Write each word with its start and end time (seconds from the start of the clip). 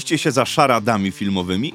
Stęskniliście 0.00 0.24
się 0.24 0.32
za 0.32 0.44
szaradami 0.46 1.10
filmowymi? 1.10 1.74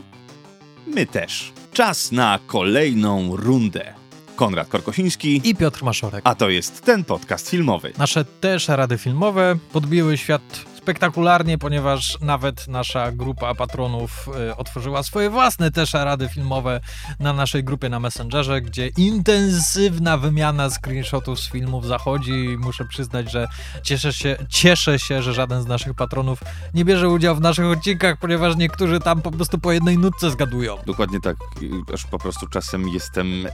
My 0.88 1.06
też. 1.06 1.54
Czas 1.74 2.12
na 2.12 2.40
kolejną 2.48 3.36
rundę. 3.36 3.94
Konrad 4.36 4.68
Korkosiński, 4.68 5.42
i 5.44 5.56
Piotr 5.56 5.84
Maszorek. 5.84 6.22
a 6.24 6.36
to 6.36 6.50
jest 6.50 6.82
ten 6.82 7.04
podcast 7.04 7.50
filmowy. 7.50 7.94
Nasze 7.98 8.26
też 8.26 8.68
rady 8.68 8.98
filmowe 8.98 9.58
podbiły 9.72 10.18
świat 10.18 10.42
spektakularnie, 10.86 11.58
ponieważ 11.58 12.18
nawet 12.22 12.68
nasza 12.68 13.12
grupa 13.12 13.56
patronów 13.56 14.30
y, 14.50 14.56
otworzyła 14.56 15.04
swoje 15.04 15.30
własne 15.30 15.72
też 15.72 15.94
rady 15.94 16.30
filmowe 16.30 16.80
na 17.20 17.34
naszej 17.34 17.64
grupie 17.64 17.90
na 17.90 18.00
Messengerze, 18.00 18.62
gdzie 18.62 18.88
intensywna 18.88 20.18
wymiana 20.18 20.70
screenshotów 20.70 21.40
z 21.40 21.52
filmów 21.52 21.86
zachodzi 21.86 22.58
muszę 22.60 22.86
przyznać, 22.86 23.32
że 23.32 23.48
cieszę 23.84 24.14
się, 24.14 24.38
cieszę 24.50 25.00
się, 25.00 25.22
że 25.22 25.34
żaden 25.34 25.62
z 25.62 25.68
naszych 25.68 25.94
patronów 25.94 26.40
nie 26.74 26.86
bierze 26.86 27.10
udziału 27.10 27.38
w 27.38 27.42
naszych 27.42 27.66
odcinkach, 27.66 28.18
ponieważ 28.20 28.56
niektórzy 28.56 29.00
tam 29.00 29.22
po 29.22 29.32
prostu 29.32 29.60
po 29.60 29.72
jednej 29.72 29.98
nutce 29.98 30.32
zgadują. 30.32 30.78
Dokładnie 30.86 31.22
tak, 31.22 31.36
aż 31.94 32.06
po 32.06 32.20
prostu 32.20 32.48
czasem 32.48 32.90
jestem 32.90 33.46
y, 33.46 33.52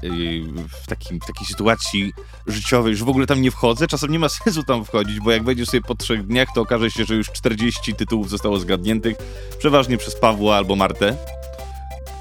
w, 0.84 0.87
takim, 0.87 1.20
w 1.20 1.25
takiej 1.25 1.48
sytuacji 1.48 2.13
życiowej, 2.48 2.95
że 2.95 3.05
w 3.05 3.09
ogóle 3.09 3.27
tam 3.27 3.41
nie 3.41 3.51
wchodzę. 3.51 3.87
Czasem 3.87 4.11
nie 4.11 4.20
ma 4.20 4.29
sensu 4.43 4.63
tam 4.63 4.85
wchodzić, 4.85 5.20
bo 5.20 5.31
jak 5.31 5.43
wejdziesz 5.43 5.67
sobie 5.67 5.81
po 5.81 5.95
trzech 5.95 6.27
dniach, 6.27 6.48
to 6.55 6.61
okaże 6.61 6.91
się, 6.91 7.05
że 7.05 7.15
już 7.15 7.20
40 7.30 7.95
tytułów 7.95 8.30
zostało 8.30 8.59
zgadniętych, 8.59 9.17
przeważnie 9.59 9.98
przez 9.98 10.16
Pawła 10.16 10.57
albo 10.57 10.75
Martę. 10.75 11.15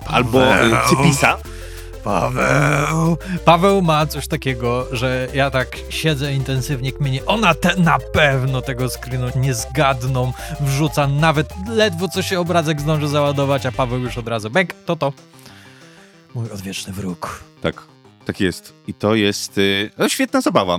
Albo 0.07 0.57
y, 0.57 0.71
Cypisa. 0.89 1.39
Paweł. 2.05 3.17
Paweł 3.45 3.83
ma 3.83 4.07
coś 4.07 4.29
takiego, 4.29 4.87
że 4.93 5.29
ja 5.35 5.51
tak 5.51 5.77
siedzę 5.91 6.35
intensywnie 6.35 6.93
kmienię. 6.93 7.27
Ona 7.27 7.55
te, 7.55 7.77
na 7.77 7.99
pewno 8.13 8.63
tego 8.63 8.89
screenu 8.89 9.27
nie 9.37 9.55
zgadną. 9.55 10.33
Wrzuca 10.61 11.07
nawet 11.07 11.49
ledwo 11.69 12.09
co 12.09 12.23
się 12.23 12.41
obrazek 12.41 12.81
zdąży 12.81 13.09
załadować, 13.09 13.67
a 13.67 13.73
Paweł 13.73 13.99
już 13.99 14.19
od 14.19 14.29
razu. 14.29 14.51
Bęk, 14.51 14.73
to 14.87 14.97
to. 14.97 15.13
Mój 16.35 16.51
odwieczny 16.51 16.93
wróg. 16.93 17.45
Tak, 17.63 17.83
tak 18.25 18.41
jest. 18.41 18.73
I 18.87 18.95
to 18.95 19.15
jest 19.15 19.59
y, 19.59 19.91
no, 19.99 20.09
świetna 20.09 20.41
zabawa. 20.41 20.79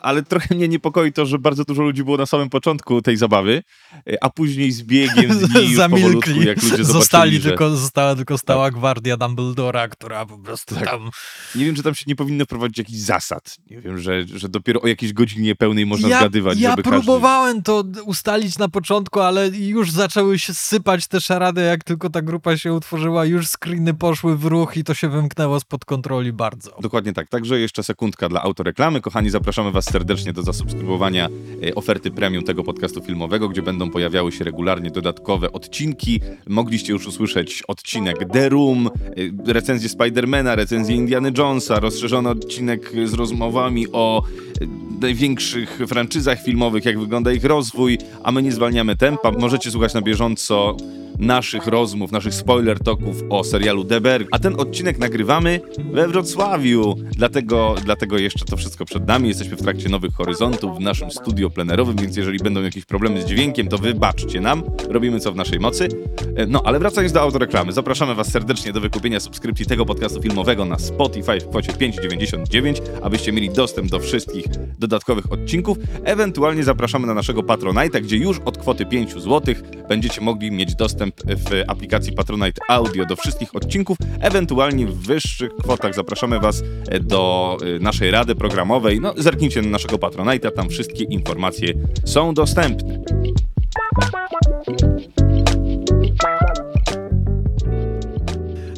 Ale 0.00 0.22
trochę 0.22 0.54
mnie 0.54 0.68
niepokoi 0.68 1.12
to, 1.12 1.26
że 1.26 1.38
bardzo 1.38 1.64
dużo 1.64 1.82
ludzi 1.82 2.04
było 2.04 2.16
na 2.16 2.26
samym 2.26 2.50
początku 2.50 3.02
tej 3.02 3.16
zabawy, 3.16 3.62
y, 4.08 4.16
a 4.20 4.30
później 4.30 4.72
z 4.72 4.82
biegiem 4.82 5.34
z 5.34 5.48
dni 5.48 5.74
Zamilkli. 5.80 6.46
jak 6.46 6.62
ludzie 6.62 6.84
Zostali 6.84 7.40
że... 7.40 7.48
tylko, 7.48 7.76
została 7.76 8.16
tylko 8.16 8.38
stała 8.38 8.70
gwardia 8.70 9.16
Dumbledora, 9.16 9.88
która 9.88 10.26
po 10.26 10.38
prostu 10.38 10.74
Tak. 10.74 10.84
tam 10.84 11.10
Nie 11.54 11.64
wiem, 11.64 11.74
czy 11.74 11.82
tam 11.82 11.94
się 11.94 12.04
nie 12.06 12.16
powinno 12.16 12.44
wprowadzić 12.44 12.78
jakichś 12.78 12.98
zasad. 12.98 13.56
Nie 13.70 13.80
wiem, 13.80 13.98
że, 13.98 14.22
że 14.26 14.48
dopiero 14.48 14.80
o 14.80 14.86
jakiejś 14.86 15.12
godzinie 15.12 15.54
pełnej 15.56 15.86
można 15.86 16.08
ja, 16.08 16.18
zgadywać, 16.18 16.60
Ja 16.60 16.76
próbowałem 16.76 17.62
to 17.62 17.84
ustalić 18.04 18.58
na 18.58 18.68
początku, 18.68 19.20
ale 19.20 19.48
już 19.48 19.90
zaczęły 19.90 20.38
się 20.38 20.54
sypać 20.54 21.08
te 21.08 21.20
szarady, 21.20 21.60
jak 21.60 21.84
tylko 21.84 22.10
ta 22.10 22.22
grupa 22.22 22.56
się 22.56 22.72
utworzyła, 22.72 23.24
już 23.24 23.46
screeny 23.48 23.94
poszły 23.94 24.36
w 24.36 24.44
ruch 24.44 24.76
i 24.76 24.84
to 24.84 24.94
się 24.94 25.08
wymknęło 25.08 25.60
spod 25.60 25.84
kontroli 25.84 26.32
bardzo. 26.32 26.70
każdy... 26.70 26.82
Dokładnie 26.82 27.12
tak. 27.12 27.28
Także 27.28 27.60
jeszcze 27.60 27.82
sekundka 27.82 28.28
dla 28.28 28.42
autoreklamy. 28.42 29.00
Kochani, 29.00 29.30
zapraszamy 29.30 29.72
Was 29.72 29.84
serdecznie 29.90 30.32
do 30.32 30.42
zasubskrybowania 30.42 31.28
e, 31.68 31.74
oferty 31.74 32.10
premium 32.10 32.44
tego 32.44 32.64
podcastu 32.64 33.00
filmowego, 33.00 33.48
gdzie 33.48 33.62
będą 33.62 33.90
pojawiały 33.90 34.32
się 34.32 34.44
regularnie 34.44 34.90
dodatkowe 34.90 35.52
odcinki. 35.52 36.20
Mogliście 36.46 36.92
już 36.92 37.06
usłyszeć 37.06 37.62
odcinek 37.68 38.16
The 38.32 38.48
Room, 38.48 38.86
e, 38.86 39.52
recenzję 39.52 39.88
Spidermana, 39.88 40.54
recenzję 40.54 40.96
Indiana 40.96 41.30
Jonesa, 41.38 41.80
rozszerzony 41.80 42.28
odcinek 42.28 42.92
z 43.04 43.14
rozmowami 43.14 43.86
o 43.92 44.22
e, 44.60 44.66
największych 45.00 45.80
franczyzach 45.86 46.42
filmowych, 46.42 46.84
jak 46.84 46.98
wygląda 46.98 47.32
ich 47.32 47.44
rozwój, 47.44 47.98
a 48.22 48.32
my 48.32 48.42
nie 48.42 48.52
zwalniamy 48.52 48.96
tempa. 48.96 49.30
Możecie 49.30 49.70
słuchać 49.70 49.94
na 49.94 50.02
bieżąco 50.02 50.76
naszych 51.20 51.66
rozmów, 51.66 52.12
naszych 52.12 52.34
spoiler 52.34 52.78
talków 52.78 53.22
o 53.30 53.44
serialu 53.44 53.84
Deber, 53.84 54.26
a 54.30 54.38
ten 54.38 54.60
odcinek 54.60 54.98
nagrywamy 54.98 55.60
we 55.92 56.08
Wrocławiu. 56.08 56.94
Dlatego, 57.16 57.74
dlatego 57.84 58.18
jeszcze 58.18 58.44
to 58.44 58.56
wszystko 58.56 58.84
przed 58.84 59.06
nami. 59.06 59.28
Jesteśmy 59.28 59.56
w 59.56 59.62
trakcie 59.62 59.79
nowych 59.88 60.14
horyzontów 60.14 60.78
w 60.78 60.80
naszym 60.80 61.10
studio 61.10 61.50
plenerowym, 61.50 61.96
więc 61.96 62.16
jeżeli 62.16 62.38
będą 62.38 62.62
jakieś 62.62 62.84
problemy 62.84 63.22
z 63.22 63.24
dźwiękiem, 63.24 63.68
to 63.68 63.78
wybaczcie 63.78 64.40
nam. 64.40 64.62
Robimy 64.88 65.20
co 65.20 65.32
w 65.32 65.36
naszej 65.36 65.60
mocy. 65.60 65.88
E, 66.36 66.46
No, 66.46 66.62
ale 66.64 66.78
wracając 66.78 67.12
do 67.12 67.20
autoreklamy, 67.20 67.72
zapraszamy 67.72 68.14
Was 68.14 68.30
serdecznie 68.30 68.72
do 68.72 68.80
wykupienia 68.80 69.20
subskrypcji 69.20 69.66
tego 69.66 69.86
podcastu 69.86 70.22
filmowego 70.22 70.64
na 70.64 70.78
Spotify 70.78 71.40
w 71.40 71.48
kwocie 71.48 71.72
5,99, 71.72 72.80
abyście 73.02 73.32
mieli 73.32 73.50
dostęp 73.50 73.90
do 73.90 73.98
wszystkich 73.98 74.44
dodatkowych 74.78 75.32
odcinków. 75.32 75.78
Ewentualnie 76.04 76.64
zapraszamy 76.64 77.06
na 77.06 77.14
naszego 77.14 77.42
Patronite'a, 77.42 78.02
gdzie 78.02 78.16
już 78.16 78.38
od 78.38 78.58
kwoty 78.58 78.86
5 78.86 79.12
zł 79.12 79.54
będziecie 79.88 80.20
mogli 80.20 80.50
mieć 80.52 80.74
dostęp 80.74 81.14
w 81.26 81.62
aplikacji 81.66 82.12
Patronite 82.12 82.62
Audio 82.68 83.06
do 83.06 83.16
wszystkich 83.16 83.54
odcinków. 83.54 83.98
Ewentualnie 84.20 84.86
w 84.86 84.94
wyższych 84.94 85.50
kwotach 85.56 85.94
zapraszamy 85.94 86.40
Was 86.40 86.62
e, 86.88 87.00
do 87.00 87.56
e, 87.76 87.78
naszej 87.78 88.10
rady 88.10 88.34
programowej. 88.34 89.00
No, 89.00 89.14
zerknijcie 89.16 89.62
naszego 89.70 89.96
Patronite'a, 89.96 90.52
tam 90.52 90.68
wszystkie 90.68 91.04
informacje 91.04 91.74
są 92.04 92.34
dostępne. 92.34 93.00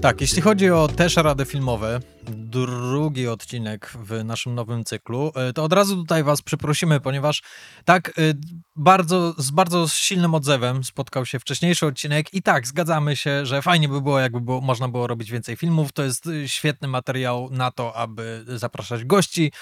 Tak, 0.02 0.20
jeśli 0.20 0.42
chodzi 0.42 0.70
o 0.70 0.88
też 0.88 1.16
rady 1.16 1.44
filmowe, 1.44 2.00
drugi 2.52 3.28
odcinek 3.28 3.92
w 4.02 4.24
naszym 4.24 4.54
nowym 4.54 4.84
cyklu, 4.84 5.32
y, 5.50 5.52
to 5.52 5.64
od 5.64 5.72
razu 5.72 5.96
tutaj 5.96 6.24
was 6.24 6.42
przeprosimy, 6.42 7.00
ponieważ 7.00 7.42
tak 7.84 8.18
y, 8.18 8.34
bardzo, 8.76 9.34
z 9.38 9.50
bardzo 9.50 9.88
silnym 9.88 10.34
odzewem 10.34 10.84
spotkał 10.84 11.26
się 11.26 11.38
wcześniejszy 11.38 11.86
odcinek 11.86 12.34
i 12.34 12.42
tak, 12.42 12.66
zgadzamy 12.66 13.16
się, 13.16 13.46
że 13.46 13.62
fajnie 13.62 13.88
by 13.88 14.00
było, 14.00 14.18
jakby 14.18 14.40
było, 14.40 14.60
można 14.60 14.88
było 14.88 15.06
robić 15.06 15.30
więcej 15.30 15.56
filmów, 15.56 15.92
to 15.92 16.02
jest 16.02 16.26
y, 16.26 16.48
świetny 16.48 16.88
materiał 16.88 17.48
na 17.50 17.70
to, 17.70 17.96
aby 17.96 18.44
zapraszać 18.46 19.04
gości 19.04 19.52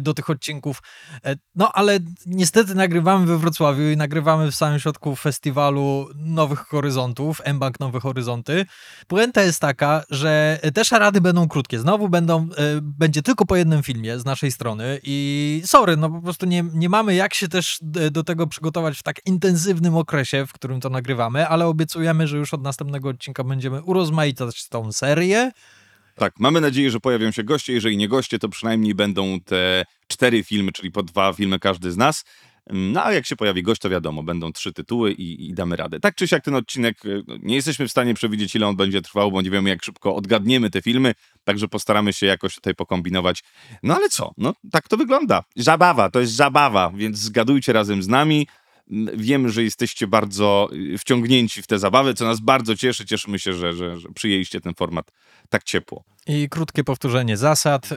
do 0.00 0.14
tych 0.14 0.30
odcinków, 0.30 0.82
E, 1.24 1.36
no 1.54 1.72
ale 1.72 1.98
niestety 2.26 2.74
nagrywamy 2.74 3.26
we 3.26 3.38
Wrocławiu 3.38 3.82
i 3.90 3.96
nagrywamy 3.96 4.50
w 4.50 4.54
samym 4.54 4.80
środku 4.80 5.16
festiwalu 5.16 6.08
Nowych 6.14 6.58
Horyzontów, 6.58 7.40
M-Bank 7.44 7.80
Nowe 7.80 8.00
Horyzonty. 8.00 8.66
Puenta 9.06 9.42
jest 9.42 9.60
taka, 9.60 10.02
że 10.10 10.60
te 10.74 10.84
szarady 10.84 11.20
będą 11.20 11.48
krótkie. 11.48 11.78
Znowu 11.78 12.08
będą, 12.08 12.37
e, 12.38 12.80
będzie 12.82 13.22
tylko 13.22 13.46
po 13.46 13.56
jednym 13.56 13.82
filmie 13.82 14.18
z 14.18 14.24
naszej 14.24 14.52
strony 14.52 15.00
i 15.02 15.62
sorry, 15.64 15.96
no 15.96 16.10
po 16.10 16.22
prostu 16.22 16.46
nie, 16.46 16.64
nie 16.74 16.88
mamy 16.88 17.14
jak 17.14 17.34
się 17.34 17.48
też 17.48 17.78
d- 17.82 18.10
do 18.10 18.24
tego 18.24 18.46
przygotować 18.46 18.98
w 18.98 19.02
tak 19.02 19.26
intensywnym 19.26 19.96
okresie, 19.96 20.46
w 20.46 20.52
którym 20.52 20.80
to 20.80 20.88
nagrywamy, 20.90 21.48
ale 21.48 21.66
obiecujemy, 21.66 22.26
że 22.26 22.36
już 22.36 22.54
od 22.54 22.62
następnego 22.62 23.08
odcinka 23.08 23.44
będziemy 23.44 23.82
urozmaicać 23.82 24.68
tą 24.68 24.92
serię. 24.92 25.50
Tak, 26.14 26.32
mamy 26.38 26.60
nadzieję, 26.60 26.90
że 26.90 27.00
pojawią 27.00 27.30
się 27.30 27.44
goście. 27.44 27.72
Jeżeli 27.72 27.96
nie 27.96 28.08
goście, 28.08 28.38
to 28.38 28.48
przynajmniej 28.48 28.94
będą 28.94 29.40
te 29.40 29.84
cztery 30.08 30.44
filmy, 30.44 30.72
czyli 30.72 30.90
po 30.90 31.02
dwa 31.02 31.32
filmy 31.32 31.58
każdy 31.58 31.92
z 31.92 31.96
nas. 31.96 32.24
No 32.72 33.04
a 33.04 33.12
jak 33.12 33.26
się 33.26 33.36
pojawi 33.36 33.62
gość, 33.62 33.80
to 33.80 33.90
wiadomo, 33.90 34.22
będą 34.22 34.52
trzy 34.52 34.72
tytuły 34.72 35.12
i, 35.12 35.48
i 35.48 35.54
damy 35.54 35.76
radę. 35.76 36.00
Tak 36.00 36.14
czy 36.14 36.28
siak 36.28 36.44
ten 36.44 36.54
odcinek, 36.54 37.04
y, 37.04 37.22
no, 37.26 37.34
nie 37.42 37.54
jesteśmy 37.54 37.88
w 37.88 37.90
stanie 37.90 38.14
przewidzieć, 38.14 38.54
ile 38.54 38.66
on 38.66 38.76
będzie 38.76 39.02
trwał, 39.02 39.32
bo 39.32 39.42
nie 39.42 39.50
wiemy, 39.50 39.70
jak 39.70 39.84
szybko 39.84 40.14
odgadniemy 40.14 40.70
te 40.70 40.82
filmy, 40.82 41.14
także 41.44 41.68
postaramy 41.68 42.12
się 42.12 42.26
jakoś 42.26 42.54
tutaj 42.54 42.74
pokombinować. 42.74 43.44
No 43.82 43.96
ale 43.96 44.08
co? 44.08 44.32
No 44.38 44.54
tak 44.70 44.88
to 44.88 44.96
wygląda. 44.96 45.44
Zabawa, 45.56 46.10
to 46.10 46.20
jest 46.20 46.32
zabawa, 46.32 46.92
więc 46.94 47.18
zgadujcie 47.18 47.72
razem 47.72 48.02
z 48.02 48.08
nami. 48.08 48.46
Wiem, 49.14 49.48
że 49.48 49.62
jesteście 49.62 50.06
bardzo 50.06 50.68
y, 50.72 50.98
wciągnięci 50.98 51.62
w 51.62 51.66
tę 51.66 51.78
zabawę, 51.78 52.14
co 52.14 52.24
nas 52.24 52.40
bardzo 52.40 52.76
cieszy. 52.76 53.06
Cieszymy 53.06 53.38
się, 53.38 53.52
że, 53.52 53.72
że, 53.72 53.98
że 53.98 54.08
przyjęliście 54.14 54.60
ten 54.60 54.74
format 54.74 55.10
tak 55.48 55.64
ciepło. 55.64 56.04
I 56.28 56.48
krótkie 56.48 56.84
powtórzenie 56.84 57.36
zasad. 57.36 57.88
E, 57.92 57.96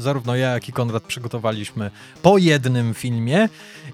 Zarówno 0.00 0.36
ja, 0.36 0.50
jak 0.50 0.68
i 0.68 0.72
Konrad 0.72 1.02
przygotowaliśmy 1.02 1.90
po 2.22 2.38
jednym 2.38 2.94
filmie 2.94 3.48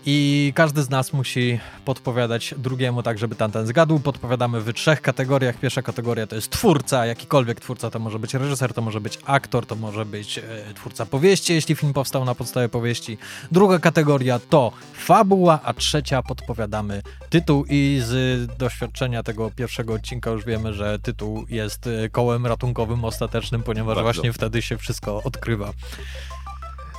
i 0.07 0.53
każdy 0.55 0.83
z 0.83 0.91
nas 0.91 1.13
musi 1.13 1.61
podpowiadać 1.85 2.55
drugiemu 2.59 3.03
tak, 3.03 3.19
żeby 3.19 3.35
tamten 3.35 3.67
zgadł. 3.67 4.01
Podpowiadamy 4.01 4.61
w 4.61 4.73
trzech 4.73 5.03
kategoriach. 5.03 5.57
Pierwsza 5.57 5.83
kategoria 5.83 6.27
to 6.27 6.35
jest 6.37 6.51
twórca, 6.51 7.07
jakikolwiek 7.07 7.61
twórca. 7.61 7.91
To 7.91 7.99
może 7.99 8.19
być 8.19 8.35
reżyser, 8.35 8.75
to 8.75 8.83
może 8.83 9.01
być 9.01 9.19
aktor, 9.25 9.67
to 9.67 9.77
może 9.77 10.05
być 10.05 10.39
e, 10.39 10.43
twórca 10.75 11.07
powieści, 11.07 11.53
jeśli 11.53 11.75
film 11.75 11.93
powstał 11.93 12.25
na 12.25 12.35
podstawie 12.35 12.69
powieści. 12.69 13.19
Druga 13.53 13.79
kategoria 13.79 14.39
to 14.39 14.73
fabuła, 14.95 15.61
a 15.65 15.75
trzecia 15.75 16.23
podpowiadamy 16.23 17.03
tytuł 17.31 17.65
i 17.69 18.01
z 18.05 18.47
doświadczenia 18.57 19.23
tego 19.23 19.51
pierwszego 19.57 19.95
odcinka 19.95 20.31
już 20.31 20.45
wiemy, 20.45 20.75
że 20.75 20.99
tytuł 20.99 21.47
jest 21.49 21.87
e, 21.87 22.09
kołem 22.09 22.47
ratunkowym 22.47 23.05
ostatecznym, 23.05 23.63
ponieważ 23.71 23.95
Bardzo. 23.95 24.03
właśnie 24.03 24.33
wtedy 24.33 24.63
się 24.63 24.79
wszystko 24.79 25.23
odkrywa. 25.23 25.73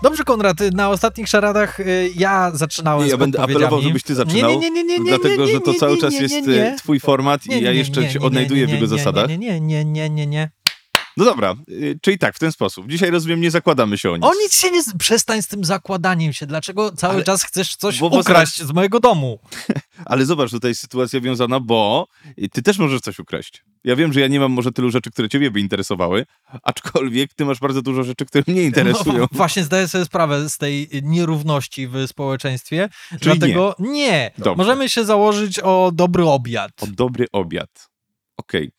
Dobrze, 0.03 0.23
Konrad, 0.23 0.62
y, 0.62 0.71
na 0.71 0.89
ostatnich 0.89 1.27
szaradach 1.27 1.79
y, 1.79 2.12
ja 2.15 2.51
zaczynałem 2.53 3.06
Nie, 3.06 3.12
ja 3.12 3.18
będę 3.18 3.41
apelował, 3.41 3.81
żebyś 3.81 4.03
ty 4.03 4.15
zaczynał, 4.15 4.51
Nie, 4.51 4.57
nie, 4.57 4.71
nie, 4.71 4.83
nie, 4.83 5.00
nie, 5.00 5.18
dlatego, 5.18 5.47
że 5.47 5.59
to 5.59 5.73
cały 5.73 5.97
czas 5.97 6.13
jest 6.19 6.47
e, 6.47 6.75
twój 6.77 7.00
format 7.00 7.45
i 7.45 7.63
ja 7.63 7.71
jeszcze 7.71 8.09
się 8.09 8.19
odnajduję 8.19 8.68
w 8.68 8.69
jego 8.69 8.88
zasadach. 8.88 9.29
Nie, 9.29 9.38
nie, 9.38 9.62
nie, 9.62 9.85
nie, 9.85 10.09
nie, 10.09 10.27
nie. 10.27 10.50
No 11.18 11.25
dobra, 11.25 11.56
y, 11.69 12.00
czyli 12.02 12.18
tak, 12.18 12.36
w 12.36 12.40
ten 12.40 12.52
sposób. 12.52 12.88
Dzisiaj 12.88 13.12
rozumiem, 13.12 13.42
nie 13.42 13.52
zakładamy 13.52 13.98
się 13.98 14.12
o 14.12 14.18
nic. 14.18 14.25
O 14.25 14.34
nic 14.34 14.60
się 14.60 14.72
nie... 14.72 14.81
Przestań 15.00 15.42
z 15.42 15.48
tym 15.48 15.66
zakładaniem 15.66 16.34
się. 16.34 16.46
Dlaczego 16.46 16.92
cały 16.92 17.13
Ale- 17.13 17.24
czas 17.24 17.44
chcesz 17.44 17.75
coś 17.75 18.00
bo- 18.00 18.10
bo 18.10 18.19
ukraść 18.19 18.62
z 18.63 18.72
mojego 18.72 19.00
domu? 19.00 19.40
Ale 20.06 20.25
zobacz, 20.25 20.52
tutaj 20.52 20.72
jest 20.72 20.81
sytuacja 20.81 21.22
wiązana, 21.22 21.60
bo 21.60 22.08
ty 22.52 22.62
też 22.62 22.78
możesz 22.78 23.02
coś 23.02 23.19
ukraść. 23.19 23.63
Ja 23.84 23.96
wiem, 23.96 24.13
że 24.13 24.19
ja 24.19 24.28
nie 24.28 24.40
mam 24.40 24.52
może 24.52 24.72
tylu 24.72 24.92
rzeczy, 24.92 25.12
które 25.12 25.30
ciebie 25.30 25.52
by 25.52 25.60
interesowały, 25.60 26.25
aczkolwiek 26.63 27.34
ty 27.34 27.46
masz 27.46 27.60
bardzo 27.60 27.81
dużo 27.81 28.04
rzeczy, 28.04 28.25
które 28.25 28.44
mnie 28.48 28.64
interesują. 28.64 29.18
No, 29.18 29.28
właśnie 29.38 29.64
zdaję 29.64 29.88
sobie 29.88 30.06
sprawę 30.06 30.50
z 30.50 30.57
tej 30.57 30.90
nierówności 31.04 31.88
w 31.88 32.07
społeczeństwie. 32.07 32.90
Czyli 33.10 33.40
dlatego 33.40 33.75
nie. 33.80 34.31
Dobrze. 34.38 34.56
Możemy 34.57 34.90
się 34.90 35.06
założyć 35.06 35.60
o 35.60 35.92
dobry 35.94 36.25
obiad. 36.25 36.72
O 36.84 36.88
dobry 36.88 37.25
obiad. 37.31 37.90
Okej. 38.38 38.72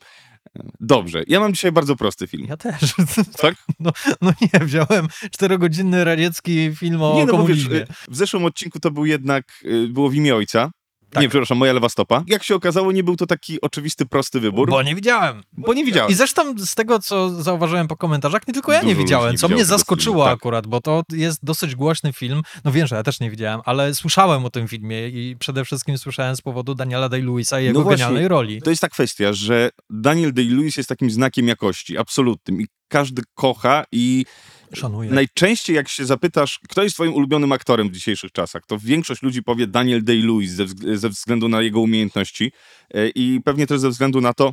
Dobrze, 0.81 1.23
ja 1.27 1.41
mam 1.41 1.53
dzisiaj 1.55 1.73
bardzo 1.73 1.97
prosty 1.97 2.27
film. 2.27 2.47
Ja 2.49 2.57
też. 2.57 2.95
Tak? 3.43 3.55
No, 3.81 3.93
no 4.21 4.33
nie, 4.41 4.61
wziąłem 4.67 5.09
czterogodzinny 5.31 6.05
radziecki 6.05 6.71
film 6.77 7.03
o 7.03 7.15
Nie, 7.15 7.27
no 7.27 7.33
bo 7.33 7.47
wiesz, 7.47 7.65
komunizmie. 7.65 7.77
y, 7.83 8.11
w 8.11 8.17
zeszłym 8.17 8.45
odcinku 8.45 8.81
to 8.81 8.91
był 8.91 9.07
jednak, 9.07 9.45
y, 9.65 9.89
było 9.89 10.11
w 10.11 10.15
imię 10.15 10.37
ojca. 10.37 10.71
Tak. 11.13 11.23
Nie, 11.23 11.29
przepraszam, 11.29 11.59
moja 11.59 11.73
lewa 11.73 11.89
stopa. 11.89 12.25
Jak 12.27 12.43
się 12.45 12.55
okazało, 12.55 12.93
nie 12.93 13.05
był 13.05 13.17
to 13.17 13.27
taki 13.27 13.61
oczywisty, 13.61 14.07
prosty 14.07 14.41
wybór, 14.41 14.71
bo, 14.71 14.77
Bo 14.77 14.83
nie 14.83 14.95
widziałem. 14.95 15.43
nie 15.75 15.85
widziałem. 15.85 16.11
I 16.11 16.15
zresztą 16.15 16.55
z 16.59 16.75
tego, 16.75 16.99
co 16.99 17.43
zauważyłem 17.43 17.89
po 17.89 17.97
komentarzach, 17.97 18.49
nie 18.49 18.55
tylko 18.55 18.73
ja 18.73 18.81
Dużo 18.81 18.89
nie 18.89 18.95
widziałem, 18.95 19.33
nie 19.33 19.39
co 19.39 19.49
mnie 19.49 19.65
zaskoczyło 19.65 20.15
filmu, 20.17 20.25
tak. 20.25 20.35
akurat, 20.39 20.67
bo 20.67 20.81
to 20.81 21.03
jest 21.13 21.45
dosyć 21.45 21.75
głośny 21.75 22.13
film. 22.13 22.43
No 22.65 22.73
wiem, 22.73 22.87
że 22.87 22.97
ja 22.97 23.03
też 23.03 23.21
nie 23.21 23.31
widziałem, 23.31 23.61
ale 23.65 23.95
słyszałem 23.95 24.45
o 24.45 24.51
tym 24.51 24.69
filmie 24.69 25.09
i 25.09 25.37
przede 25.39 25.65
wszystkim 25.65 25.99
słyszałem 25.99 26.37
z 26.37 26.41
powodu 26.41 26.75
Daniela 26.75 27.09
Day-Lewisa 27.09 27.63
i 27.63 27.65
jego 27.65 27.79
No 27.79 27.85
właśnie. 27.85 27.99
genialnej 28.05 28.29
roli. 28.29 28.63
To 28.63 28.71
jest 28.71 28.83
ta 28.83 28.89
kwestia, 28.89 29.33
że 29.33 29.71
Daniel 29.91 30.33
Day-Lewis 30.33 30.77
jest 30.77 30.89
takim 30.89 31.11
znakiem 31.11 31.49
jakości, 31.49 31.99
absolutnym. 31.99 32.61
I 32.61 32.67
każdy 32.89 33.23
kocha 33.35 33.85
i 33.93 34.25
Szanuję. 34.75 35.11
najczęściej 35.11 35.77
jak 35.77 35.89
się 35.89 36.07
zapytasz, 36.07 36.61
kto 36.69 36.83
jest 36.83 36.95
twoim 36.95 37.15
ulubionym 37.15 37.53
aktorem 37.53 37.89
w 37.89 37.93
dzisiejszych 37.93 38.33
czasach, 38.33 38.63
to 38.67 38.79
większość 38.79 39.23
ludzi 39.23 39.43
powie 39.43 39.67
Daniel 39.67 40.05
Day-Lewis 40.05 40.47
ze, 40.47 40.65
wzg- 40.65 40.97
ze 40.97 41.09
względu 41.09 41.49
na 41.49 41.63
jego 41.63 41.81
umiejętności 41.81 42.53
e, 42.95 43.09
i 43.09 43.41
pewnie 43.45 43.67
też 43.67 43.81
ze 43.81 43.89
względu 43.91 44.21
na 44.21 44.33
to, 44.35 44.53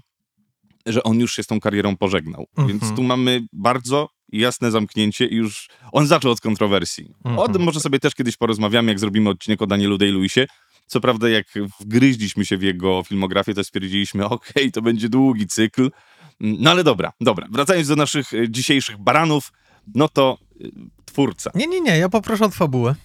że 0.86 1.04
on 1.04 1.20
już 1.20 1.34
się 1.36 1.44
z 1.44 1.48
tą 1.48 1.60
karierą 1.60 1.98
pożegnał. 1.98 2.46
Mhm. 2.58 2.68
Więc 2.80 2.96
tu 2.96 3.04
mamy 3.04 3.42
bardzo 3.54 4.10
jasne 4.32 4.72
zamknięcie 4.72 5.26
i 5.26 5.36
już 5.36 5.68
on 5.92 6.08
zaczął 6.08 6.32
od 6.32 6.42
kontrowersji. 6.42 7.14
O 7.24 7.30
Mhm. 7.30 7.54
tym 7.54 7.62
może 7.62 7.80
sobie 7.80 8.00
też 8.00 8.16
kiedyś 8.16 8.38
porozmawiamy, 8.38 8.92
jak 8.92 9.00
zrobimy 9.00 9.30
odcinek 9.30 9.62
o 9.62 9.68
Danielu 9.68 9.98
Day-Lewisie. 9.98 10.48
Co 10.86 11.00
prawda, 11.02 11.30
jak 11.30 11.46
wgryźliśmy 11.80 12.46
się 12.46 12.58
w 12.58 12.62
jego 12.62 13.04
filmografię, 13.04 13.54
to 13.54 13.64
stwierdziliśmy, 13.64 14.26
okej, 14.30 14.72
to 14.72 14.82
będzie 14.82 15.10
długi 15.10 15.48
cykl. 15.48 15.92
No 16.40 16.72
ale 16.72 16.84
dobra, 16.84 17.12
dobra. 17.22 17.48
Wracając 17.52 17.88
do 17.88 17.96
naszych 17.96 18.34
e, 18.34 18.50
dzisiejszych 18.50 18.98
baranów, 18.98 19.52
no 19.96 20.08
to 20.08 20.38
e, 20.62 20.68
twórca. 21.06 21.52
Nie, 21.56 21.68
nie, 21.68 21.82
nie, 21.82 21.98
ja 21.98 22.10
poproszę 22.10 22.46
o 22.46 22.50
fabułę. 22.50 22.96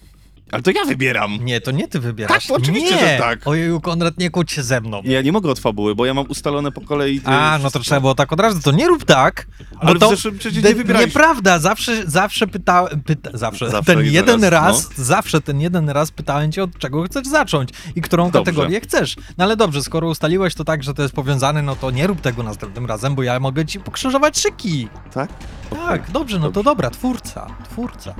Ale 0.51 0.63
to 0.63 0.71
ja 0.71 0.85
wybieram. 0.85 1.37
Nie, 1.45 1.61
to 1.61 1.71
nie 1.71 1.87
ty 1.87 1.99
wybierasz. 1.99 2.47
Tak, 2.47 2.57
oczywiście, 2.57 2.95
nie. 2.95 3.01
że 3.01 3.17
tak. 3.19 3.47
Ojeju, 3.47 3.81
Konrad, 3.81 4.17
nie 4.17 4.29
kłóć 4.29 4.51
się 4.51 4.63
ze 4.63 4.81
mną. 4.81 5.01
Ja 5.05 5.21
nie 5.21 5.31
mogę 5.31 5.51
od 5.51 5.59
fabuły, 5.59 5.95
bo 5.95 6.05
ja 6.05 6.13
mam 6.13 6.25
ustalone 6.29 6.71
po 6.71 6.81
kolei. 6.81 7.21
A, 7.25 7.59
no 7.63 7.71
to 7.71 7.79
trzeba 7.79 8.01
było 8.01 8.15
tak 8.15 8.33
od 8.33 8.39
razu, 8.39 8.59
to 8.61 8.71
nie 8.71 8.87
rób 8.87 9.05
tak. 9.05 9.47
Ale 9.79 9.99
to 9.99 10.09
zeszłym 10.09 10.37
przecież 10.37 10.63
nie 10.63 10.75
wybierałeś. 10.75 11.07
Nieprawda, 11.07 11.59
zawsze, 11.59 12.03
zawsze 12.07 12.47
pytałem, 12.47 13.01
pyta, 13.01 13.29
zawsze, 13.33 13.69
Zawsze 13.69 13.95
ten 13.95 14.05
jeden 14.05 14.13
jeden 14.15 14.43
raz, 14.43 14.89
raz, 14.89 15.05
zawsze 15.07 15.41
ten 15.41 15.61
jeden 15.61 15.89
raz 15.89 16.11
pytałem 16.11 16.51
cię, 16.51 16.63
od 16.63 16.77
czego 16.77 17.03
chcesz 17.03 17.27
zacząć 17.27 17.69
i 17.95 18.01
którą 18.01 18.23
Dobrze. 18.31 18.39
kategorię 18.39 18.81
chcesz. 18.81 19.15
No 19.37 19.43
ale 19.43 19.55
dobrze, 19.57 19.83
skoro 19.83 20.07
ustaliłeś 20.07 20.55
to 20.55 20.63
tak, 20.63 20.83
że 20.83 20.93
to 20.93 21.01
jest 21.01 21.15
powiązane, 21.15 21.61
no 21.61 21.75
to 21.75 21.91
nie 21.91 22.07
rób 22.07 22.21
tego 22.21 22.43
następnym 22.43 22.85
razem, 22.85 23.15
bo 23.15 23.23
ja 23.23 23.39
mogę 23.39 23.65
ci 23.65 23.79
pokrzyżować 23.79 24.39
szyki. 24.39 24.87
Tak? 25.13 25.29
Tak, 25.69 26.11
dobrze, 26.11 26.39
no 26.39 26.45
to 26.45 26.51
Dobrze. 26.51 26.63
dobra, 26.63 26.89
twórca, 26.89 27.47
twórca. 27.71 28.15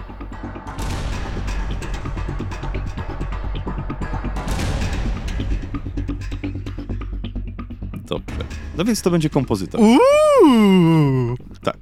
No 8.77 8.86
więc 8.86 9.01
to 9.01 9.12
będzie 9.12 9.30
kompozytor. 9.30 9.81
Uuu. 9.81 11.38
Tak. 11.63 11.77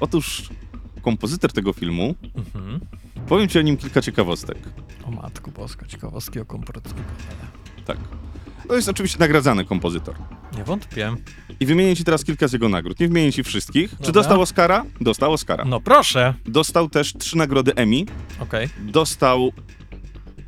Otóż 0.00 0.48
kompozytor 1.02 1.52
tego 1.52 1.72
filmu, 1.72 2.14
Mhm. 2.34 2.80
powiem 3.28 3.48
ci 3.48 3.58
o 3.58 3.62
nim 3.62 3.76
kilka 3.76 4.02
ciekawostek. 4.02 4.58
O 5.04 5.10
matku 5.10 5.50
boska, 5.50 5.86
ciekawostki 5.86 6.40
o 6.40 6.44
kompozytorze. 6.44 6.94
Tak. 7.86 7.98
To 8.68 8.76
jest 8.76 8.88
oczywiście 8.88 9.18
nagradzany 9.18 9.64
kompozytor. 9.64 10.14
Nie 10.56 10.64
wątpię. 10.64 11.14
I 11.60 11.66
wymienię 11.66 11.96
ci 11.96 12.04
teraz 12.04 12.24
kilka 12.24 12.48
z 12.48 12.52
jego 12.52 12.68
nagród. 12.68 13.00
Nie 13.00 13.08
wymienię 13.08 13.32
ci 13.32 13.42
wszystkich. 13.42 13.90
Czy 13.90 13.96
Dobra. 13.96 14.12
dostał 14.12 14.40
Oscara? 14.40 14.84
Dostał 15.00 15.32
Oscara. 15.32 15.64
No 15.64 15.80
proszę. 15.80 16.34
Dostał 16.46 16.88
też 16.88 17.12
trzy 17.12 17.36
nagrody 17.36 17.74
Emmy. 17.74 18.04
Okej. 18.40 18.68
Dostał 18.78 19.52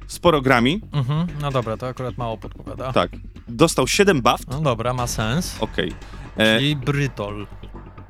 sporo 0.06 0.40
Grammy. 0.42 0.80
Mhm. 0.92 1.26
No 1.40 1.50
dobra, 1.50 1.76
to 1.76 1.86
akurat 1.88 2.18
mało 2.18 2.36
podpowiada. 2.38 2.92
Tak. 2.92 3.10
Dostał 3.48 3.86
siedem 3.88 4.22
BAFT. 4.22 4.48
No 4.50 4.60
dobra, 4.60 4.94
ma 4.94 5.06
sens. 5.06 5.56
Okej. 5.60 5.92
E, 6.36 6.58
Czyli 6.58 6.76
Brytol. 6.76 7.46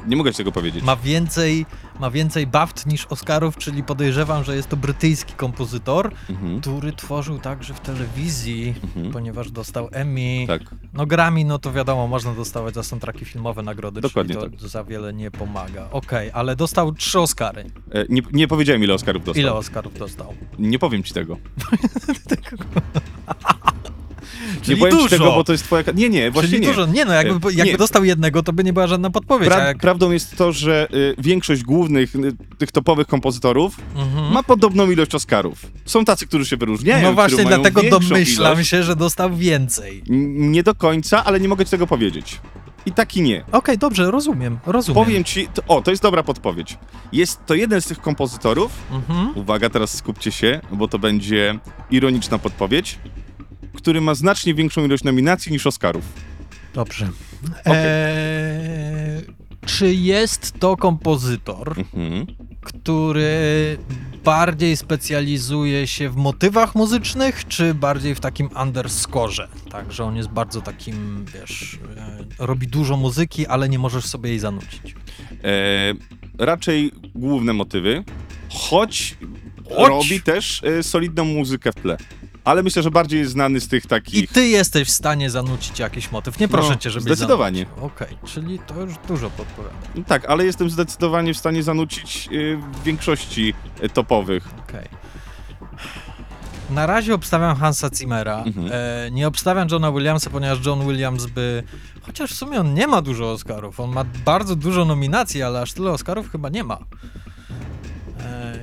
nie 0.06 0.16
mogę 0.16 0.32
ci 0.32 0.36
tego 0.36 0.52
powiedzieć. 0.52 0.84
Ma 0.84 0.96
więcej, 0.96 1.66
ma 2.00 2.10
więcej 2.10 2.46
BAFT 2.46 2.86
niż 2.86 3.06
Oscarów, 3.06 3.56
czyli 3.56 3.82
podejrzewam, 3.82 4.44
że 4.44 4.56
jest 4.56 4.68
to 4.68 4.76
brytyjski 4.76 5.32
kompozytor, 5.34 6.10
Mhm. 6.30 6.60
który 6.60 6.92
tworzył 6.92 7.38
także 7.38 7.74
w 7.74 7.80
telewizji, 7.80 8.74
Mhm. 8.84 9.12
ponieważ 9.12 9.50
dostał 9.50 9.88
Emmy. 9.92 10.44
Tak. 10.46 10.62
No 10.92 11.06
Grammy, 11.06 11.44
no 11.44 11.58
to 11.58 11.72
wiadomo, 11.72 12.06
można 12.08 12.34
dostawać 12.34 12.74
za 12.74 12.82
soundtracki 12.82 13.24
filmowe 13.24 13.62
nagrody, 13.62 14.00
Dokładnie 14.00 14.34
czyli 14.34 14.50
to 14.50 14.58
tak. 14.60 14.68
za 14.68 14.84
wiele 14.84 15.12
nie 15.14 15.30
pomaga. 15.30 15.88
Okej, 15.90 16.30
ale 16.34 16.56
dostał 16.56 16.92
trzy 16.92 17.20
Oscary. 17.20 17.64
E, 17.92 18.04
nie, 18.08 18.22
nie 18.32 18.48
powiedziałem, 18.48 18.84
ile 18.84 18.94
Oscarów 18.94 19.24
dostał. 19.24 19.42
Ile 19.42 19.52
Oscarów 19.54 19.98
dostał? 19.98 20.34
Nie 20.58 20.78
powiem 20.78 21.02
ci 21.02 21.14
tego. 21.14 21.36
Czyli 24.62 24.74
nie 24.74 24.80
powiem 24.80 24.94
dużo. 24.96 25.08
ci 25.08 25.10
tego, 25.18 25.24
bo 25.24 25.44
to 25.44 25.52
jest 25.52 25.64
twoja... 25.64 25.82
Nie, 25.94 26.08
nie, 26.08 26.30
właśnie 26.30 26.50
Czyli 26.50 26.60
nie. 26.60 26.66
dużo. 26.68 26.86
Nie 26.86 27.04
no, 27.04 27.12
jakby, 27.12 27.48
E, 27.48 27.52
jakby 27.52 27.72
nie. 27.72 27.78
dostał 27.78 28.04
jednego, 28.04 28.42
to 28.42 28.52
by 28.52 28.64
nie 28.64 28.72
była 28.72 28.86
żadna 28.86 29.10
podpowiedź. 29.10 29.48
Pra- 29.50 29.66
jak... 29.66 29.78
Prawdą 29.78 30.10
jest 30.10 30.36
to, 30.36 30.52
że 30.52 30.88
y, 30.94 31.14
większość 31.18 31.62
głównych, 31.62 32.16
y, 32.16 32.32
tych 32.58 32.72
topowych 32.72 33.06
kompozytorów 33.06 33.76
Mhm. 33.96 34.32
ma 34.32 34.42
podobną 34.42 34.90
ilość 34.90 35.14
Oscarów. 35.14 35.58
Są 35.84 36.04
tacy, 36.04 36.26
którzy 36.26 36.46
się 36.46 36.56
wyróżniają. 36.56 37.02
No 37.08 37.12
właśnie, 37.14 37.44
dlatego 37.44 37.82
domyślam 37.90 38.52
ilość. 38.54 38.70
się, 38.70 38.82
że 38.82 38.96
dostał 38.96 39.34
więcej. 39.36 40.02
N- 40.10 40.50
Nie 40.50 40.62
do 40.62 40.74
końca, 40.74 41.24
ale 41.24 41.40
nie 41.40 41.48
mogę 41.48 41.64
ci 41.64 41.70
tego 41.70 41.86
powiedzieć. 41.86 42.40
I 42.86 42.92
tak 42.92 43.16
i 43.16 43.22
nie. 43.22 43.44
Okej, 43.52 43.78
dobrze, 43.78 44.10
rozumiem, 44.10 44.58
rozumiem. 44.66 45.04
Powiem 45.04 45.24
ci, 45.24 45.48
to, 45.54 45.62
o, 45.68 45.82
to 45.82 45.90
jest 45.90 46.02
dobra 46.02 46.22
podpowiedź. 46.22 46.78
Jest 47.12 47.46
to 47.46 47.54
jeden 47.54 47.80
z 47.80 47.86
tych 47.86 48.00
kompozytorów, 48.00 48.72
Mhm. 48.92 49.32
uwaga, 49.38 49.70
teraz 49.70 49.94
skupcie 49.94 50.32
się, 50.32 50.60
bo 50.72 50.88
to 50.88 50.98
będzie 50.98 51.58
ironiczna 51.90 52.38
podpowiedź, 52.38 52.98
który 53.78 54.00
ma 54.00 54.14
znacznie 54.14 54.54
większą 54.54 54.84
ilość 54.84 55.04
nominacji 55.04 55.52
niż 55.52 55.66
Oscarów. 55.66 56.04
Dobrze. 56.74 57.08
Okej. 57.60 57.72
Eee, 57.76 59.22
czy 59.66 59.94
jest 59.94 60.52
to 60.58 60.76
kompozytor, 60.76 61.74
Mhm. 61.78 62.26
który 62.60 63.78
bardziej 64.24 64.76
specjalizuje 64.76 65.86
się 65.86 66.08
w 66.10 66.16
motywach 66.16 66.74
muzycznych, 66.74 67.48
czy 67.48 67.74
bardziej 67.74 68.14
w 68.14 68.20
takim 68.20 68.48
underscore? 68.62 69.48
Tak, 69.70 69.92
że 69.92 70.04
on 70.04 70.16
jest 70.16 70.28
bardzo 70.28 70.60
takim, 70.60 71.24
wiesz, 71.34 71.78
e, 71.96 72.46
robi 72.46 72.66
dużo 72.66 72.96
muzyki, 72.96 73.46
ale 73.46 73.68
nie 73.68 73.78
możesz 73.78 74.04
sobie 74.04 74.30
jej 74.30 74.38
zanucić. 74.38 74.94
E, 75.44 75.94
raczej 76.38 76.92
główne 77.14 77.52
motywy, 77.52 78.04
choć, 78.50 79.16
Choć? 79.76 79.88
robi 79.88 80.20
też 80.22 80.62
e, 80.64 80.82
solidną 80.82 81.24
muzykę 81.24 81.72
w 81.72 81.74
tle. 81.74 81.96
Ale 82.48 82.62
myślę, 82.62 82.82
że 82.82 82.90
bardziej 82.90 83.20
jest 83.20 83.32
znany 83.32 83.60
z 83.60 83.68
tych 83.68 83.84
I 83.84 83.88
takich... 83.88 84.32
ty 84.32 84.46
jesteś 84.48 84.88
w 84.88 84.90
stanie 84.90 85.30
zanucić 85.30 85.78
jakiś 85.78 86.12
motyw. 86.12 86.40
Nie 86.40 86.48
proszę 86.48 86.70
No, 86.70 86.76
cię, 86.76 86.90
żebyś 86.90 87.04
zdecydowanie. 87.04 87.66
Okej, 87.80 88.18
czyli 88.24 88.58
to 88.58 88.80
już 88.80 88.94
dużo 89.08 89.30
podpowiada. 89.30 89.74
Tak, 90.06 90.24
ale 90.24 90.44
jestem 90.44 90.70
zdecydowanie 90.70 91.34
w 91.34 91.38
stanie 91.38 91.62
zanucić 91.62 92.28
e, 92.28 92.56
w 92.56 92.82
większości 92.82 93.54
e, 93.80 93.88
topowych. 93.88 94.48
Okej. 94.68 94.88
Na 96.70 96.86
razie 96.86 97.14
obstawiam 97.14 97.56
Hansa 97.56 97.88
Zimmera. 97.94 98.42
Mhm. 98.42 98.70
E, 98.72 99.10
nie 99.10 99.28
obstawiam 99.28 99.68
Johna 99.70 99.92
Williamsa, 99.92 100.30
ponieważ 100.30 100.66
John 100.66 100.86
Williams 100.88 101.26
by. 101.26 101.62
Chociaż 102.02 102.32
w 102.32 102.34
sumie 102.34 102.60
on 102.60 102.74
nie 102.74 102.86
ma 102.86 103.02
dużo 103.02 103.32
Oscarów. 103.32 103.80
On 103.80 103.92
ma 103.92 104.04
bardzo 104.24 104.56
dużo 104.56 104.84
nominacji, 104.84 105.42
ale 105.42 105.60
aż 105.60 105.72
tyle 105.72 105.90
Oscarów 105.90 106.30
chyba 106.30 106.48
nie 106.48 106.64
ma. 106.64 106.78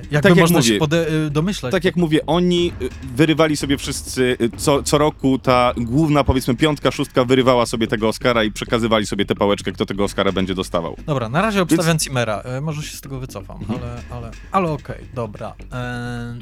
Jakby 0.02 0.20
Tak 0.20 0.24
jak 0.36 0.38
można 0.38 0.62
się 0.62 0.68
mówię. 0.72 0.80
pode- 0.86 1.26
y, 1.26 1.30
domyślać. 1.30 1.72
Tak 1.72 1.84
jak 1.84 1.96
mówię, 1.96 2.26
oni 2.26 2.72
y, 2.82 2.88
wyrywali 3.16 3.56
sobie 3.56 3.76
wszyscy, 3.78 4.36
y, 4.40 4.50
co, 4.56 4.82
co 4.82 4.98
roku 4.98 5.38
ta 5.38 5.72
główna, 5.76 6.24
powiedzmy, 6.24 6.54
piątka, 6.56 6.90
szóstka 6.90 7.24
wyrywała 7.24 7.66
sobie 7.66 7.86
tego 7.86 8.08
Oscara 8.08 8.44
i 8.44 8.52
przekazywali 8.52 9.06
sobie 9.06 9.24
tę 9.24 9.34
pałeczkę, 9.34 9.72
kto 9.72 9.86
tego 9.86 10.04
Oscara 10.04 10.32
będzie 10.32 10.54
dostawał. 10.54 10.96
Dobra, 11.06 11.28
na 11.28 11.42
razie 11.42 11.62
obstawiam 11.62 11.98
Zimmera. 12.00 12.40
E, 12.40 12.60
może 12.60 12.82
się 12.82 12.96
z 12.96 13.00
tego 13.00 13.20
wycofam, 13.20 13.56
Mhm. 13.60 13.80
ale, 13.82 14.02
ale, 14.10 14.30
ale 14.52 14.70
okej, 14.70 15.04
dobra. 15.14 15.54
E, 15.72 16.36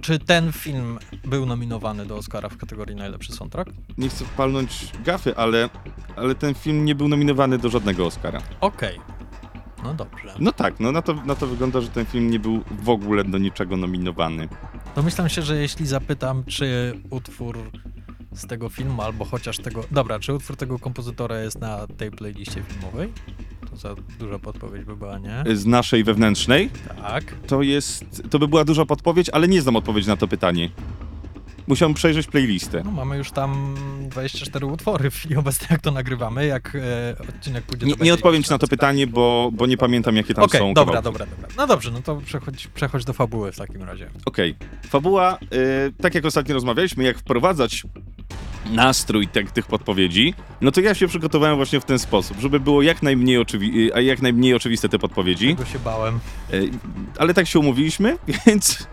czy 0.00 0.18
ten 0.18 0.52
film 0.52 0.98
był 1.24 1.46
nominowany 1.46 2.06
do 2.06 2.16
Oscara 2.16 2.48
w 2.48 2.56
kategorii 2.56 2.96
najlepszy 2.96 3.32
soundtrack? 3.32 3.70
Nie 3.98 4.08
chcę 4.08 4.24
palnąć 4.36 4.88
gafy, 5.04 5.36
ale, 5.36 5.68
ale 6.16 6.34
ten 6.34 6.54
film 6.54 6.84
nie 6.84 6.94
był 6.94 7.08
nominowany 7.08 7.58
do 7.58 7.68
żadnego 7.70 8.06
Oscara. 8.06 8.42
Okej. 8.60 8.98
No 9.84 9.94
dobrze. 9.94 10.34
No 10.38 10.52
tak, 10.52 10.80
no 10.80 10.92
na 10.92 11.02
to, 11.02 11.14
na 11.14 11.34
to 11.34 11.46
wygląda, 11.46 11.80
że 11.80 11.88
ten 11.88 12.06
film 12.06 12.30
nie 12.30 12.38
był 12.38 12.60
w 12.82 12.88
ogóle 12.88 13.24
do 13.24 13.38
niczego 13.38 13.76
nominowany. 13.76 14.48
Domyślam 14.96 15.28
się, 15.28 15.42
że 15.42 15.56
jeśli 15.56 15.86
zapytam, 15.86 16.44
czy 16.44 16.92
utwór 17.10 17.58
z 18.32 18.46
tego 18.46 18.68
filmu, 18.68 19.02
albo 19.02 19.24
chociaż 19.24 19.58
tego... 19.58 19.84
Dobra, 19.90 20.18
czy 20.18 20.34
utwór 20.34 20.56
tego 20.56 20.78
kompozytora 20.78 21.40
jest 21.40 21.60
na 21.60 21.86
tej 21.86 22.10
playliście 22.10 22.62
filmowej? 22.62 23.12
To 23.70 23.76
za 23.76 23.94
duża 24.18 24.38
podpowiedź 24.38 24.84
by 24.84 24.96
była, 24.96 25.18
nie? 25.18 25.56
Z 25.56 25.66
naszej 25.66 26.04
wewnętrznej 26.04 26.70
Tak. 27.02 27.24
to 27.46 27.62
jest, 27.62 28.22
to 28.30 28.38
by 28.38 28.48
była 28.48 28.64
duża 28.64 28.84
podpowiedź, 28.86 29.30
ale 29.32 29.48
nie 29.48 29.62
znam 29.62 29.76
odpowiedzi 29.76 30.08
na 30.08 30.16
to 30.16 30.28
pytanie. 30.28 30.70
Musiałem 31.66 31.94
przejrzeć 31.94 32.26
playlistę. 32.26 32.82
No 32.84 32.90
mamy 32.90 33.16
już 33.16 33.30
tam 33.30 33.74
24 34.00 34.66
utwory 34.66 35.10
w 35.10 35.14
chwili 35.14 35.36
obecnej, 35.36 35.68
jak 35.70 35.80
to 35.80 35.90
nagrywamy, 35.90 36.46
jak 36.46 36.76
e, 36.76 37.16
odcinek 37.28 37.64
pójdzie... 37.64 37.86
Nie, 37.86 37.94
nie 38.00 38.14
odpowiem 38.14 38.42
ci 38.42 38.50
na 38.50 38.58
to 38.58 38.68
pytanie, 38.68 39.06
bo, 39.06 39.50
bo 39.52 39.66
nie 39.66 39.76
pamiętam 39.76 40.16
jakie 40.16 40.34
tam 40.34 40.44
Okej, 40.44 40.60
są 40.60 40.74
dobra, 40.74 40.94
kawałki. 40.94 41.04
dobra, 41.18 41.26
dobra. 41.26 41.48
No 41.56 41.66
dobrze, 41.66 41.90
no 41.90 42.02
to 42.02 42.16
przechodź, 42.16 42.66
przechodź 42.66 43.04
do 43.04 43.12
fabuły 43.12 43.52
w 43.52 43.56
takim 43.56 43.82
razie. 43.82 44.10
Okej. 44.24 44.54
Fabuła, 44.88 45.38
y, 45.88 45.92
tak 46.02 46.14
jak 46.14 46.24
ostatnio 46.24 46.54
rozmawialiśmy, 46.54 47.04
jak 47.04 47.18
wprowadzać 47.18 47.82
nastrój 48.70 49.28
te, 49.28 49.44
tych 49.44 49.66
podpowiedzi, 49.66 50.34
no 50.60 50.70
to 50.72 50.80
ja 50.80 50.94
się 50.94 51.08
przygotowałem 51.08 51.56
właśnie 51.56 51.80
w 51.80 51.84
ten 51.84 51.98
sposób, 51.98 52.38
żeby 52.40 52.60
było 52.60 52.82
jak 52.82 53.02
najmniej, 53.02 53.38
oczywi- 53.38 53.90
a 53.94 54.00
jak 54.00 54.22
najmniej 54.22 54.54
oczywiste 54.54 54.88
te 54.88 54.98
podpowiedzi. 54.98 55.56
Tego 55.56 55.70
się 55.70 55.78
bałem. 55.78 56.18
Y, 56.54 56.70
ale 57.18 57.34
tak 57.34 57.46
się 57.46 57.58
umówiliśmy, 57.58 58.18
więc, 58.46 58.88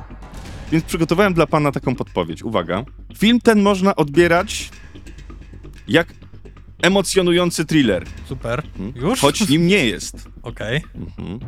więc 0.72 0.86
przygotowałem 0.86 1.34
dla 1.34 1.48
pana 1.48 1.72
taką 1.72 1.96
podpowiedź. 1.96 2.44
Uwaga. 2.44 2.84
Film 3.18 3.40
ten 3.42 3.62
można 3.62 3.96
odbierać 3.96 4.70
jak 5.88 6.08
emocjonujący 6.82 7.66
thriller, 7.66 8.06
Super. 8.26 8.64
Mhm. 8.80 9.10
Już? 9.10 9.20
choć 9.20 9.50
nim 9.50 9.68
nie 9.68 9.86
jest. 9.86 10.30
Okej. 10.44 10.82
Mhm. 10.96 11.40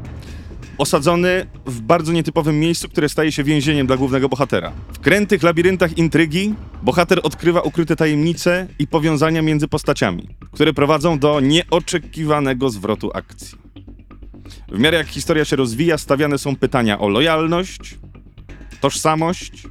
Osadzony 0.78 1.46
w 1.66 1.82
bardzo 1.82 2.14
nietypowym 2.14 2.60
miejscu, 2.60 2.90
które 2.90 3.10
staje 3.10 3.32
się 3.32 3.44
więzieniem 3.44 3.88
dla 3.88 3.98
głównego 3.98 4.30
bohatera. 4.30 4.72
W 4.94 5.00
krętych 5.00 5.44
labiryntach 5.44 5.98
intrygi 5.98 6.54
bohater 6.84 7.20
odkrywa 7.24 7.62
ukryte 7.62 7.96
tajemnice 7.96 8.68
i 8.80 8.88
powiązania 8.88 9.42
między 9.42 9.68
postaciami, 9.68 10.28
które 10.52 10.74
prowadzą 10.74 11.20
do 11.20 11.40
nieoczekiwanego 11.40 12.70
zwrotu 12.70 13.12
akcji. 13.14 13.58
W 14.72 14.80
miarę 14.80 14.98
jak 14.98 15.08
historia 15.08 15.46
się 15.46 15.56
rozwija, 15.56 15.98
stawiane 15.98 16.38
są 16.38 16.56
pytania 16.56 17.00
o 17.00 17.10
lojalność, 17.10 17.98
tożsamość 18.84 19.68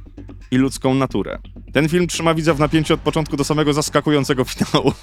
i 0.51 0.57
ludzką 0.57 0.93
naturę. 0.93 1.39
Ten 1.73 1.89
film 1.89 2.07
trzyma 2.07 2.33
widza 2.33 2.53
w 2.53 2.59
napięciu 2.59 2.93
od 2.93 2.99
początku 2.99 3.37
do 3.37 3.43
samego 3.43 3.73
zaskakującego 3.73 4.43
finału. 4.43 4.93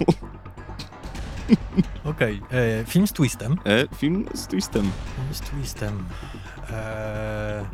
Okej. 2.05 2.43
E, 2.50 2.85
Film 2.85 3.07
z 3.07 3.12
twistem. 3.12 3.57
E, 3.67 3.97
film 3.97 4.26
z 4.35 4.47
twistem. 4.47 4.83
Film 4.83 5.35
z 5.35 5.40
twistem. 5.40 6.05
Eee, 6.72 7.64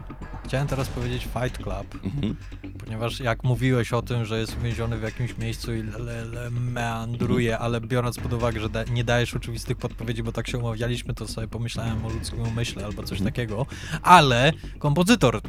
chciałem 0.44 0.66
teraz 0.68 0.88
powiedzieć 0.88 1.22
Fight 1.22 1.56
Club, 1.62 2.04
Mhm. 2.04 2.36
ponieważ 2.78 3.20
jak 3.20 3.44
mówiłeś 3.44 3.92
o 3.92 4.02
tym, 4.02 4.24
że 4.24 4.38
jest 4.40 4.56
uwięziony 4.58 4.98
w 4.98 5.02
jakimś 5.02 5.38
miejscu 5.38 5.74
i 5.74 5.82
le, 5.82 5.98
le, 5.98 6.24
le 6.24 6.50
meandruje, 6.50 7.58
ale 7.58 7.80
biorąc 7.80 8.16
pod 8.18 8.32
uwagę, 8.32 8.60
że 8.60 8.68
da, 8.68 8.84
nie 8.84 9.04
dajesz 9.04 9.34
oczywistych 9.34 9.76
podpowiedzi, 9.76 10.22
bo 10.22 10.32
tak 10.32 10.48
się 10.48 10.58
umawialiśmy, 10.58 11.14
to 11.14 11.28
sobie 11.28 11.48
pomyślałem 11.48 12.04
o 12.06 12.08
ludzkim 12.08 12.40
umyśle 12.40 12.84
albo 12.84 13.02
coś 13.02 13.18
Mhm. 13.18 13.32
takiego, 13.32 13.66
ale 14.02 14.52
kompozytor 14.78 15.40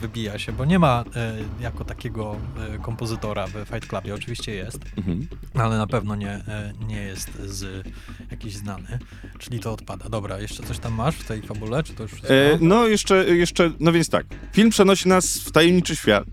wybija 0.00 0.38
się, 0.38 0.52
bo 0.52 0.64
nie 0.64 0.78
ma 0.78 1.04
e, 1.16 1.34
jako 1.60 1.84
takiego 1.84 2.36
e, 2.74 2.78
kompozytora 2.78 3.46
w 3.46 3.52
Fight 3.52 3.86
Clubie, 3.86 4.14
oczywiście 4.14 4.54
jest, 4.54 4.80
Mhm. 4.96 5.26
ale 5.54 5.78
na 5.78 5.86
pewno 5.86 6.14
nie, 6.16 6.30
e, 6.30 6.72
nie 6.88 6.96
jest 7.02 7.30
z 7.44 7.86
jakiś 8.30 8.56
znany, 8.56 8.98
czyli 9.38 9.60
to 9.60 9.72
odpada. 9.72 10.08
Dobra, 10.08 10.38
jeszcze 10.40 10.62
coś 10.62 10.78
tam 10.78 10.94
masz 10.94 11.16
w 11.16 11.24
tej 11.28 11.42
fabule, 11.42 11.82
czy 11.82 11.94
to 11.94 12.02
już 12.02 12.12
wszystko? 12.12 12.34
E, 12.34 12.58
no 12.86 12.90
jeszcze, 12.90 13.36
jeszcze, 13.36 13.70
no 13.80 13.92
więc 13.92 14.08
tak. 14.08 14.26
Film 14.52 14.70
przenosi 14.70 15.08
nas 15.08 15.38
w 15.38 15.52
tajemniczy 15.52 15.96
świat 15.96 16.24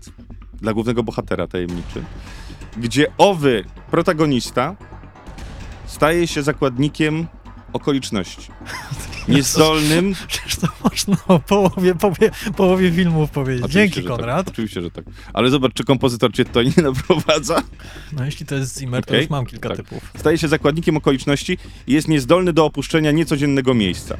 dla 0.54 0.72
głównego 0.72 1.02
bohatera 1.02 1.46
tajemniczy, 1.46 2.02
gdzie 2.76 3.06
owy 3.18 3.64
protagonista 3.90 4.76
staje 5.86 6.26
się 6.26 6.42
zakładnikiem 6.42 7.26
okoliczności. 7.72 8.48
Niezdolnym. 9.28 10.14
Przecież 10.28 10.56
to 10.56 10.66
można 10.84 11.16
o 11.28 11.38
połowie, 11.38 11.94
połowie, 11.94 12.30
połowie 12.56 12.92
filmów 12.92 13.30
powiedzieć. 13.30 13.64
Oczywiście, 13.64 13.94
Dzięki, 13.94 14.08
tak. 14.08 14.16
Konrad. 14.18 14.48
Oczywiście, 14.48 14.82
że 14.82 14.90
tak. 14.90 15.04
Ale 15.32 15.50
zobacz, 15.50 15.72
czy 15.72 15.84
kompozytor 15.84 16.32
cię 16.32 16.44
tutaj 16.44 16.72
nie 16.76 16.82
naprowadza. 16.88 17.62
No 18.12 18.24
jeśli 18.24 18.46
to 18.46 18.54
jest 18.54 18.78
Zimmer, 18.78 19.04
to 19.04 19.10
Okej, 19.10 19.20
już 19.20 19.30
mam 19.30 19.46
kilka 19.46 19.68
tak. 19.68 19.78
typów. 19.78 20.12
Staje 20.16 20.38
się 20.38 20.48
zakładnikiem 20.48 20.96
okoliczności 20.96 21.58
i 21.86 21.92
jest 21.92 22.08
niezdolny 22.08 22.52
do 22.52 22.64
opuszczenia 22.64 23.10
niecodziennego 23.10 23.74
miejsca. 23.74 24.16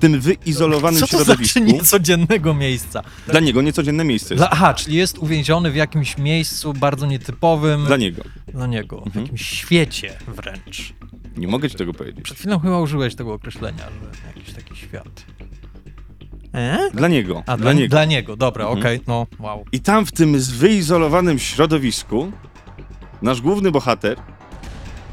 W 0.00 0.02
tym 0.02 0.20
wyizolowanym 0.20 1.00
Co 1.00 1.06
to 1.06 1.16
środowisku. 1.16 1.58
znaczy 1.60 1.72
niecodziennego 1.72 2.54
miejsca? 2.54 3.02
Dla 3.28 3.40
niego 3.40 3.62
niecodzienne 3.62 4.04
miejsce 4.04 4.34
jest. 4.34 4.40
Dla, 4.40 4.50
aha, 4.50 4.74
czyli 4.74 4.96
jest 4.96 5.18
uwięziony 5.18 5.70
w 5.70 5.76
jakimś 5.76 6.18
miejscu 6.18 6.72
bardzo 6.74 7.06
nietypowym 7.06 7.84
Dla 7.86 7.96
niego. 7.96 8.22
dla 8.48 8.66
niego, 8.66 9.00
w 9.00 9.06
Mhm. 9.06 9.24
jakimś 9.24 9.42
świecie 9.48 10.12
wręcz. 10.28 10.92
Nie 11.36 11.48
mogę 11.48 11.70
ci 11.70 11.76
tego 11.76 11.92
powiedzieć. 11.94 12.24
Przed 12.24 12.38
chwilą 12.38 12.58
chyba 12.58 12.78
użyłeś 12.80 13.14
tego 13.14 13.32
określenia, 13.32 13.84
że 14.22 14.26
jakiś 14.26 14.54
taki 14.54 14.76
świat. 14.76 15.24
E? 16.54 16.78
Dla 16.94 17.08
niego. 17.08 17.42
A, 17.46 17.56
dla, 17.56 17.72
niego. 17.72 17.88
dla 17.90 18.04
niego, 18.04 18.36
dobra, 18.36 18.64
Mhm. 18.64 18.80
okej, 18.80 19.00
no, 19.06 19.26
wow. 19.38 19.64
I 19.72 19.80
tam 19.80 20.06
w 20.06 20.12
tym 20.12 20.38
wyizolowanym 20.38 21.38
środowisku 21.38 22.32
nasz 23.22 23.40
główny 23.40 23.70
bohater 23.70 24.16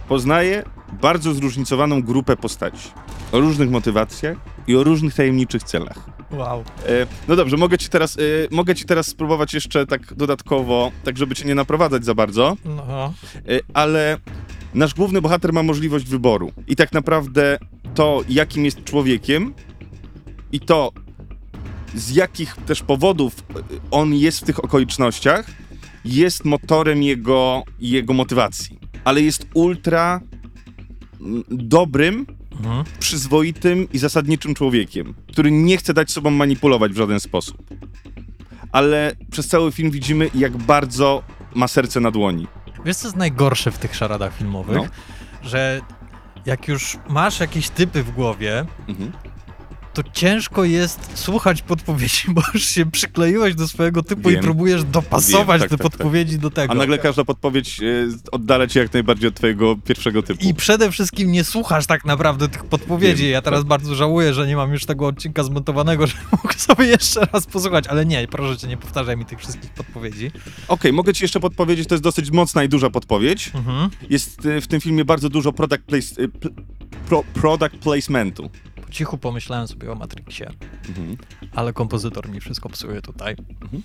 poznaje 0.08 0.63
bardzo 1.01 1.34
zróżnicowaną 1.34 2.01
grupę 2.01 2.36
postaci. 2.38 2.89
O 3.32 3.39
różnych 3.39 3.70
motywacjach 3.70 4.38
i 4.67 4.75
o 4.75 4.83
różnych 4.83 5.13
tajemniczych 5.13 5.63
celach. 5.63 6.09
Wow. 6.31 6.63
E, 6.88 7.07
no 7.27 7.36
dobrze, 7.36 7.57
mogę 7.57 7.77
ci, 7.77 7.89
teraz, 7.89 8.17
e, 8.17 8.21
mogę 8.51 8.75
ci 8.75 8.86
teraz 8.86 9.07
spróbować 9.07 9.53
jeszcze 9.53 9.86
tak 9.86 10.13
dodatkowo, 10.13 10.91
tak 11.03 11.17
żeby 11.17 11.36
cię 11.36 11.45
nie 11.45 11.55
naprowadzać 11.55 12.05
za 12.05 12.15
bardzo, 12.15 12.57
No, 12.65 13.13
e, 13.36 13.59
ale 13.74 14.17
nasz 14.74 14.93
główny 14.93 15.21
bohater 15.21 15.53
ma 15.53 15.63
możliwość 15.63 16.05
wyboru. 16.05 16.51
I 16.67 16.75
tak 16.75 16.91
naprawdę 16.91 17.57
to, 17.95 18.21
jakim 18.29 18.65
jest 18.65 18.83
człowiekiem 18.83 19.53
i 20.51 20.59
to, 20.59 20.91
z 21.95 22.15
jakich 22.15 22.55
też 22.55 22.83
powodów 22.83 23.43
on 23.91 24.13
jest 24.13 24.39
w 24.39 24.43
tych 24.43 24.63
okolicznościach, 24.63 25.45
jest 26.05 26.45
motorem 26.45 27.03
jego, 27.03 27.63
jego 27.79 28.13
motywacji. 28.13 28.79
Ale 29.03 29.21
jest 29.21 29.47
ultra 29.53 30.21
mm, 31.21 31.43
dobrym, 31.50 32.25
mhm. 32.57 32.83
przyzwoitym 32.99 33.87
i 33.93 33.97
zasadniczym 33.97 34.53
człowiekiem, 34.55 35.13
który 35.31 35.51
nie 35.51 35.77
chce 35.77 35.93
dać 35.93 36.11
sobą 36.11 36.29
manipulować 36.29 36.91
w 36.91 36.97
żaden 36.97 37.19
sposób. 37.19 37.57
Ale 38.71 39.15
przez 39.31 39.47
cały 39.47 39.71
film 39.71 39.91
widzimy, 39.91 40.29
jak 40.35 40.57
bardzo 40.57 41.23
ma 41.55 41.67
serce 41.67 41.99
na 41.99 42.11
dłoni. 42.11 42.47
Wiesz, 42.85 42.95
co 42.95 43.07
jest 43.07 43.17
najgorsze 43.17 43.71
w 43.71 43.77
tych 43.77 43.95
szaradach 43.95 44.37
filmowych? 44.37 44.77
No. 44.77 44.87
Że 45.49 45.81
jak 46.45 46.67
już 46.67 46.97
masz 47.09 47.39
jakieś 47.39 47.69
typy 47.69 48.03
w 48.03 48.11
głowie, 48.11 48.65
Mhm. 48.87 49.11
To 49.97 50.03
ciężko 50.13 50.63
jest 50.63 50.99
słuchać 51.13 51.61
podpowiedzi, 51.61 52.23
bo 52.27 52.41
już 52.53 52.65
się 52.65 52.85
przykleiłeś 52.85 53.55
do 53.55 53.67
swojego 53.67 54.03
typu 54.03 54.29
i 54.29 54.33
Wiem. 54.33 54.43
próbujesz 54.43 54.83
dopasować 54.83 55.61
Wiem, 55.61 55.69
tak, 55.69 55.79
te 55.79 55.83
tak, 55.83 55.91
podpowiedzi 55.91 56.39
do 56.39 56.49
tego. 56.49 56.73
A 56.73 56.75
nagle 56.75 56.97
każda 56.97 57.25
podpowiedź 57.25 57.79
e, 57.81 57.83
oddala 58.31 58.67
cię 58.67 58.79
jak 58.79 58.93
najbardziej 58.93 59.27
od 59.27 59.35
twojego 59.35 59.75
pierwszego 59.75 60.23
typu. 60.23 60.45
I 60.45 60.53
przede 60.53 60.91
wszystkim 60.91 61.31
nie 61.31 61.43
słuchasz 61.43 61.85
tak 61.85 62.05
naprawdę 62.05 62.49
tych 62.49 62.65
podpowiedzi. 62.65 63.23
Wiem, 63.23 63.31
ja 63.31 63.41
teraz 63.41 63.59
tak. 63.59 63.67
bardzo 63.67 63.95
żałuję, 63.95 64.33
że 64.33 64.47
nie 64.47 64.55
mam 64.55 64.71
już 64.71 64.85
tego 64.85 65.07
odcinka 65.07 65.43
zmontowanego, 65.43 66.07
że 66.07 66.15
mógł 66.31 66.53
sobie 66.53 66.85
jeszcze 66.85 67.27
raz 67.33 67.45
posłuchać, 67.45 67.87
ale 67.87 68.05
nie, 68.05 68.27
proszę 68.27 68.57
cię, 68.57 68.67
nie 68.67 68.77
powtarzaj 68.77 69.17
mi 69.17 69.25
tych 69.25 69.39
wszystkich 69.39 69.69
podpowiedzi. 69.69 70.31
Okej, 70.67 70.93
mogę 70.93 71.13
ci 71.13 71.23
jeszcze 71.23 71.39
podpowiedzieć, 71.39 71.87
to 71.87 71.95
jest 71.95 72.03
dosyć 72.03 72.31
mocna 72.31 72.63
i 72.63 72.69
duża 72.69 72.89
podpowiedź. 72.89 73.51
Mhm. 73.55 73.89
Jest 74.09 74.45
e, 74.45 74.61
w 74.61 74.67
tym 74.67 74.81
filmie 74.81 75.05
bardzo 75.05 75.29
dużo 75.29 75.53
product, 75.53 75.83
place, 75.83 76.21
e, 76.23 76.27
pro, 77.09 77.23
product 77.33 77.75
placementu. 77.75 78.49
Po 78.88 78.91
cichu 78.94 79.17
pomyślałem 79.17 79.67
sobie 79.67 79.91
o 79.91 79.96
Matrixie, 79.96 80.50
Mhm. 80.89 81.17
ale 81.56 81.74
kompozytor 81.74 82.29
mi 82.29 82.39
wszystko 82.39 82.70
psuje 82.70 83.01
tutaj. 83.01 83.36
Mhm. 83.62 83.84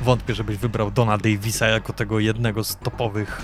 Wątpię, 0.00 0.34
żebyś 0.34 0.56
wybrał 0.56 0.90
Dona 0.90 1.18
Davisa 1.18 1.66
jako 1.66 1.92
tego 1.92 2.20
jednego 2.20 2.64
z 2.64 2.76
topowych 2.76 3.42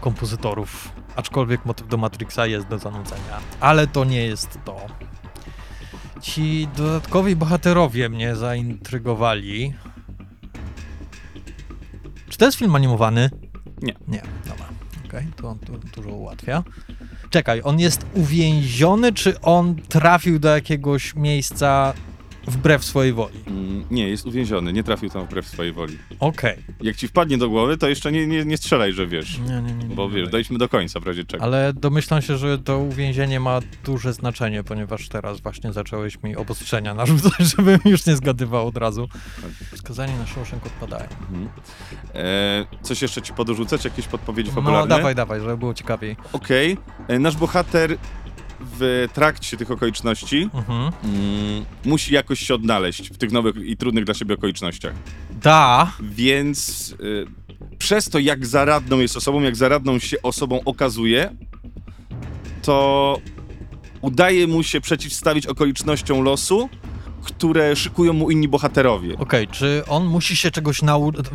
kompozytorów. 0.00 0.92
Aczkolwiek 1.16 1.64
motyw 1.64 1.88
do 1.88 1.96
Matrixa 1.96 2.46
jest 2.46 2.66
do 2.66 2.78
zanudzenia. 2.78 3.40
Ale 3.60 3.86
to 3.86 4.04
nie 4.04 4.26
jest 4.26 4.58
to. 4.64 4.76
Ci 6.20 6.68
dodatkowi 6.76 7.36
bohaterowie 7.36 8.08
mnie 8.08 8.36
zaintrygowali. 8.36 9.74
Czy 12.28 12.38
to 12.38 12.44
jest 12.44 12.58
film 12.58 12.74
animowany? 12.76 13.30
Nie. 13.82 13.94
Nie, 14.08 14.22
dobra. 14.48 14.66
Okej, 15.14 15.26
to, 15.36 15.56
to 15.66 15.72
dużo 15.96 16.10
ułatwia. 16.10 16.62
Czekaj, 17.30 17.60
on 17.64 17.80
jest 17.80 18.06
uwięziony, 18.14 19.12
czy 19.12 19.40
on 19.40 19.74
trafił 19.88 20.38
do 20.38 20.48
jakiegoś 20.48 21.14
miejsca 21.14 21.94
wbrew 22.46 22.84
swojej 22.84 23.12
woli. 23.12 23.38
Mm, 23.46 23.84
nie, 23.90 24.08
jest 24.08 24.26
uwięziony, 24.26 24.72
nie 24.72 24.84
trafił 24.84 25.10
tam 25.10 25.24
wbrew 25.26 25.46
swojej 25.48 25.72
woli. 25.72 25.98
Okej. 26.20 26.56
Jak 26.80 26.96
ci 26.96 27.08
wpadnie 27.08 27.38
do 27.38 27.48
głowy, 27.48 27.76
to 27.78 27.88
jeszcze 27.88 28.12
nie, 28.12 28.26
nie, 28.26 28.44
nie 28.44 28.56
strzelaj, 28.56 28.92
że 28.92 29.06
wiesz. 29.06 29.38
Nie, 29.38 29.62
nie, 29.62 29.74
nie, 29.74 29.84
nie. 29.88 29.94
Bo 29.94 30.10
wiesz, 30.10 30.28
dojdźmy 30.28 30.58
do 30.58 30.68
końca 30.68 31.00
w 31.00 31.06
razie 31.06 31.24
czego. 31.24 31.44
Ale 31.44 31.72
domyślam 31.72 32.22
się, 32.22 32.36
że 32.36 32.58
to 32.58 32.78
uwięzienie 32.78 33.40
ma 33.40 33.60
duże 33.84 34.12
znaczenie, 34.12 34.64
ponieważ 34.64 35.08
teraz 35.08 35.40
właśnie 35.40 35.72
zacząłeś 35.72 36.22
mi 36.22 36.36
obostrzenia 36.36 36.94
narzucać, 36.94 37.34
żebym 37.56 37.78
już 37.84 38.06
nie 38.06 38.16
zgadywał 38.16 38.66
od 38.66 38.76
razu. 38.76 39.08
Skazani 39.76 40.12
na 40.18 40.26
Shawshank 40.26 40.66
odpadają. 40.66 41.08
Mhm. 41.20 41.48
E, 42.14 42.66
coś 42.82 43.02
jeszcze 43.02 43.22
ci 43.22 43.32
podrzucać? 43.32 43.84
Jakieś 43.84 44.06
podpowiedzi 44.06 44.48
No 44.50 44.54
fabularne? 44.54 44.96
dawaj, 44.96 45.14
dawaj, 45.14 45.40
żeby 45.40 45.56
było 45.56 45.74
ciekawiej. 45.74 46.16
Okej. 46.32 46.76
E, 47.08 47.18
Nasz 47.18 47.36
bohater 47.36 47.96
w 48.60 49.08
trakcie 49.12 49.56
tych 49.56 49.70
okoliczności 49.70 50.48
Mhm. 50.54 50.92
mm, 51.04 51.64
musi 51.84 52.14
jakoś 52.14 52.40
się 52.40 52.54
odnaleźć 52.54 53.10
w 53.10 53.18
tych 53.18 53.32
nowych 53.32 53.56
i 53.56 53.76
trudnych 53.76 54.04
dla 54.04 54.14
siebie 54.14 54.34
okolicznościach. 54.34 54.92
Da, 55.42 55.92
Więc 56.00 56.90
y, 57.00 57.26
przez 57.78 58.08
to, 58.08 58.18
jak 58.18 58.46
zaradną 58.46 58.98
jest 58.98 59.16
osobą, 59.16 59.40
jak 59.42 59.56
zaradną 59.56 59.98
się 59.98 60.22
osobą 60.22 60.60
okazuje, 60.64 61.36
to 62.62 63.18
udaje 64.00 64.46
mu 64.46 64.62
się 64.62 64.80
przeciwstawić 64.80 65.46
okolicznościom 65.46 66.22
losu, 66.22 66.68
które 67.24 67.76
szykują 67.76 68.12
mu 68.12 68.30
inni 68.30 68.48
bohaterowie. 68.48 69.18
Okej, 69.18 69.48
czy 69.48 69.82
on 69.88 70.06
musi 70.06 70.36
się 70.36 70.50
czegoś 70.50 70.82
nauczyć? 70.82 71.26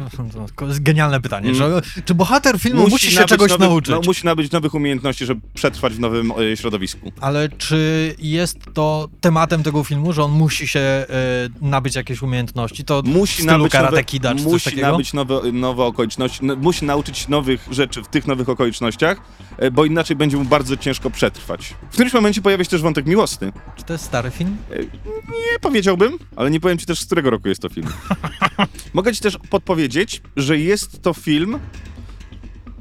To 0.56 0.68
jest 0.68 0.84
genialne 0.84 1.22
pytanie. 1.22 1.50
Mm. 1.50 1.82
Czy, 1.82 2.02
czy 2.02 2.16
bohater 2.16 2.60
filmu 2.60 2.88
musi, 2.88 3.12
się 3.12 3.16
nabyć 3.16 3.30
czegoś 3.30 3.52
nowych, 3.52 3.70
nauczyć? 3.70 3.96
No, 3.96 4.02
musi 4.06 4.26
nabyć 4.26 4.52
nowych 4.52 4.74
umiejętności, 4.74 5.26
żeby 5.26 5.42
przetrwać 5.54 5.94
w 5.94 6.00
nowym 6.00 6.32
e, 6.32 6.58
środowisku. 6.58 7.12
Ale 7.22 7.50
czy 7.50 8.16
jest 8.20 8.58
to 8.74 9.10
tematem 9.22 9.64
tego 9.64 9.84
filmu, 9.84 10.14
że 10.14 10.24
on 10.24 10.32
musi 10.32 10.68
się 10.68 10.80
e, 10.80 11.06
nabyć 11.62 11.96
jakieś 11.96 12.22
umiejętności? 12.22 12.84
To 12.84 13.02
Musi 13.06 13.46
nabyć 13.46 13.74
nowe, 13.74 14.04
Kida 14.04 14.36
czy 14.36 14.44
coś 14.44 14.66
musi 14.66 14.82
nabyć 14.82 15.14
nowe, 15.14 15.42
nowe 15.54 15.84
okoliczności, 15.84 16.46
no, 16.46 16.56
musi 16.56 16.86
nauczyć 16.86 17.18
się 17.18 17.32
nowych 17.32 17.68
rzeczy 17.72 18.04
w 18.04 18.08
tych 18.08 18.28
nowych 18.28 18.50
okolicznościach, 18.50 19.22
e, 19.58 19.72
bo 19.72 19.86
inaczej 19.86 20.16
będzie 20.16 20.38
mu 20.38 20.46
bardzo 20.46 20.78
ciężko 20.78 21.10
przetrwać. 21.10 21.74
W 21.90 21.94
którymś 21.94 22.14
momencie 22.14 22.42
pojawia 22.42 22.64
się 22.64 22.70
też 22.70 22.82
wątek 22.82 23.06
miłosny. 23.06 23.52
Czy 23.78 23.84
to 23.84 23.94
jest 23.94 24.06
stary 24.06 24.32
film? 24.32 24.58
Nie 25.30 25.60
ale 26.36 26.52
nie 26.52 26.60
powiem 26.60 26.78
ci 26.78 26.86
też, 26.86 27.00
z 27.00 27.06
którego 27.06 27.30
roku 27.30 27.50
jest 27.50 27.62
to 27.62 27.70
film. 27.70 27.88
Mogę 28.94 29.14
ci 29.14 29.22
też 29.22 29.38
podpowiedzieć, 29.50 30.22
że 30.36 30.58
jest 30.58 31.02
to 31.02 31.14
film 31.14 31.60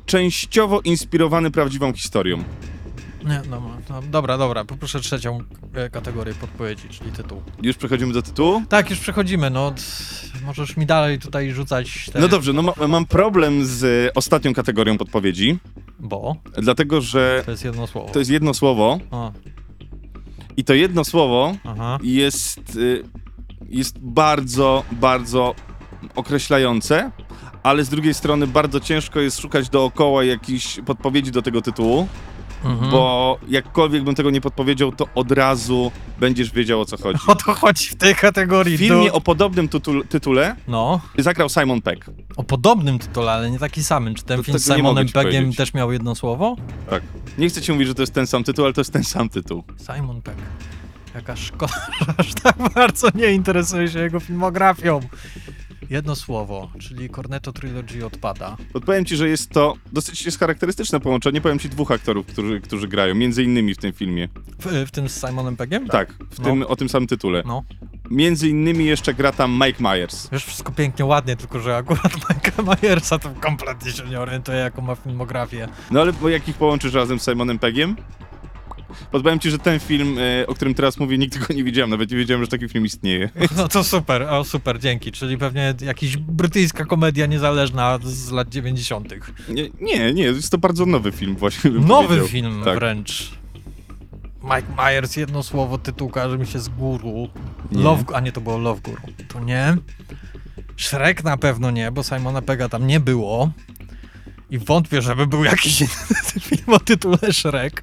częściowo 0.07 0.81
inspirowany 0.81 1.51
prawdziwą 1.51 1.93
historią. 1.93 2.45
Nie, 3.25 3.43
no, 3.51 3.63
no, 3.91 4.03
dobra, 4.03 4.39
dobra, 4.39 4.65
poproszę 4.65 5.01
trzecią 5.01 5.39
e, 5.75 5.91
kategorię 5.91 6.35
podpowiedzi, 6.35 6.89
czyli 6.89 7.13
tytuł. 7.13 7.43
Już 7.63 7.77
przechodzimy 7.77 8.13
do 8.13 8.23
tytułu? 8.23 8.63
Tak, 8.69 8.91
już 8.91 8.99
przechodzimy, 8.99 9.51
no 9.51 9.75
możesz 10.45 10.77
mi 10.77 10.87
dalej 10.87 11.19
tutaj 11.19 11.51
rzucać 11.53 12.11
te... 12.13 12.21
No 12.21 12.29
dobrze, 12.29 12.53
no 12.53 12.63
ma, 12.63 12.73
mam 12.89 13.07
problem 13.07 13.67
z 13.67 13.85
e, 13.85 14.15
ostatnią 14.15 14.55
kategorią 14.55 14.99
podpowiedzi, 14.99 15.59
Bo 16.01 16.37
dlatego 16.63 17.01
że 17.01 17.43
to 17.45 17.51
jest 17.51 17.65
jedno 17.65 17.87
słowo. 17.87 18.09
to 18.13 18.19
jest 18.19 18.31
jedno 18.31 18.55
słowo 18.55 18.99
A, 19.11 19.33
i 20.59 20.65
to 20.65 20.75
jedno 20.75 21.05
słowo 21.05 21.55
aha. 21.65 21.99
jest, 22.03 22.77
y, 22.77 23.05
jest 23.69 23.99
bardzo, 23.99 24.85
bardzo 24.93 25.55
określające, 26.17 27.11
ale 27.63 27.85
z 27.85 27.89
drugiej 27.89 28.15
strony 28.15 28.47
bardzo 28.47 28.81
ciężko 28.81 29.21
jest 29.21 29.39
szukać 29.39 29.69
dookoła 29.69 30.25
jakichś 30.25 30.81
podpowiedzi 30.87 31.31
do 31.31 31.43
tego 31.43 31.63
tytułu, 31.63 32.09
Mhm. 32.65 32.91
bo 32.91 33.39
jakkolwiek 33.49 34.03
bym 34.05 34.15
tego 34.15 34.31
nie 34.31 34.41
podpowiedział, 34.41 34.93
to 34.93 35.07
od 35.15 35.33
razu 35.33 35.93
będziesz 36.21 36.51
wiedział 36.53 36.81
o 36.81 36.85
co 36.85 36.97
chodzi. 36.97 37.19
O 37.27 37.35
to 37.35 37.55
chodzi 37.55 37.89
w 37.89 37.95
tej 37.97 38.15
kategorii. 38.15 38.77
W 38.77 38.81
filmie 38.81 39.13
o 39.13 39.21
podobnym 39.21 39.69
tytule, 39.69 40.05
tytule 40.05 40.57
No, 40.69 41.01
zagrał 41.19 41.49
Simon 41.49 41.83
Peck. 41.83 42.11
o 42.37 42.45
podobnym 42.45 42.99
tytule, 42.99 43.33
ale 43.33 43.51
nie 43.51 43.59
taki 43.59 43.85
samym. 43.85 44.15
Czy 44.15 44.25
ten 44.25 44.37
To 44.37 44.43
film 44.43 44.59
z 44.59 44.65
tego 44.65 44.77
nie 44.77 44.83
mogę 44.83 44.91
Simonem 44.91 45.09
ci 45.09 45.13
Peggiem 45.15 45.33
powiedzieć. 45.33 45.57
też 45.57 45.75
miał 45.75 45.93
jedno 45.93 46.15
słowo? 46.15 46.57
Tak. 46.91 47.03
Nie 47.39 47.49
chcę 47.49 47.63
ci 47.63 47.73
mówić, 47.73 47.89
że 47.89 47.95
to 47.95 48.03
jest 48.03 48.15
ten 48.15 48.27
sam 48.27 48.45
tytuł, 48.45 48.65
ale 48.65 48.75
to 48.75 48.81
jest 48.81 48.93
ten 48.93 49.05
sam 49.05 49.29
tytuł. 49.29 49.65
Simon 49.95 50.23
Pegg. 50.23 50.39
Jaka 51.15 51.37
szkoda, 51.37 51.73
że 52.07 52.15
aż 52.17 52.35
tak 52.35 52.57
bardzo 52.75 53.09
nie 53.15 53.33
interesuje 53.33 53.89
się 53.89 53.99
jego 53.99 54.21
filmografią. 54.21 55.01
Jedno 55.91 56.17
słowo, 56.17 56.71
czyli 56.79 57.11
Cornetto 57.11 57.53
Trilogy 57.53 58.07
odpada. 58.07 58.57
Podpowiem 58.73 59.05
ci, 59.05 59.17
że 59.17 59.29
jest 59.29 59.51
to 59.51 59.75
dosyć 59.93 60.25
jest 60.27 60.39
charakterystyczne 60.39 61.01
połączenie. 61.01 61.41
Powiem 61.41 61.59
ci 61.59 61.69
dwóch 61.69 61.91
aktorów, 61.91 62.27
którzy, 62.27 62.61
którzy 62.61 62.89
grają, 62.89 63.15
między 63.15 63.43
innymi 63.45 63.75
w 63.75 63.79
tym 63.79 63.93
filmie. 63.93 64.29
W, 64.59 64.87
w 64.89 64.91
tym 64.91 65.09
z 65.09 65.21
Simonem 65.27 65.57
Peggiem? 65.57 65.87
Tak, 65.89 66.13
w 66.31 66.39
No. 66.39 66.45
tym, 66.45 66.63
o 66.63 66.77
tym 66.77 66.89
samym 66.89 67.07
tytule. 67.09 67.43
No. 67.47 67.63
Między 68.11 68.49
innymi 68.49 68.85
jeszcze 68.85 69.15
gra 69.15 69.33
tam 69.33 69.61
Mike 69.67 69.83
Myers. 69.83 70.29
Wiesz, 70.33 70.45
wszystko 70.45 70.73
pięknie, 70.73 71.05
ładnie, 71.05 71.37
tylko 71.37 71.61
że 71.61 71.77
akurat 71.77 72.13
Mike'a 72.29 72.65
Myersa 72.83 73.19
to 73.19 73.31
kompletnie 73.41 73.93
się 73.93 74.05
nie 74.09 74.21
orientuje, 74.21 74.59
jaką 74.59 74.83
ma 74.83 74.95
filmografię. 74.95 75.69
No 75.91 76.01
ale 76.01 76.13
bo 76.13 76.29
jak 76.29 76.49
ich 76.49 76.57
połączysz 76.57 76.95
razem 76.95 77.21
z 77.21 77.25
Simonem 77.25 77.59
Peggiem? 77.59 77.97
Podpowiem 79.13 79.39
ci, 79.39 79.51
że 79.51 79.59
ten 79.59 79.81
film, 79.81 80.17
e, 80.19 80.47
o 80.47 80.55
którym 80.55 80.75
teraz 80.75 80.99
mówię, 80.99 81.19
nigdy 81.19 81.39
go 81.39 81.55
nie 81.55 81.65
widziałem. 81.65 81.91
Nawet 81.91 82.11
nie 82.11 82.17
wiedziałem, 82.17 82.45
że 82.45 82.49
taki 82.49 82.69
film 82.69 82.87
istnieje. 82.87 83.31
No 83.57 83.69
to 83.69 83.85
super, 83.85 84.23
o 84.23 84.45
super, 84.45 84.81
dzięki. 84.81 85.13
Czyli 85.13 85.39
pewnie 85.39 85.75
jakaś 85.81 86.17
brytyjska 86.17 86.85
komedia 86.85 87.27
niezależna 87.27 87.99
z 88.03 88.31
lat 88.31 88.49
90. 88.49 89.15
Nie, 89.49 89.69
nie, 89.81 90.13
nie 90.15 90.23
jest 90.23 90.51
to 90.51 90.59
bardzo 90.59 90.87
nowy 90.87 91.13
film 91.13 91.37
właśnie. 91.37 91.71
Nowy 91.71 92.07
powiedział. 92.09 92.27
film 92.29 92.63
Tak. 92.65 92.79
wręcz. 92.79 93.31
Mike 94.43 94.83
Myers, 94.85 95.17
jedno 95.17 95.43
słowo, 95.43 95.79
tytuł 95.79 96.09
każe 96.11 96.39
mi 96.39 96.47
się 96.47 96.59
z 96.59 96.69
góru. 96.69 97.29
Nie. 97.73 97.83
Love, 97.83 98.05
a 98.15 98.21
nie, 98.21 98.33
to 98.33 98.41
było 98.41 98.59
Love 98.59 98.81
Guru. 98.81 99.03
To 99.29 99.41
nie. 99.41 99.77
Shrek 100.77 101.25
na 101.25 101.37
pewno 101.37 101.71
nie, 101.71 101.91
bo 101.93 102.03
Simona 102.03 102.43
Pega 102.43 102.69
tam 102.69 102.87
nie 102.87 103.01
było. 103.01 103.51
I 104.51 104.59
wątpię, 104.59 105.03
żeby 105.03 105.27
był 105.27 105.45
jakiś 105.45 105.81
inny 105.81 105.91
film 106.41 106.65
o 106.75 106.81
tytule 106.81 107.19
Shrek. 107.33 107.83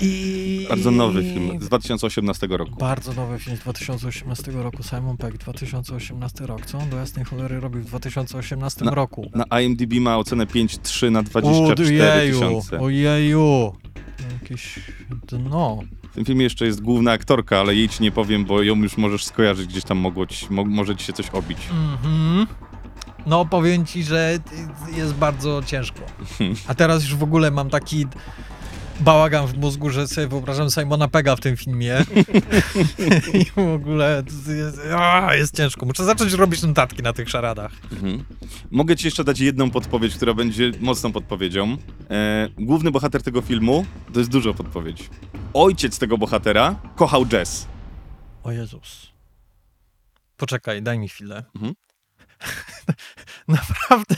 I... 0.00 0.66
Bardzo 0.68 0.90
nowy 0.90 1.22
film 1.22 1.60
z 1.60 1.64
2018 1.66 2.46
roku. 2.46 2.76
Bardzo 2.76 3.12
nowy 3.12 3.38
film 3.38 3.56
z 3.56 3.60
2018 3.60 4.52
roku. 4.52 4.82
Simon 4.82 5.16
Pegg, 5.16 5.38
2018 5.38 6.46
rok. 6.46 6.66
Co 6.66 6.78
on 6.78 6.90
do 6.90 6.96
jasnej 6.96 7.24
cholery 7.24 7.60
robił 7.60 7.82
w 7.82 7.86
2018 7.86 8.84
Na- 8.84 8.90
roku? 8.94 9.30
Na 9.34 9.60
IMDb 9.60 9.92
ma 10.00 10.18
ocenę 10.18 10.46
5,3 10.46 11.10
na 11.10 11.22
24 11.22 11.90
Ojeju, 12.12 12.34
tysiące. 12.40 12.80
ojeju. 12.80 13.72
Jakieś 14.42 14.80
dno. 15.28 15.80
W 16.10 16.14
tym 16.14 16.24
filmie 16.24 16.44
jeszcze 16.44 16.66
jest 16.66 16.80
główna 16.82 17.12
aktorka, 17.12 17.60
ale 17.60 17.74
jej 17.74 17.88
ci 17.88 18.02
nie 18.02 18.10
powiem, 18.10 18.44
bo 18.44 18.62
ją 18.62 18.76
już 18.76 18.96
możesz 18.96 19.24
skojarzyć, 19.24 19.66
gdzieś 19.66 19.84
tam 19.84 19.98
mogło 19.98 20.26
ci, 20.26 20.46
mo, 20.50 20.64
może 20.64 20.96
ci 20.96 21.04
się 21.04 21.12
coś 21.12 21.30
obić. 21.30 21.58
Mhm. 21.70 22.46
No, 23.26 23.44
powiem 23.46 23.86
ci, 23.86 24.02
że 24.04 24.38
jest 24.96 25.14
bardzo 25.14 25.62
ciężko. 25.66 26.00
A 26.68 26.74
teraz 26.74 27.02
już 27.02 27.14
w 27.14 27.22
ogóle 27.22 27.50
mam 27.50 27.70
taki 27.70 28.06
bałagan 29.00 29.46
w 29.46 29.58
mózgu, 29.58 29.90
że 29.90 30.08
sobie 30.08 30.26
wyobrażam 30.28 30.70
Simona 30.70 31.08
Pega 31.08 31.36
w 31.36 31.40
tym 31.40 31.56
filmie. 31.56 31.96
I 33.40 33.44
w 33.44 33.58
ogóle 33.58 34.22
jest, 34.56 34.80
a, 34.98 35.34
jest 35.34 35.56
ciężko. 35.56 35.86
Muszę 35.86 36.04
zacząć 36.04 36.32
robić 36.32 36.62
notatki 36.62 37.02
na 37.02 37.12
tych 37.12 37.30
szaradach. 37.30 37.72
Mhm. 37.92 38.24
Mogę 38.70 38.96
ci 38.96 39.06
jeszcze 39.06 39.24
dać 39.24 39.40
jedną 39.40 39.70
podpowiedź, 39.70 40.14
która 40.16 40.34
będzie 40.34 40.72
mocną 40.80 41.12
podpowiedzią. 41.12 41.76
E, 42.10 42.48
główny 42.58 42.90
bohater 42.90 43.22
tego 43.22 43.40
filmu, 43.42 43.86
to 44.12 44.18
jest 44.18 44.30
dużo 44.30 44.54
podpowiedź. 44.54 45.10
Ojciec 45.54 45.98
tego 45.98 46.18
bohatera 46.18 46.74
kochał 46.96 47.26
jazz. 47.26 47.68
O 48.42 48.52
Jezus. 48.52 49.12
Poczekaj, 50.36 50.82
daj 50.82 50.98
mi 50.98 51.08
chwilę. 51.08 51.44
Mhm. 51.54 51.74
Naprawdę 53.48 54.16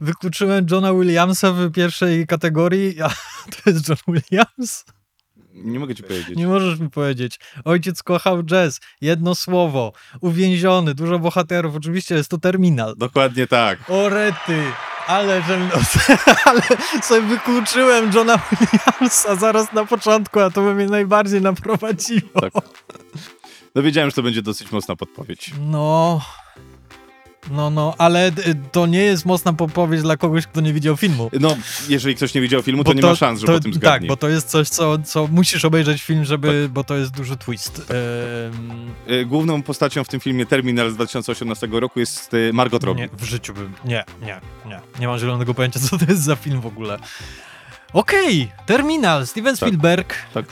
wykluczyłem 0.00 0.66
Johna 0.70 0.94
Williamsa 0.94 1.52
w 1.52 1.72
pierwszej 1.72 2.26
kategorii, 2.26 3.02
a 3.02 3.08
to 3.52 3.70
jest 3.70 3.88
John 3.88 3.98
Williams? 4.08 4.84
Nie 5.54 5.80
mogę 5.80 5.94
ci 5.94 6.02
powiedzieć. 6.02 6.36
Nie 6.36 6.46
możesz 6.46 6.78
mi 6.78 6.90
powiedzieć. 6.90 7.40
Ojciec 7.64 8.02
kochał 8.02 8.42
jazz. 8.42 8.80
Jedno 9.00 9.34
słowo. 9.34 9.92
Uwięziony. 10.20 10.94
Dużo 10.94 11.18
bohaterów. 11.18 11.76
Oczywiście 11.76 12.14
jest 12.14 12.30
to 12.30 12.38
terminal. 12.38 12.94
Dokładnie 12.96 13.46
tak. 13.46 13.90
O 13.90 14.08
rety. 14.08 14.62
Ale, 15.06 15.42
że, 15.42 15.68
ale 16.44 16.60
sobie 17.02 17.20
wykluczyłem 17.20 18.12
Johna 18.14 18.38
Williamsa 18.38 19.36
zaraz 19.36 19.72
na 19.72 19.86
początku, 19.86 20.40
a 20.40 20.50
to 20.50 20.62
by 20.62 20.74
mnie 20.74 20.86
najbardziej 20.86 21.40
naprowadziło. 21.40 22.40
Tak. 22.40 22.52
No 23.74 23.82
wiedziałem, 23.82 24.10
że 24.10 24.16
to 24.16 24.22
będzie 24.22 24.42
dosyć 24.42 24.72
mocna 24.72 24.96
podpowiedź. 24.96 25.52
No. 25.60 26.20
No, 27.50 27.70
no, 27.70 27.94
ale 27.98 28.28
y, 28.28 28.32
to 28.72 28.86
nie 28.86 28.98
jest 29.02 29.26
mocna 29.26 29.52
podpowiedź 29.52 30.02
dla 30.02 30.16
kogoś, 30.16 30.46
kto 30.46 30.60
nie 30.60 30.72
widział 30.72 30.96
filmu. 30.96 31.30
No, 31.40 31.56
jeżeli 31.88 32.14
ktoś 32.16 32.34
nie 32.34 32.40
widział 32.40 32.62
filmu, 32.62 32.84
to 32.84 32.90
Bo 32.90 32.94
nie 32.94 33.02
ma 33.02 33.14
szans, 33.14 33.40
że 33.40 33.46
to, 33.46 33.52
po 33.52 33.60
tym 33.60 33.72
Tak, 33.72 33.80
zgadnie. 33.80 34.08
bo 34.08 34.16
to 34.16 34.28
jest 34.28 34.48
coś, 34.48 34.68
co, 34.68 34.98
co 34.98 35.26
musisz 35.26 35.64
obejrzeć 35.64 36.02
film, 36.02 36.24
żeby, 36.24 36.68
bo 36.72 36.84
to 36.84 36.96
jest 36.96 37.10
duży 37.12 37.36
twist. 37.36 37.78
Ehm, 37.80 38.90
E, 39.06 39.24
Główną 39.24 39.62
postacią 39.62 40.04
w 40.04 40.08
tym 40.08 40.20
filmie 40.20 40.46
Terminal 40.46 40.90
z 40.90 40.94
2018 40.94 41.66
roku 41.72 42.00
jest 42.00 42.34
e, 42.34 42.52
Margot 42.52 42.84
Robbie. 42.84 43.02
nie, 43.02 43.08
w 43.18 43.24
życiu 43.24 43.54
bym. 43.54 43.72
Nie, 43.84 44.04
nie, 44.22 44.40
nie. 44.66 44.80
Nie 45.00 45.08
mam 45.08 45.18
zielonego 45.18 45.54
pojęcia, 45.54 45.80
co 45.80 45.98
to 45.98 46.04
jest 46.08 46.22
za 46.22 46.36
film 46.36 46.60
w 46.60 46.66
ogóle. 46.66 46.98
Okej, 47.92 48.50
Terminal, 48.66 49.26
Steven 49.26 49.56
Tak, 49.56 49.68
Spielberg, 49.68 50.14
tak. 50.34 50.44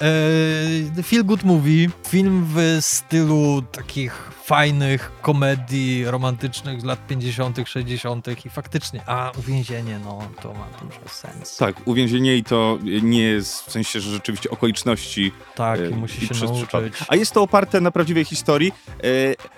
E, 0.98 1.02
feel 1.02 1.24
good 1.24 1.44
movie, 1.44 1.88
film 2.08 2.46
w 2.54 2.76
stylu 2.80 3.62
takich 3.72 4.30
fajnych 4.48 5.12
komedii 5.22 6.04
romantycznych 6.04 6.80
z 6.80 6.84
lat 6.84 7.06
50., 7.06 7.56
60. 7.64 8.46
i 8.46 8.50
faktycznie, 8.50 9.00
a 9.06 9.32
uwięzienie, 9.38 10.00
no 10.04 10.18
to 10.42 10.54
ma 10.54 10.66
dużo 10.82 11.00
sens. 11.08 11.56
Tak, 11.56 11.76
uwięzienie 11.84 12.36
i 12.36 12.44
to 12.44 12.78
nie 13.02 13.22
jest 13.22 13.62
w 13.62 13.72
sensie, 13.72 14.00
że 14.00 14.10
rzeczywiście 14.10 14.50
okoliczności 14.50 15.32
Tak, 15.56 15.80
e, 15.80 15.90
i 15.90 15.94
musi 15.94 16.20
się 16.20 16.26
przez 16.34 16.42
nauczyć. 16.42 16.62
przypadek. 16.66 16.92
A 17.08 17.16
jest 17.16 17.32
to 17.32 17.42
oparte 17.42 17.80
na 17.80 17.90
prawdziwej 17.90 18.24
historii 18.24 18.72
e, 18.72 18.74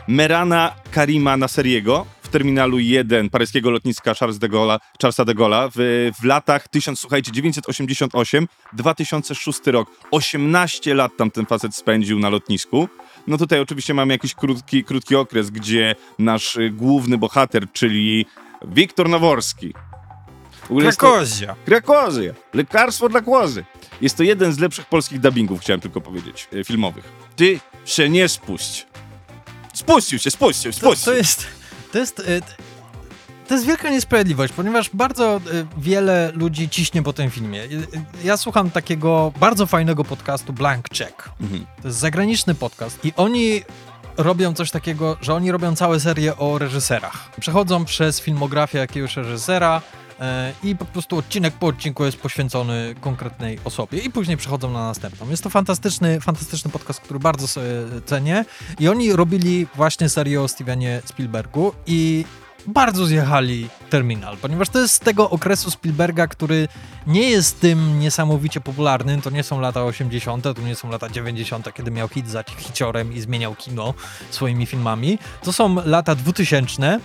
Merana 0.09 0.75
Karima 0.91 1.37
Naseriego 1.37 2.07
w 2.23 2.29
terminalu 2.29 2.79
1 2.79 3.31
paryskiego 3.31 3.71
lotniska 3.71 4.15
Charles 4.15 4.39
de 4.39 4.49
Gaulle, 4.49 4.79
Charlesa 5.03 5.25
de 5.25 5.35
Gaulle'a 5.35 5.71
w, 5.75 6.11
w 6.21 6.25
latach 6.25 6.69
1000, 6.69 7.01
słuchajcie, 7.01 7.33
988-2006 7.33 9.71
rok. 9.71 9.91
18 10.11 10.95
lat 10.95 11.13
tam 11.17 11.31
ten 11.31 11.47
facet 11.47 11.75
spędził 11.75 12.19
na 12.19 12.31
lotnisku. 12.31 12.89
No 13.31 13.39
tutaj 13.39 13.61
oczywiście 13.61 13.95
mamy 13.95 14.13
jakiś 14.15 14.35
krótki, 14.35 14.85
krótki 14.85 15.17
okres, 15.17 15.51
gdzie 15.51 15.95
nasz 16.19 16.59
główny 16.73 17.19
bohater, 17.19 17.73
czyli 17.73 18.27
Wiktor 18.65 19.09
Naworski. 19.09 19.75
To- 20.69 20.75
Krakozia. 20.77 21.55
Krakozja. 21.65 22.33
Lekarstwo 22.55 23.09
dla 23.09 23.21
kłozy. 23.21 23.65
Jest 24.01 24.17
to 24.17 24.23
jeden 24.23 24.53
z 24.53 24.59
lepszych 24.59 24.87
polskich 24.87 25.21
dubbingów, 25.21 25.61
chciałem 25.61 25.81
tylko 25.81 26.01
powiedzieć, 26.01 26.49
e, 26.61 26.65
filmowych. 26.65 27.05
Ty 27.37 27.61
się 27.85 28.09
nie 28.09 28.29
spuść. 28.29 28.87
Spuścił 29.75 30.19
się, 30.19 30.31
spuścił, 30.31 30.73
To, 30.73 30.79
spuścił. 30.79 31.05
to 31.13 31.19
jest, 31.19 31.47
to 31.93 31.99
jest, 31.99 32.21
e, 32.21 32.41
to 33.51 33.55
jest 33.55 33.67
wielka 33.67 33.91
niesprawiedliwość, 33.91 34.53
ponieważ 34.53 34.91
bardzo 34.95 35.37
e, 35.37 35.41
wiele 35.79 36.33
ludzi 36.35 36.69
ciśnie 36.69 37.03
po 37.03 37.13
tym 37.13 37.31
filmie. 37.31 37.63
E, 37.63 37.65
e, 37.65 37.69
Ja 38.25 38.37
słucham 38.37 38.71
takiego 38.71 39.33
bardzo 39.41 39.67
fajnego 39.67 40.05
podcastu 40.05 40.53
Blank 40.53 40.89
Check. 40.89 41.31
Mhm. 41.41 41.67
To 41.83 41.89
jest 41.89 41.99
zagraniczny 41.99 42.55
podcast 42.55 43.05
i 43.05 43.13
oni 43.17 43.63
robią 44.17 44.55
coś 44.55 44.71
takiego, 44.71 45.17
że 45.21 45.35
oni 45.35 45.53
robią 45.53 45.77
całe 45.77 46.01
serie 46.01 46.37
o 46.37 46.59
reżyserach. 46.59 47.31
Przechodzą 47.41 47.85
przez 47.85 48.21
filmografię 48.21 48.79
jakiegoś 48.79 49.17
reżysera 49.17 49.83
i 50.63 50.77
po 50.77 50.85
prostu 50.85 51.19
odcinek 51.19 51.55
po 51.55 51.67
odcinku 51.67 52.05
jest 52.05 52.17
poświęcony 52.17 52.95
konkretnej 53.01 53.59
osobie 53.65 53.99
i 53.99 54.11
później 54.11 54.37
przechodzą 54.37 54.71
na 54.71 54.87
następną. 54.87 55.31
Jest 55.31 55.43
to 55.43 55.51
fantastyczny, 55.51 56.21
fantastyczny 56.21 56.71
podcast, 56.71 57.01
który 57.01 57.21
bardzo 57.21 57.49
sobie 57.49 57.71
cenię 58.07 58.45
i 58.81 58.89
oni 58.89 59.13
robili 59.13 59.67
właśnie 59.75 60.09
serię 60.09 60.43
o 60.43 60.49
Stevenie 60.49 61.03
Spielbergu 61.05 61.73
i 61.87 62.25
bardzo 62.67 63.07
zjechali 63.07 63.69
Terminal, 63.91 64.37
ponieważ 64.37 64.69
to 64.69 64.79
jest 64.79 64.95
z 64.95 64.99
tego 64.99 65.31
okresu 65.31 65.71
Spielberga, 65.71 66.27
który 66.27 66.69
nie 67.07 67.31
jest 67.31 67.61
tym 67.61 68.01
niesamowicie 68.01 68.61
popularnym, 68.61 69.23
to 69.23 69.31
nie 69.31 69.43
są 69.43 69.61
lata 69.61 69.85
80., 69.85 70.45
to 70.45 70.63
nie 70.63 70.77
są 70.77 70.91
lata 70.91 71.09
90., 71.09 71.75
kiedy 71.75 71.91
miał 71.91 72.09
hit 72.09 72.29
za 72.29 72.45
hiciorem 72.59 73.13
i 73.13 73.21
zmieniał 73.21 73.55
kino 73.55 73.95
swoimi 74.31 74.67
filmami. 74.67 75.19
To 75.43 75.53
są 75.53 75.77
lata 75.85 76.15
2000. 76.15 77.01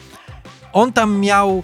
On 0.73 0.93
tam 0.93 1.19
miał 1.19 1.63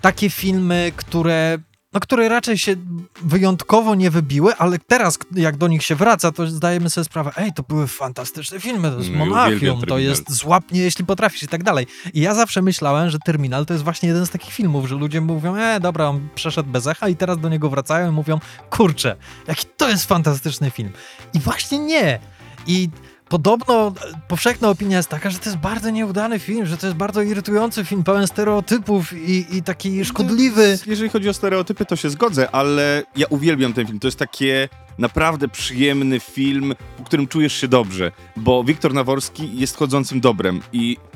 takie 0.00 0.30
filmy, 0.30 0.92
które 0.96 1.58
no, 1.92 2.00
które 2.00 2.28
raczej 2.28 2.58
się 2.58 2.76
wyjątkowo 3.22 3.94
nie 3.94 4.10
wybiły, 4.10 4.56
ale 4.56 4.78
teraz, 4.78 5.18
jak 5.32 5.56
do 5.56 5.68
nich 5.68 5.82
się 5.82 5.94
wraca, 5.94 6.32
to 6.32 6.46
zdajemy 6.46 6.90
sobie 6.90 7.04
sprawę, 7.04 7.32
ej, 7.36 7.52
to 7.52 7.62
były 7.62 7.86
fantastyczne 7.86 8.60
filmy, 8.60 8.90
to 8.90 8.98
jest 8.98 9.10
No 9.10 9.16
uwielbiam 9.16 9.28
Monachium, 9.28 9.82
to 9.82 9.98
jest 9.98 10.30
Złapnie, 10.30 10.80
jeśli 10.80 11.04
potrafisz 11.04 11.42
i 11.42 11.48
tak 11.48 11.62
dalej. 11.62 11.86
I 12.14 12.20
ja 12.20 12.34
zawsze 12.34 12.62
myślałem, 12.62 13.10
że 13.10 13.18
Terminal 13.18 13.66
to 13.66 13.74
jest 13.74 13.84
właśnie 13.84 14.08
jeden 14.08 14.26
z 14.26 14.30
takich 14.30 14.52
filmów, 14.52 14.88
że 14.88 14.94
ludzie 14.94 15.20
mówią, 15.20 15.56
e, 15.56 15.80
dobra, 15.80 16.08
on 16.08 16.28
przeszedł 16.34 16.70
bez 16.70 16.86
echa 16.86 17.08
i 17.08 17.16
teraz 17.16 17.38
do 17.38 17.48
niego 17.48 17.70
wracają 17.70 18.08
i 18.08 18.14
mówią, 18.14 18.38
kurczę, 18.70 19.16
jaki 19.48 19.66
to 19.76 19.88
jest 19.88 20.06
fantastyczny 20.06 20.70
film. 20.70 20.92
I 21.34 21.40
właśnie 21.40 21.78
nie. 21.78 22.20
I 22.66 22.88
Podobno 23.30 23.88
e, 23.88 24.20
powszechna 24.28 24.68
opinia 24.68 24.96
jest 24.96 25.08
taka, 25.08 25.30
że 25.30 25.38
to 25.38 25.44
jest 25.44 25.58
bardzo 25.60 25.90
nieudany 25.90 26.38
film, 26.38 26.66
że 26.66 26.76
to 26.76 26.86
jest 26.86 26.96
bardzo 26.96 27.22
irytujący 27.22 27.84
film, 27.84 28.04
pełen 28.04 28.26
stereotypów 28.26 29.12
i, 29.12 29.56
i 29.56 29.62
taki 29.62 30.04
szkodliwy. 30.04 30.78
Jeżeli 30.86 31.10
chodzi 31.10 31.28
o 31.28 31.34
stereotypy, 31.34 31.86
to 31.86 31.96
się 31.96 32.10
zgodzę, 32.10 32.50
ale 32.50 33.02
ja 33.16 33.26
uwielbiam 33.30 33.72
ten 33.72 33.86
film. 33.86 33.98
To 33.98 34.06
jest 34.06 34.18
takie 34.18 34.68
naprawdę 34.98 35.48
przyjemny 35.48 36.20
film, 36.20 36.74
w 36.98 37.02
którym 37.02 37.26
czujesz 37.26 37.52
się 37.52 37.68
dobrze, 37.68 38.12
bo 38.36 38.64
Wiktor 38.64 38.94
Naworski 38.94 39.58
jest 39.58 39.76
chodzącym 39.76 40.20
dobrem 40.20 40.60
i 40.72 40.96
no, 41.02 41.09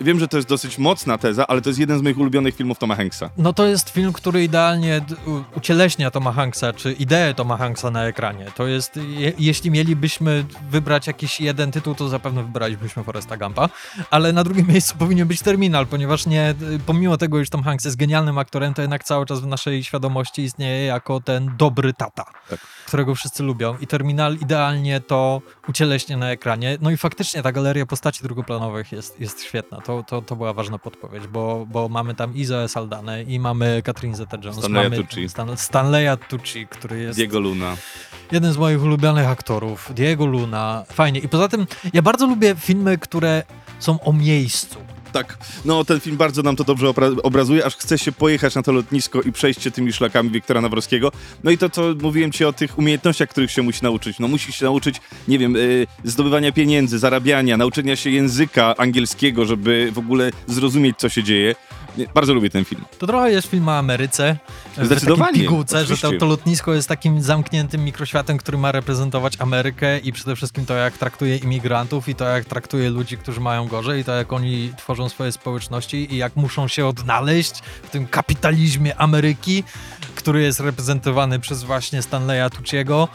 wiem, 0.00 0.18
że 0.18 0.28
to 0.28 0.36
jest 0.36 0.48
dosyć 0.48 0.78
mocna 0.78 1.18
teza, 1.18 1.46
ale 1.46 1.62
to 1.62 1.68
jest 1.68 1.80
jeden 1.80 1.98
z 1.98 2.02
moich 2.02 2.18
ulubionych 2.18 2.56
filmów 2.56 2.78
Toma 2.78 2.96
Hanksa. 2.96 3.30
No 3.36 3.52
to 3.52 3.66
jest 3.66 3.90
film, 3.90 4.12
który 4.12 4.44
idealnie 4.44 5.00
ucieleśnia 5.56 6.10
Toma 6.10 6.32
Hanksa, 6.32 6.72
czy 6.72 6.92
ideę 6.92 7.34
Toma 7.34 7.56
Hanksa 7.56 7.90
na 7.90 8.04
ekranie. 8.04 8.46
To 8.54 8.66
jest, 8.66 8.96
je, 8.96 9.32
jeśli 9.38 9.70
mielibyśmy 9.70 10.44
wybrać 10.70 11.06
jakiś 11.06 11.40
jeden 11.40 11.70
tytuł, 11.70 11.94
to 11.94 12.08
zapewne 12.08 12.42
wybralibyśmy 12.42 13.04
Foresta 13.04 13.36
Gampa, 13.36 13.68
ale 14.10 14.32
na 14.32 14.44
drugim 14.44 14.66
miejscu 14.72 14.94
powinien 14.98 15.28
być 15.28 15.42
Terminal, 15.42 15.86
ponieważ 15.86 16.26
nie, 16.26 16.54
pomimo 16.86 17.16
tego, 17.16 17.40
iż 17.40 17.50
Tom 17.50 17.62
Hanks 17.62 17.84
jest 17.84 17.96
genialnym 17.96 18.38
aktorem, 18.38 18.74
to 18.74 18.82
jednak 18.82 19.04
cały 19.04 19.26
czas 19.26 19.40
w 19.40 19.46
naszej 19.46 19.84
świadomości 19.84 20.42
istnieje 20.42 20.84
jako 20.86 21.20
ten 21.20 21.56
dobry 21.56 21.92
tata, 21.92 22.24
Tak. 22.50 22.58
Którego 22.88 23.14
wszyscy 23.14 23.42
lubią 23.42 23.78
i 23.80 23.86
Terminal 23.86 24.36
idealnie 24.36 25.00
to 25.00 25.42
ucieleśnia 25.68 26.16
na 26.16 26.30
ekranie. 26.30 26.78
No 26.80 26.90
i 26.90 26.96
faktycznie 26.96 27.42
ta 27.42 27.52
galeria 27.52 27.86
postaci 27.86 28.22
drugoplanowych 28.22 28.92
jest, 28.92 29.20
jest 29.20 29.42
świetna. 29.42 29.80
To, 29.80 30.02
to, 30.02 30.22
to 30.22 30.36
była 30.36 30.52
ważna 30.52 30.78
podpowiedź, 30.78 31.26
bo, 31.26 31.66
bo 31.70 31.88
mamy 31.88 32.14
tam 32.14 32.34
Izoę 32.34 32.68
Saldanę 32.68 33.22
i 33.22 33.40
mamy 33.40 33.82
Catherine 33.84 34.16
Zeta-Jones. 34.16 34.58
Stanleya 34.58 34.90
Tucci. 34.90 35.28
Stan, 35.28 35.56
Stanleya 35.56 36.16
Tucci, 36.28 36.66
który 36.66 37.00
jest 37.00 37.18
Diego 37.18 37.40
Luna. 37.40 37.76
jeden 38.32 38.52
z 38.52 38.56
moich 38.56 38.82
ulubionych 38.82 39.28
aktorów. 39.28 39.90
Diego 39.94 40.26
Luna. 40.26 40.84
Fajnie. 40.92 41.20
I 41.20 41.28
poza 41.28 41.48
tym 41.48 41.66
ja 41.92 42.02
bardzo 42.02 42.26
lubię 42.26 42.54
filmy, 42.58 42.98
które 42.98 43.42
są 43.78 44.00
o 44.00 44.12
miejscu. 44.12 44.78
Tak, 45.12 45.38
no 45.64 45.84
ten 45.84 46.00
film 46.00 46.16
bardzo 46.16 46.42
nam 46.42 46.56
to 46.56 46.64
dobrze 46.64 46.86
obra- 46.86 47.20
obrazuje, 47.22 47.64
aż 47.66 47.76
chce 47.76 47.98
się 47.98 48.12
pojechać 48.12 48.54
na 48.54 48.62
to 48.62 48.72
lotnisko 48.72 49.22
i 49.22 49.32
przejść 49.32 49.62
się 49.62 49.70
tymi 49.70 49.92
szlakami 49.92 50.30
Wiktora 50.30 50.60
Nawrockiego. 50.60 51.12
No 51.44 51.50
i 51.50 51.58
to, 51.58 51.70
co 51.70 51.82
mówiłem 52.02 52.32
ci 52.32 52.44
o 52.44 52.52
tych 52.52 52.78
umiejętnościach, 52.78 53.28
których 53.28 53.50
się 53.50 53.62
musi 53.62 53.82
nauczyć. 53.82 54.18
No 54.18 54.28
musi 54.28 54.52
się 54.52 54.64
nauczyć, 54.64 55.00
nie 55.28 55.38
wiem, 55.38 55.56
y, 55.56 55.86
zdobywania 56.04 56.52
pieniędzy, 56.52 56.98
zarabiania, 56.98 57.56
nauczenia 57.56 57.96
się 57.96 58.10
języka 58.10 58.74
angielskiego, 58.76 59.44
żeby 59.44 59.90
w 59.92 59.98
ogóle 59.98 60.30
zrozumieć, 60.46 60.96
co 60.98 61.08
się 61.08 61.22
dzieje. 61.22 61.54
Bardzo 62.14 62.34
lubię 62.34 62.50
ten 62.50 62.64
film. 62.64 62.84
To 62.98 63.06
trochę 63.06 63.30
jest 63.30 63.48
film 63.48 63.68
o 63.68 63.78
Ameryce. 63.78 64.36
W 64.76 64.86
Zdecydowanie, 64.86 65.32
takiej 65.32 65.42
pigułce, 65.42 65.86
że 65.86 65.96
to, 65.96 66.12
to 66.12 66.26
lotnisko 66.26 66.74
jest 66.74 66.88
takim 66.88 67.22
zamkniętym 67.22 67.84
mikroświatem, 67.84 68.38
który 68.38 68.58
ma 68.58 68.72
reprezentować 68.72 69.34
Amerykę 69.38 69.98
i 69.98 70.12
przede 70.12 70.36
wszystkim 70.36 70.66
to, 70.66 70.74
jak 70.74 70.98
traktuje 70.98 71.36
imigrantów 71.36 72.08
i 72.08 72.14
to, 72.14 72.24
jak 72.24 72.44
traktuje 72.44 72.90
ludzi, 72.90 73.18
którzy 73.18 73.40
mają 73.40 73.68
gorzej 73.68 74.00
i 74.00 74.04
to, 74.04 74.12
jak 74.12 74.32
oni 74.32 74.72
tworzą 74.76 75.08
swoje 75.08 75.32
społeczności 75.32 76.14
i 76.14 76.16
jak 76.16 76.36
muszą 76.36 76.68
się 76.68 76.86
odnaleźć 76.86 77.58
w 77.82 77.90
tym 77.90 78.06
kapitalizmie 78.06 78.96
Ameryki, 78.96 79.64
który 80.14 80.42
jest 80.42 80.60
reprezentowany 80.60 81.40
przez 81.40 81.62
właśnie 81.62 82.02
Stanleya 82.02 82.50
Tucciego. 82.50 83.08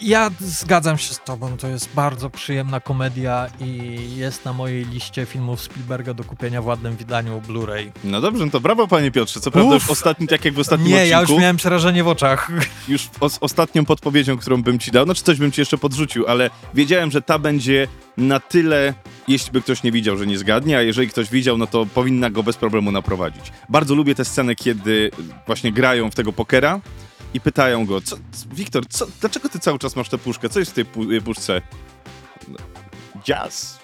Ja 0.00 0.30
zgadzam 0.40 0.98
się 0.98 1.14
z 1.14 1.20
tobą, 1.24 1.56
to 1.56 1.68
jest 1.68 1.88
bardzo 1.94 2.30
przyjemna 2.30 2.80
komedia 2.80 3.46
i 3.60 3.98
jest 4.16 4.44
na 4.44 4.52
mojej 4.52 4.84
liście 4.84 5.26
filmów 5.26 5.60
Spielberga 5.60 6.14
do 6.14 6.24
kupienia 6.24 6.62
w 6.62 6.66
ładnym 6.66 6.96
wydaniu 6.96 7.42
Blu-ray. 7.48 7.90
No 8.04 8.20
dobrze, 8.20 8.44
no 8.44 8.50
to 8.50 8.60
brawo 8.60 8.88
panie 8.88 9.10
Piotrze. 9.10 9.40
Co 9.40 9.50
prawda 9.50 9.74
Uff. 9.76 9.82
już 9.82 9.90
ostatni, 9.90 10.26
tak 10.26 10.44
jak 10.44 10.54
w 10.54 10.58
ostatnim 10.58 10.88
Nie, 10.88 10.94
odcinku, 10.94 11.10
ja 11.12 11.20
już 11.20 11.30
miałem 11.30 11.56
przerażenie 11.56 12.04
w 12.04 12.08
oczach. 12.08 12.50
już 12.88 13.08
os- 13.20 13.38
ostatnią 13.40 13.84
podpowiedzią, 13.84 14.36
którą 14.38 14.62
bym 14.62 14.78
ci 14.78 14.90
dał, 14.90 15.06
no 15.06 15.14
czy 15.14 15.22
coś 15.22 15.38
bym 15.38 15.52
ci 15.52 15.60
jeszcze 15.60 15.78
podrzucił, 15.78 16.26
ale 16.26 16.50
wiedziałem, 16.74 17.10
że 17.10 17.22
ta 17.22 17.38
będzie 17.38 17.88
na 18.16 18.40
tyle, 18.40 18.94
jeśli 19.28 19.52
by 19.52 19.62
ktoś 19.62 19.82
nie 19.82 19.92
widział, 19.92 20.16
że 20.16 20.26
nie 20.26 20.38
zgadnie, 20.38 20.78
a 20.78 20.82
jeżeli 20.82 21.08
ktoś 21.08 21.30
widział, 21.30 21.58
no 21.58 21.66
to 21.66 21.86
powinna 21.86 22.30
go 22.30 22.42
bez 22.42 22.56
problemu 22.56 22.92
naprowadzić. 22.92 23.52
Bardzo 23.68 23.94
lubię 23.94 24.14
tę 24.14 24.24
scenę, 24.24 24.54
kiedy 24.54 25.10
właśnie 25.46 25.72
grają 25.72 26.10
w 26.10 26.14
tego 26.14 26.32
pokera 26.32 26.80
i 27.36 27.40
pytają 27.40 27.86
go, 27.86 28.00
co, 28.00 28.16
Wiktor, 28.52 28.86
co, 28.88 29.06
dlaczego 29.20 29.48
ty 29.48 29.58
cały 29.58 29.78
czas 29.78 29.96
masz 29.96 30.08
tę 30.08 30.18
puszkę? 30.18 30.48
Co 30.48 30.58
jest 30.58 30.70
w 30.70 30.74
tej 30.74 30.84
pu- 30.84 31.12
y, 31.12 31.22
puszce? 31.22 31.62
No, 32.48 32.56
Jazz. 33.24 33.78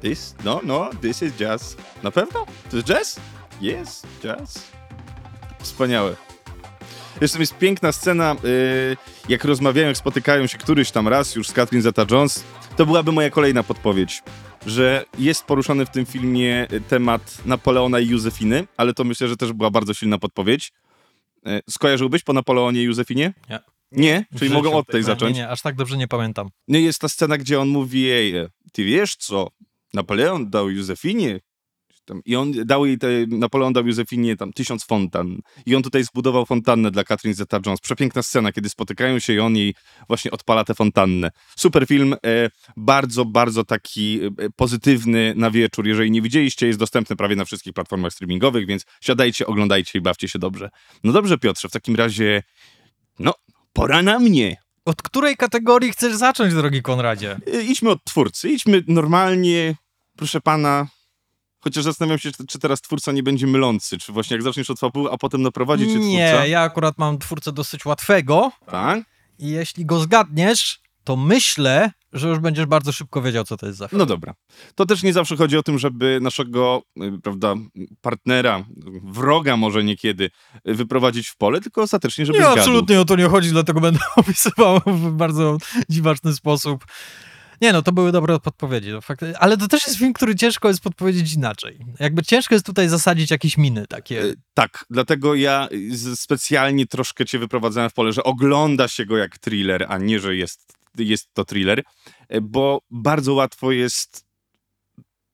This? 0.00 0.34
No, 0.44 0.60
no, 0.64 0.90
this 1.02 1.22
is 1.22 1.32
jazz. 1.32 1.76
Na 2.02 2.10
pewno? 2.10 2.46
To 2.70 2.76
jest 2.76 2.88
jazz? 2.88 3.20
Yes, 3.62 4.02
jazz. 4.22 4.62
Wspaniałe. 5.58 6.16
Zresztą 7.18 7.38
jest 7.40 7.58
piękna 7.58 7.92
scena, 7.92 8.36
yy, 8.42 8.96
jak 9.28 9.44
rozmawiają, 9.44 9.88
jak 9.88 9.96
spotykają 9.96 10.46
się 10.46 10.58
któryś 10.58 10.90
tam 10.90 11.08
raz 11.08 11.34
już 11.34 11.48
z 11.48 11.52
Catherine 11.52 11.82
Zeta-Jones. 11.82 12.40
To 12.76 12.86
byłaby 12.86 13.12
moja 13.12 13.30
kolejna 13.30 13.62
podpowiedź, 13.62 14.22
że 14.66 15.04
jest 15.18 15.44
poruszony 15.44 15.86
w 15.86 15.90
tym 15.90 16.06
filmie 16.06 16.66
y, 16.72 16.80
temat 16.80 17.38
Napoleona 17.46 18.00
i 18.00 18.08
Józefiny, 18.08 18.66
ale 18.76 18.94
to 18.94 19.04
myślę, 19.04 19.28
że 19.28 19.36
też 19.36 19.52
była 19.52 19.70
bardzo 19.70 19.94
silna 19.94 20.18
podpowiedź. 20.18 20.72
Yy, 21.46 21.60
skojarzyłbyś 21.70 22.22
po 22.22 22.32
Napoleonie 22.32 22.80
i 22.80 22.84
Józefinie? 22.84 23.32
Nie. 23.50 23.60
Nie? 23.92 24.24
Czyli 24.38 24.50
mogą 24.50 24.72
od 24.72 24.86
tej 24.86 25.00
Nie, 25.00 25.04
zacząć? 25.04 25.36
Nie, 25.36 25.42
nie, 25.42 25.48
aż 25.48 25.62
tak 25.62 25.76
dobrze 25.76 25.96
nie 25.96 26.08
pamiętam. 26.08 26.48
I 26.68 26.84
jest 26.84 27.00
ta 27.00 27.08
scena, 27.08 27.38
gdzie 27.38 27.60
on 27.60 27.68
mówi 27.68 28.02
jej, 28.02 28.34
ty 28.72 28.84
wiesz 28.84 29.16
co, 29.16 29.48
Napoleon 29.94 30.50
dał 30.50 30.70
Józefinie 30.70 31.40
Tam, 32.04 32.20
I 32.24 32.36
on 32.36 32.52
dał 32.52 32.86
jej, 32.86 32.98
te, 32.98 33.08
Napoleon 33.28 33.72
dał 33.72 33.86
Józefinie 33.86 34.36
tam 34.36 34.52
tysiąc 34.52 34.84
fontan. 34.84 35.38
I 35.66 35.76
on 35.76 35.82
tutaj 35.82 36.04
zbudował 36.04 36.46
fontannę 36.46 36.90
dla 36.90 37.04
Catherine 37.04 37.34
Zeta-Jones. 37.34 37.80
Przepiękna 37.80 38.22
scena, 38.22 38.52
kiedy 38.52 38.68
spotykają 38.68 39.18
się 39.18 39.32
i 39.32 39.38
on 39.38 39.56
jej 39.56 39.74
właśnie 40.08 40.30
odpala 40.30 40.64
tę 40.64 40.74
fontannę. 40.74 41.30
Super 41.56 41.86
film, 41.86 42.14
e, 42.14 42.50
bardzo, 42.76 43.24
bardzo 43.24 43.64
taki 43.64 44.20
e, 44.24 44.30
pozytywny 44.56 45.34
na 45.36 45.50
wieczór. 45.50 45.86
Jeżeli 45.86 46.10
nie 46.10 46.22
widzieliście, 46.22 46.66
jest 46.66 46.78
dostępny 46.78 47.16
prawie 47.16 47.36
na 47.36 47.44
wszystkich 47.44 47.72
platformach 47.72 48.12
streamingowych, 48.12 48.66
więc 48.66 48.84
siadajcie, 49.00 49.46
oglądajcie 49.46 49.98
i 49.98 50.02
bawcie 50.02 50.28
się 50.28 50.38
dobrze. 50.38 50.70
No 51.04 51.12
dobrze, 51.12 51.38
Piotrze, 51.38 51.68
w 51.68 51.72
takim 51.72 51.96
razie, 51.96 52.42
no, 53.18 53.34
pora 53.72 54.02
na 54.02 54.18
mnie. 54.18 54.56
Od 54.84 55.02
której 55.02 55.36
kategorii 55.36 55.92
chcesz 55.92 56.14
zacząć, 56.14 56.54
drogi 56.54 56.82
Konradzie? 56.82 57.38
E, 57.54 57.62
idźmy 57.62 57.90
od 57.90 58.04
twórcy. 58.04 58.48
Idźmy 58.48 58.84
normalnie, 58.88 59.74
proszę 60.16 60.40
pana. 60.40 60.86
Chociaż 61.64 61.84
zastanawiam 61.84 62.18
się, 62.18 62.30
czy- 62.48 62.58
teraz 62.58 62.80
twórca 62.80 63.12
nie 63.12 63.22
będzie 63.22 63.46
mylący. 63.46 63.98
Czy 63.98 64.12
właśnie 64.12 64.34
jak 64.34 64.42
zaczniesz 64.42 64.70
od 64.70 64.78
fabuły, 64.80 65.10
a 65.12 65.18
potem 65.18 65.42
naprowadzi 65.42 65.86
cię 65.86 65.94
Nie, 65.98 66.28
twórca. 66.28 66.46
ja 66.46 66.60
akurat 66.60 66.98
mam 66.98 67.18
twórcę 67.18 67.52
dosyć 67.52 67.84
łatwego 67.84 68.52
Tak? 68.70 69.04
i 69.38 69.48
jeśli 69.48 69.86
go 69.86 69.98
zgadniesz, 70.00 70.80
to 71.04 71.16
myślę, 71.16 71.90
że 72.12 72.28
już 72.28 72.38
będziesz 72.38 72.66
bardzo 72.66 72.92
szybko 72.92 73.22
wiedział, 73.22 73.44
co 73.44 73.56
to 73.56 73.66
jest 73.66 73.78
za 73.78 73.88
film. 73.88 73.98
No 73.98 74.06
dobra. 74.06 74.34
To 74.74 74.86
też 74.86 75.02
nie 75.02 75.12
zawsze 75.12 75.36
chodzi 75.36 75.56
o 75.56 75.62
tym, 75.62 75.78
żeby 75.78 76.18
naszego, 76.22 76.82
y, 77.02 77.18
prawda, 77.22 77.54
partnera, 78.00 78.64
wroga 79.02 79.56
może 79.56 79.84
niekiedy 79.84 80.30
y, 80.68 80.74
wyprowadzić 80.74 81.28
w 81.28 81.36
pole, 81.36 81.60
tylko 81.60 81.82
ostatecznie, 81.82 82.26
żeby 82.26 82.38
Nie, 82.38 82.44
zgadł. 82.44 82.60
absolutnie 82.60 83.00
o 83.00 83.04
to 83.04 83.16
nie 83.16 83.28
chodzi, 83.28 83.50
dlatego 83.50 83.80
będę 83.80 84.00
opisywał 84.16 84.80
w 84.86 85.12
bardzo 85.12 85.58
dziwaczny 85.88 86.34
sposób. 86.34 86.84
Nie 87.62 87.72
no, 87.72 87.82
to 87.82 87.92
były 87.92 88.12
dobre 88.12 88.40
podpowiedzi. 88.40 88.90
No, 88.90 89.00
ale 89.38 89.56
to 89.56 89.68
też 89.68 89.86
jest 89.86 89.98
film, 89.98 90.12
który 90.12 90.34
ciężko 90.34 90.68
jest 90.68 90.80
podpowiedzieć 90.80 91.34
inaczej. 91.34 91.78
Jakby 92.00 92.22
ciężko 92.22 92.54
jest 92.54 92.66
tutaj 92.66 92.88
zasadzić 92.88 93.30
jakieś 93.30 93.58
miny 93.58 93.86
takie. 93.86 94.24
Y, 94.24 94.36
Tak, 94.54 94.84
dlatego 94.90 95.34
ja 95.34 95.68
y, 95.72 96.16
specjalnie 96.16 96.86
troszkę 96.86 97.24
cię 97.24 97.38
wyprowadzałem 97.38 97.90
w 97.90 97.94
pole, 97.94 98.12
że 98.12 98.24
ogląda 98.24 98.88
się 98.88 99.06
go 99.06 99.16
jak 99.16 99.38
thriller, 99.38 99.86
a 99.88 99.98
nie, 99.98 100.20
że 100.20 100.36
jest, 100.36 100.72
jest 100.98 101.34
to 101.34 101.44
thriller, 101.44 101.82
y, 102.34 102.40
bo 102.40 102.80
bardzo 102.90 103.34
łatwo 103.34 103.72
jest 103.72 104.24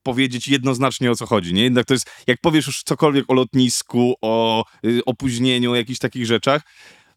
powiedzieć 0.03 0.47
jednoznacznie 0.47 1.11
o 1.11 1.15
co 1.15 1.25
chodzi, 1.25 1.53
nie? 1.53 1.63
Jednak 1.63 1.85
to 1.85 1.93
jest, 1.93 2.11
jak 2.27 2.39
powiesz 2.41 2.67
już 2.67 2.83
cokolwiek 2.83 3.25
o 3.27 3.33
lotnisku, 3.33 4.15
o 4.21 4.65
y, 4.85 5.05
opóźnieniu, 5.05 5.71
o 5.71 5.75
jakichś 5.75 5.99
takich 5.99 6.25
rzeczach, 6.25 6.61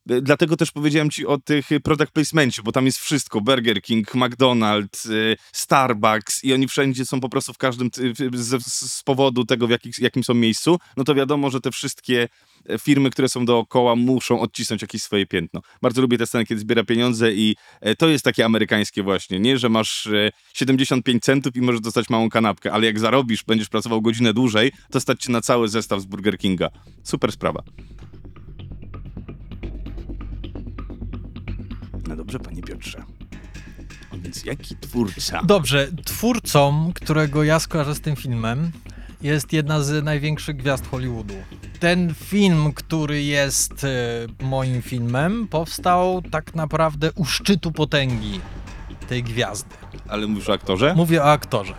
Dlatego 0.06 0.56
też 0.56 0.70
powiedziałem 0.70 1.10
ci 1.10 1.26
o 1.26 1.38
tych 1.38 1.72
y, 1.72 1.80
product 1.80 2.12
placemencie, 2.12 2.62
bo 2.62 2.72
tam 2.72 2.86
jest 2.86 2.98
wszystko. 2.98 3.40
Burger 3.40 3.82
King, 3.82 4.14
McDonald's, 4.14 5.10
y, 5.10 5.36
Starbucks 5.52 6.44
i 6.44 6.52
oni 6.52 6.68
wszędzie 6.68 7.06
są 7.06 7.20
po 7.20 7.28
prostu 7.28 7.52
w 7.52 7.58
każdym, 7.58 7.90
z, 8.32 8.66
z 8.66 9.02
powodu 9.02 9.44
tego, 9.44 9.66
w 9.66 9.70
jakich, 9.70 9.98
jakim 9.98 10.24
są 10.24 10.34
miejscu, 10.34 10.78
no 10.96 11.04
to 11.04 11.14
wiadomo, 11.14 11.50
że 11.50 11.60
te 11.60 11.70
wszystkie 11.70 12.28
e, 12.68 12.78
firmy, 12.78 13.10
które 13.10 13.28
są 13.28 13.44
dookoła 13.44 13.96
muszą 13.96 14.40
odcisnąć 14.40 14.82
jakieś 14.82 15.02
swoje 15.02 15.26
piętno. 15.26 15.60
Bardzo 15.82 16.02
lubię 16.02 16.18
tę 16.18 16.26
scenę, 16.26 16.44
kiedy 16.44 16.60
zbiera 16.60 16.84
pieniądze 16.84 17.32
i 17.32 17.56
e, 17.80 17.94
to 17.94 18.08
jest 18.08 18.24
takie 18.24 18.44
amerykańskie 18.44 19.02
właśnie, 19.02 19.40
nie? 19.40 19.58
Że 19.58 19.68
masz 19.68 20.06
e, 20.06 20.30
75 20.54 21.22
centów 21.22 21.56
i 21.56 21.60
możesz 21.60 21.80
dostać 21.80 22.10
małą 22.10 22.28
kanapkę, 22.30 22.72
ale 22.72 22.86
jak 22.86 22.98
zarobisz, 22.98 23.44
będziesz 23.44 23.68
pracował 23.68 24.02
godzinę 24.02 24.34
dłużej, 24.34 24.72
to 24.90 25.00
stać 25.00 25.20
cię 25.20 25.32
na 25.32 25.40
cały 25.40 25.68
zestaw 25.68 26.00
z 26.00 26.04
Burger 26.04 26.38
Kinga. 26.38 26.68
Super 27.04 27.32
sprawa. 27.32 27.62
No 32.08 32.16
dobrze, 32.16 32.38
panie 32.38 32.62
Piotrze. 32.62 33.04
A 34.12 34.16
więc 34.16 34.44
jaki 34.44 34.76
twórca? 34.76 35.42
Dobrze, 35.44 35.88
twórcą, 36.04 36.92
którego 36.94 37.44
ja 37.44 37.58
skojarzę 37.60 37.94
z 37.94 38.00
tym 38.00 38.16
filmem, 38.16 38.70
jest 39.22 39.52
jedna 39.52 39.82
z 39.82 40.04
największych 40.04 40.56
gwiazd 40.56 40.86
Hollywoodu. 40.86 41.34
Ten 41.80 42.14
film, 42.14 42.72
który 42.72 43.22
jest 43.22 43.84
e, 43.84 43.88
moim 44.44 44.82
filmem, 44.82 45.48
powstał 45.48 46.22
tak 46.30 46.54
naprawdę 46.54 47.12
u 47.12 47.24
szczytu 47.24 47.72
potęgi 47.72 48.40
tej 49.08 49.22
gwiazdy. 49.22 49.74
Ale 50.08 50.26
mówisz 50.26 50.48
o 50.48 50.52
aktorze? 50.52 50.94
Mówię 50.94 51.22
o 51.22 51.32
aktorze. 51.32 51.74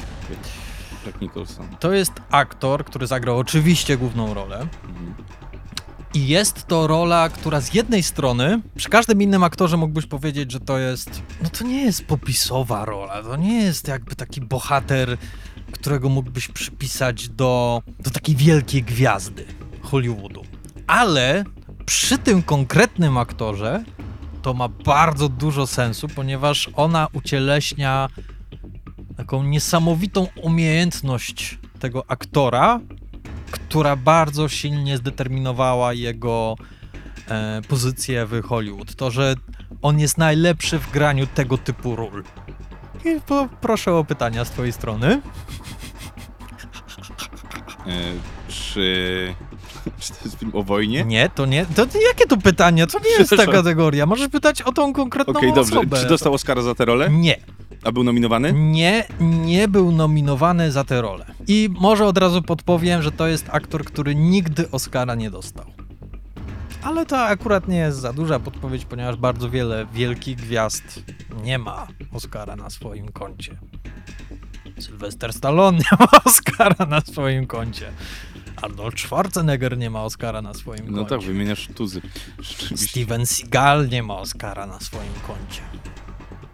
Jack 1.06 1.22
Nicholson. 1.22 1.68
To 1.80 1.94
jest 1.94 2.12
aktor, 2.30 2.86
który 2.86 3.08
zagrał 3.08 3.38
oczywiście 3.38 3.98
główną 3.98 4.34
rolę. 4.34 4.68
Mhm. 4.88 5.14
I 6.14 6.28
jest 6.28 6.68
to 6.68 6.88
rola, 6.88 7.30
która 7.30 7.62
z 7.62 7.74
jednej 7.74 8.04
strony, 8.04 8.62
przy 8.76 8.90
każdym 8.90 9.22
innym 9.22 9.44
aktorze 9.44 9.78
mógłbyś 9.78 10.06
powiedzieć, 10.06 10.52
że 10.52 10.60
to 10.60 10.78
jest. 10.78 11.22
No 11.44 11.50
to 11.50 11.64
nie 11.64 11.84
jest 11.84 12.06
popisowa 12.06 12.86
rola, 12.86 13.24
to 13.24 13.36
nie 13.36 13.64
jest 13.64 13.88
jakby 13.88 14.16
taki 14.16 14.42
bohater, 14.42 15.18
którego 15.72 16.10
mógłbyś 16.10 16.48
przypisać 16.48 17.30
do, 17.30 17.82
do 18.00 18.12
takiej 18.12 18.36
wielkiej 18.36 18.84
gwiazdy 18.84 19.46
Hollywoodu. 19.82 20.44
Ale 20.88 21.44
przy 21.86 22.18
tym 22.18 22.44
konkretnym 22.44 23.18
aktorze 23.18 23.84
to 24.42 24.54
ma 24.54 24.70
bardzo 24.70 25.30
dużo 25.30 25.68
sensu, 25.68 26.08
ponieważ 26.08 26.70
ona 26.76 27.08
ucieleśnia 27.14 28.10
taką 29.18 29.44
niesamowitą 29.44 30.28
umiejętność 30.42 31.60
tego 31.80 32.04
aktora, 32.08 32.80
która 33.54 33.96
bardzo 33.96 34.50
silnie 34.50 34.98
zdeterminowała 34.98 35.94
jego 35.94 36.56
e, 37.28 37.62
pozycję 37.68 38.26
w 38.26 38.42
Hollywood. 38.42 38.96
To, 38.96 39.12
że 39.12 39.36
on 39.82 40.00
jest 40.00 40.18
najlepszy 40.18 40.80
w 40.80 40.92
graniu 40.92 41.28
tego 41.28 41.58
typu 41.58 41.96
ról. 41.96 42.24
I 43.06 43.22
poproszę 43.22 43.94
o 43.94 44.04
pytania 44.04 44.46
z 44.46 44.52
twojej 44.52 44.74
strony. 44.74 45.22
E. 47.88 48.34
czy 50.00 50.10
to 50.10 50.20
jest 50.24 50.40
film 50.40 50.52
o 50.56 50.64
wojnie? 50.64 51.04
Nie, 51.06 51.30
to 51.30 51.46
nie. 51.46 51.66
To, 51.66 51.86
to 51.86 52.02
jakie 52.02 52.26
to 52.26 52.38
pytania? 52.38 52.88
To 52.88 53.00
nie 53.00 53.10
jest 53.20 53.38
ta 53.38 53.46
kategoria. 53.46 54.06
Możesz 54.06 54.28
pytać 54.28 54.62
o 54.62 54.72
tą 54.72 54.94
konkretną 54.94 55.34
Okej, 55.34 55.54
dobrze. 55.54 55.80
osobę. 55.80 55.98
Czy 55.98 56.08
dostał 56.08 56.34
Oscara 56.34 56.62
za 56.62 56.76
tę 56.76 56.86
rolę? 56.86 57.10
Nie. 57.10 57.40
A 57.84 57.92
był 57.92 58.04
nominowany? 58.04 58.54
Nie, 58.54 59.06
nie 59.20 59.68
był 59.68 59.92
nominowany 59.92 60.72
za 60.72 60.84
tę 60.84 61.02
rolę. 61.02 61.26
I 61.48 61.70
może 61.80 62.06
od 62.06 62.18
razu 62.18 62.42
podpowiem, 62.42 63.02
że 63.02 63.12
to 63.12 63.28
jest 63.28 63.46
aktor, 63.50 63.86
który 63.86 64.16
nigdy 64.16 64.72
Oscara 64.72 65.16
nie 65.16 65.32
dostał. 65.32 65.66
Ale 66.84 67.06
to 67.06 67.20
akurat 67.20 67.68
nie 67.68 67.78
jest 67.78 67.98
za 67.98 68.14
duża 68.14 68.40
podpowiedź, 68.40 68.86
ponieważ 68.86 69.16
bardzo 69.16 69.50
wiele 69.50 69.86
wielkich 69.94 70.36
gwiazd 70.36 71.00
nie 71.44 71.60
ma 71.60 71.88
Oscara 72.14 72.56
na 72.56 72.70
swoim 72.70 73.12
koncie. 73.12 73.58
Sylwester 74.80 75.34
Stallone 75.34 75.78
nie 75.92 75.98
ma 76.00 76.08
Oscara 76.26 76.86
na 76.86 77.02
swoim 77.02 77.48
koncie. 77.48 77.92
Arnold 78.64 79.00
Schwarzenegger 79.00 79.78
nie 79.78 79.90
ma 79.90 80.04
Oscara 80.04 80.42
na 80.42 80.54
swoim 80.54 80.86
No 80.92 80.98
koncie. 80.98 81.10
tak, 81.10 81.22
wymieniasz 81.22 81.68
tuzy. 81.76 82.02
Steven 82.76 83.26
Seagal 83.26 83.90
nie 83.90 84.04
ma 84.04 84.16
Oscara 84.16 84.66
na 84.66 84.80
swoim 84.80 85.14
koncie. 85.28 85.62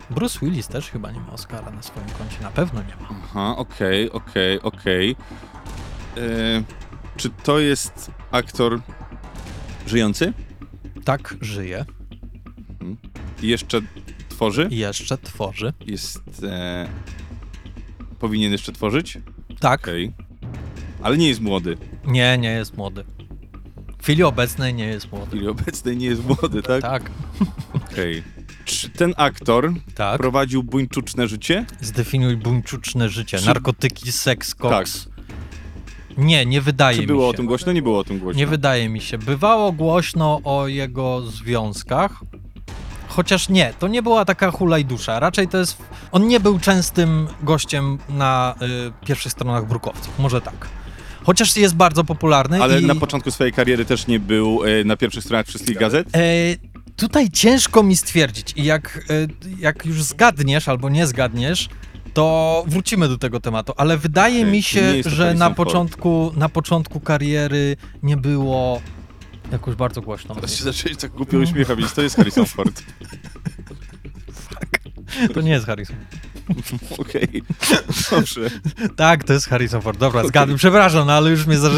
Bruce 0.09 0.39
Willis 0.41 0.67
też 0.67 0.89
chyba 0.89 1.11
nie 1.11 1.19
ma 1.19 1.31
Oscara 1.31 1.71
na 1.71 1.81
swoim 1.81 2.07
koncie. 2.17 2.37
Na 2.41 2.51
pewno 2.51 2.81
nie 2.81 2.95
ma. 2.95 3.09
Aha, 3.23 3.55
okej, 3.57 4.11
okej, 4.11 4.61
okej. 4.61 5.15
E, 6.17 6.63
Czy 7.17 7.29
to 7.29 7.59
jest 7.59 8.11
aktor 8.31 8.81
żyjący? 9.87 10.33
Tak 11.05 11.35
żyje 11.41 11.85
I 13.41 13.47
jeszcze 13.47 13.81
tworzy? 14.29 14.67
i 14.71 14.77
jeszcze 14.77 15.17
tworzy. 15.17 15.73
Jest... 15.85 16.43
E... 16.43 16.87
Powinien 18.19 18.51
jeszcze 18.51 18.71
tworzyć? 18.71 19.17
Tak. 19.59 19.81
Okej. 19.81 20.11
Ale 21.01 21.17
nie 21.17 21.27
jest 21.27 21.41
młody. 21.41 21.77
Nie, 22.09 22.37
nie 22.37 22.49
jest 22.51 22.77
młody. 22.77 23.03
W 23.99 24.03
chwili 24.03 24.23
obecnej 24.23 24.73
nie 24.73 24.85
jest 24.85 25.05
W 25.07 25.11
młody. 25.11 25.27
chwili 25.27 25.47
obecnej 25.47 25.97
nie 25.97 26.05
jest 26.05 26.25
młody, 26.25 26.61
tak? 26.61 26.81
Tak, 26.81 27.11
Okej. 27.73 28.23
Czy 28.65 28.89
ten 28.89 29.13
aktor 29.17 29.73
tak. 29.95 30.17
prowadził 30.17 30.63
buńczuczne 30.63 31.27
życie? 31.27 31.65
Zdefiniuj 31.81 32.37
buńczuczne 32.37 33.09
życie. 33.09 33.39
Czy- 33.39 33.45
Narkotyki, 33.45 34.11
seks, 34.11 34.55
koks. 34.55 35.09
Nie, 36.17 36.45
nie 36.45 36.61
wydaje 36.61 36.95
Czy 36.95 37.01
mi 37.01 37.07
było 37.07 37.23
się. 37.23 37.29
o 37.29 37.33
tym 37.33 37.45
głośno? 37.45 37.71
Nie 37.71 37.81
było 37.81 37.99
o 37.99 38.03
tym 38.03 38.19
głośno. 38.19 38.37
Nie 38.39 38.47
wydaje 38.47 38.89
mi 38.89 39.01
się. 39.01 39.17
Bywało 39.17 39.71
głośno 39.71 40.41
o 40.43 40.67
jego 40.67 41.21
związkach. 41.21 42.21
Chociaż 43.07 43.49
nie, 43.49 43.73
to 43.79 43.87
nie 43.87 44.01
była 44.03 44.25
taka 44.25 44.51
hulajdusza. 44.51 45.19
Raczej 45.19 45.47
to 45.47 45.57
jest. 45.57 45.77
On 46.11 46.27
nie 46.27 46.39
był 46.39 46.59
częstym 46.59 47.27
gościem 47.43 47.97
na 48.09 48.55
y, 49.01 49.05
pierwszych 49.05 49.31
stronach 49.31 49.67
brukowców. 49.67 50.19
Może 50.19 50.41
tak. 50.41 50.67
Chociaż 51.23 51.57
jest 51.57 51.75
bardzo 51.75 52.03
popularny. 52.03 52.63
Ale 52.63 52.81
i... 52.81 52.85
na 52.85 52.95
początku 52.95 53.31
swojej 53.31 53.53
kariery 53.53 53.85
też 53.85 54.07
nie 54.07 54.19
był 54.19 54.63
e, 54.63 54.83
na 54.83 54.97
pierwszych 54.97 55.23
stronach 55.23 55.47
wszystkich 55.47 55.77
gazet? 55.77 56.07
E, 56.15 56.19
tutaj 56.95 57.29
ciężko 57.29 57.83
mi 57.83 57.97
stwierdzić 57.97 58.53
i 58.55 58.63
jak, 58.63 59.05
e, 59.09 59.27
jak 59.59 59.85
już 59.85 60.03
zgadniesz 60.03 60.67
albo 60.67 60.89
nie 60.89 61.07
zgadniesz, 61.07 61.69
to 62.13 62.63
wrócimy 62.67 63.07
do 63.07 63.17
tego 63.17 63.39
tematu, 63.39 63.73
ale 63.77 63.97
wydaje 63.97 64.45
mi 64.45 64.63
się, 64.63 64.93
że 65.05 65.33
na 65.33 65.45
Ford. 65.45 65.57
początku, 65.57 66.31
na 66.35 66.49
początku 66.49 66.99
kariery 66.99 67.75
nie 68.03 68.17
było 68.17 68.81
jakoś 69.51 69.75
bardzo 69.75 70.01
głośno. 70.01 70.35
Teraz 70.35 70.55
się 70.55 70.63
zaczęli 70.63 70.95
tak 70.95 71.11
głupio 71.11 71.37
uśmiechać, 71.37 71.79
więc 71.79 71.93
to 71.93 72.01
jest 72.01 72.15
Harrison 72.15 72.45
Ford. 72.45 72.83
To 75.33 75.41
nie 75.41 75.51
jest 75.51 75.65
Harrison. 75.65 75.95
Okej, 76.97 77.43
dobrze. 78.11 78.41
Tak, 78.95 79.23
to 79.23 79.33
jest 79.33 79.47
Harrison 79.49 79.81
Ford. 79.81 79.99
Dobra, 79.99 80.27
zgadłem. 80.27 80.57
Przepraszam, 80.57 81.07
no 81.07 81.13
ale 81.13 81.29
już 81.29 81.45
mnie 81.45 81.57
za, 81.57 81.69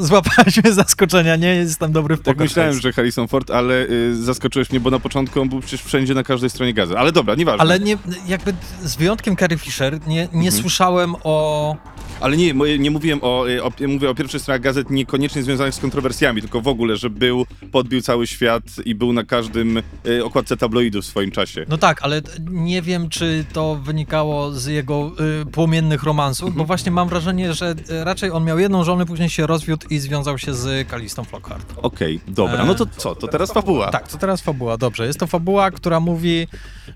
złapałeś 0.00 0.62
mnie 0.64 0.72
zaskoczenia. 0.72 1.36
Nie 1.36 1.54
jestem 1.54 1.92
dobry 1.92 2.16
w 2.16 2.22
Tak 2.22 2.38
myślałem, 2.38 2.80
że 2.80 2.92
Harrison 2.92 3.28
Ford, 3.28 3.50
ale 3.50 3.74
y, 3.86 4.22
zaskoczyłeś 4.24 4.70
mnie, 4.70 4.80
bo 4.80 4.90
na 4.90 4.98
początku 4.98 5.40
on 5.40 5.48
był 5.48 5.60
przecież 5.60 5.82
wszędzie 5.82 6.14
na 6.14 6.22
każdej 6.22 6.50
stronie 6.50 6.74
gazet. 6.74 6.96
Ale 6.96 7.12
dobra, 7.12 7.34
nieważne. 7.34 7.60
Ale 7.60 7.80
nie, 7.80 7.96
jakby 8.26 8.54
z 8.84 8.96
wyjątkiem 8.96 9.36
Carrie 9.36 9.58
Fisher 9.58 10.06
nie, 10.06 10.14
nie 10.16 10.24
Mhm. 10.48 10.52
słyszałem 10.52 11.14
o... 11.24 11.76
Ale 12.22 12.36
nie, 12.36 12.54
nie 12.78 12.90
mówiłem 12.90 13.18
o, 13.22 13.48
y, 13.48 13.62
o, 13.64 13.72
mówię 13.88 14.10
o 14.10 14.14
pierwszych 14.14 14.42
stronach 14.42 14.60
gazet 14.60 14.90
niekoniecznie 14.90 15.42
związanych 15.42 15.74
z 15.74 15.78
kontrowersjami, 15.78 16.40
tylko 16.40 16.60
w 16.60 16.68
ogóle, 16.68 16.96
że 16.96 17.10
był, 17.10 17.46
podbił 17.72 18.00
cały 18.02 18.26
świat 18.26 18.62
i 18.84 18.94
był 18.94 19.12
na 19.12 19.24
każdym 19.24 19.82
y, 20.06 20.24
okładce 20.24 20.56
tabloidu 20.56 21.02
w 21.02 21.06
swoim 21.06 21.30
czasie. 21.30 21.64
No 21.68 21.78
tak, 21.78 22.02
ale 22.02 22.22
nie 22.50 22.82
wiem, 22.82 23.08
czy 23.08 23.44
to 23.52 23.74
wynikało 23.84 24.52
z 24.52 24.66
jego 24.66 25.12
y, 25.42 25.46
płomiennych 25.46 26.02
romansów, 26.02 26.46
Mhm. 26.48 26.58
bo 26.58 26.64
właśnie 26.64 26.92
mam 26.92 27.08
wrażenie, 27.08 27.54
że 27.54 27.74
y, 27.90 28.04
raczej 28.04 28.30
on 28.30 28.44
miał 28.44 28.58
jedną 28.58 28.84
żonę, 28.84 29.06
później 29.06 29.28
się 29.30 29.46
rozwiódł 29.46 29.86
i 29.90 29.98
związał 29.98 30.38
się 30.38 30.54
z 30.54 30.88
Kalistą 30.88 31.24
Flockhart. 31.24 31.74
Okej, 31.76 32.20
dobra, 32.28 32.64
no 32.64 32.74
to 32.74 32.86
co, 32.96 33.14
to 33.14 33.28
teraz 33.28 33.52
fabuła. 33.52 33.90
Tak, 33.90 34.08
to 34.08 34.18
teraz 34.18 34.40
fabuła, 34.40 34.76
dobrze. 34.76 35.06
Jest 35.06 35.18
to 35.18 35.26
fabuła, 35.26 35.70
która 35.70 36.00
mówi, 36.00 36.46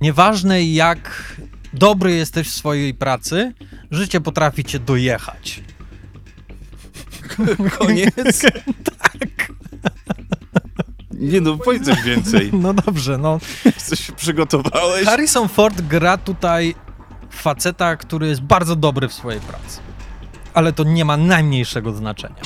nieważne 0.00 0.64
jak 0.64 1.32
dobry 1.78 2.16
jesteś 2.16 2.48
w 2.48 2.54
swojej 2.54 2.94
pracy, 2.94 3.52
życie 3.90 4.20
potrafi 4.20 4.64
cię 4.64 4.78
dojechać. 4.78 5.62
Koniec? 7.78 8.42
tak. 9.02 9.52
Nie 11.10 11.40
no, 11.40 11.56
powiedz 11.58 11.84
coś 11.84 12.02
więcej. 12.02 12.50
No 12.52 12.74
dobrze, 12.74 13.18
no. 13.18 13.38
Coś 13.76 14.00
się 14.00 14.12
przygotowałeś? 14.12 15.04
Harrison 15.06 15.48
Ford 15.48 15.80
gra 15.80 16.16
tutaj 16.18 16.74
faceta, 17.30 17.96
który 17.96 18.26
jest 18.28 18.40
bardzo 18.40 18.76
dobry 18.76 19.08
w 19.08 19.12
swojej 19.12 19.40
pracy. 19.40 19.80
Ale 20.54 20.72
to 20.72 20.84
nie 20.84 21.04
ma 21.04 21.16
najmniejszego 21.16 21.92
znaczenia. 21.92 22.36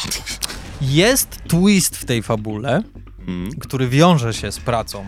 Jest 0.81 1.43
twist 1.49 1.97
w 1.97 2.05
tej 2.05 2.23
fabule, 2.23 2.83
Mm. 3.27 3.51
który 3.61 3.89
wiąże 3.89 4.35
się 4.35 4.53
z 4.53 4.59
pracą 4.61 5.05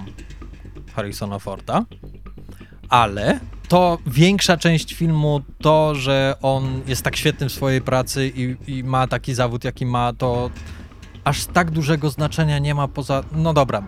Harrisona 0.96 1.38
Forda, 1.38 1.84
ale 2.92 3.40
to 3.68 3.98
większa 4.06 4.56
część 4.56 4.94
filmu, 4.94 5.40
to, 5.60 5.94
że 5.94 6.34
on 6.42 6.80
jest 6.86 7.02
tak 7.02 7.16
świetny 7.16 7.48
w 7.48 7.52
swojej 7.52 7.80
pracy 7.80 8.32
i, 8.36 8.56
i 8.66 8.84
ma 8.84 9.06
taki 9.06 9.34
zawód, 9.34 9.64
jaki 9.64 9.86
ma, 9.86 10.12
to 10.12 10.50
aż 11.24 11.44
tak 11.46 11.70
dużego 11.70 12.10
znaczenia 12.10 12.58
nie 12.58 12.74
ma 12.74 12.88
poza. 12.88 13.24
No 13.32 13.52
dobra. 13.54 13.86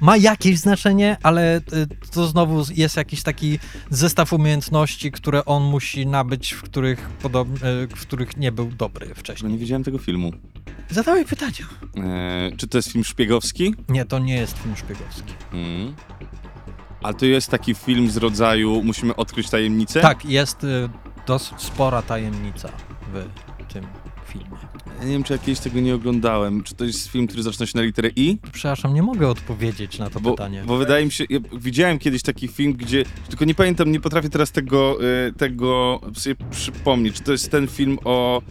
Ma 0.00 0.16
jakieś 0.16 0.58
znaczenie, 0.58 1.16
ale 1.22 1.56
y, 1.58 1.62
to 2.12 2.26
znowu 2.26 2.64
jest 2.74 2.96
jakiś 2.96 3.22
taki 3.22 3.58
zestaw 3.90 4.32
umiejętności, 4.32 5.12
które 5.12 5.44
on 5.44 5.62
musi 5.62 6.06
nabyć, 6.06 6.52
w 6.52 6.62
których, 6.62 7.08
podob- 7.22 7.64
y, 7.84 7.86
w 7.96 8.00
których 8.00 8.36
nie 8.36 8.52
był 8.52 8.66
dobry 8.70 9.06
No 9.08 9.14
wcześniej. 9.14 9.52
nie 9.52 9.58
widziałem 9.58 9.84
tego 9.84 9.98
filmu. 9.98 10.32
Zadawaj 10.90 11.24
pytania. 11.24 11.52
E, 11.96 12.50
czy 12.56 12.68
to 12.68 12.78
jest 12.78 12.92
film 12.92 13.04
szpiegowski? 13.04 13.74
Nie, 13.88 14.04
to 14.04 14.18
nie 14.18 14.34
jest 14.34 14.58
film 14.58 14.76
szpiegowski. 14.76 15.32
Mm. 15.52 15.94
A 17.02 17.12
to 17.12 17.26
jest 17.26 17.48
taki 17.50 17.74
film 17.74 18.10
z 18.10 18.16
rodzaju 18.16 18.82
musimy 18.84 19.16
odkryć 19.16 19.50
tajemnicę? 19.50 20.00
Tak, 20.00 20.24
jest 20.24 20.64
y, 20.64 20.88
dosyć 21.26 21.60
spora 21.62 22.02
tajemnica 22.02 22.68
w 23.12 23.24
tym 23.72 23.84
filmie. 24.26 24.58
Ja 24.98 25.04
nie 25.04 25.12
wiem, 25.12 25.22
czy 25.22 25.32
ja 25.32 25.38
kiedyś 25.38 25.58
tego 25.60 25.80
nie 25.80 25.94
oglądałem. 25.94 26.62
Czy 26.62 26.74
to 26.74 26.84
jest 26.84 27.08
film, 27.08 27.26
który 27.26 27.42
zaczyna 27.42 27.66
się 27.66 27.78
na 27.78 27.84
literę 27.84 28.10
I? 28.16 28.38
Przepraszam, 28.52 28.94
nie 28.94 29.02
mogę 29.02 29.28
odpowiedzieć 29.28 29.98
na 29.98 30.10
to 30.10 30.20
Bo, 30.20 30.30
pytanie. 30.30 30.62
bo 30.66 30.76
wydaje 30.76 31.04
mi 31.04 31.12
się, 31.12 31.24
ja 31.30 31.38
widziałem 31.52 31.98
kiedyś 31.98 32.22
taki 32.22 32.48
film, 32.48 32.72
gdzie, 32.72 33.04
tylko 33.28 33.44
nie 33.44 33.54
pamiętam, 33.54 33.92
nie 33.92 34.00
potrafię 34.00 34.28
teraz 34.30 34.52
tego, 34.52 34.98
e, 35.28 35.32
tego 35.32 36.00
sobie 36.14 36.36
przypomnieć. 36.50 37.14
Czy 37.16 37.22
to 37.22 37.32
jest 37.32 37.50
ten 37.50 37.68
film 37.68 37.98
o, 38.04 38.42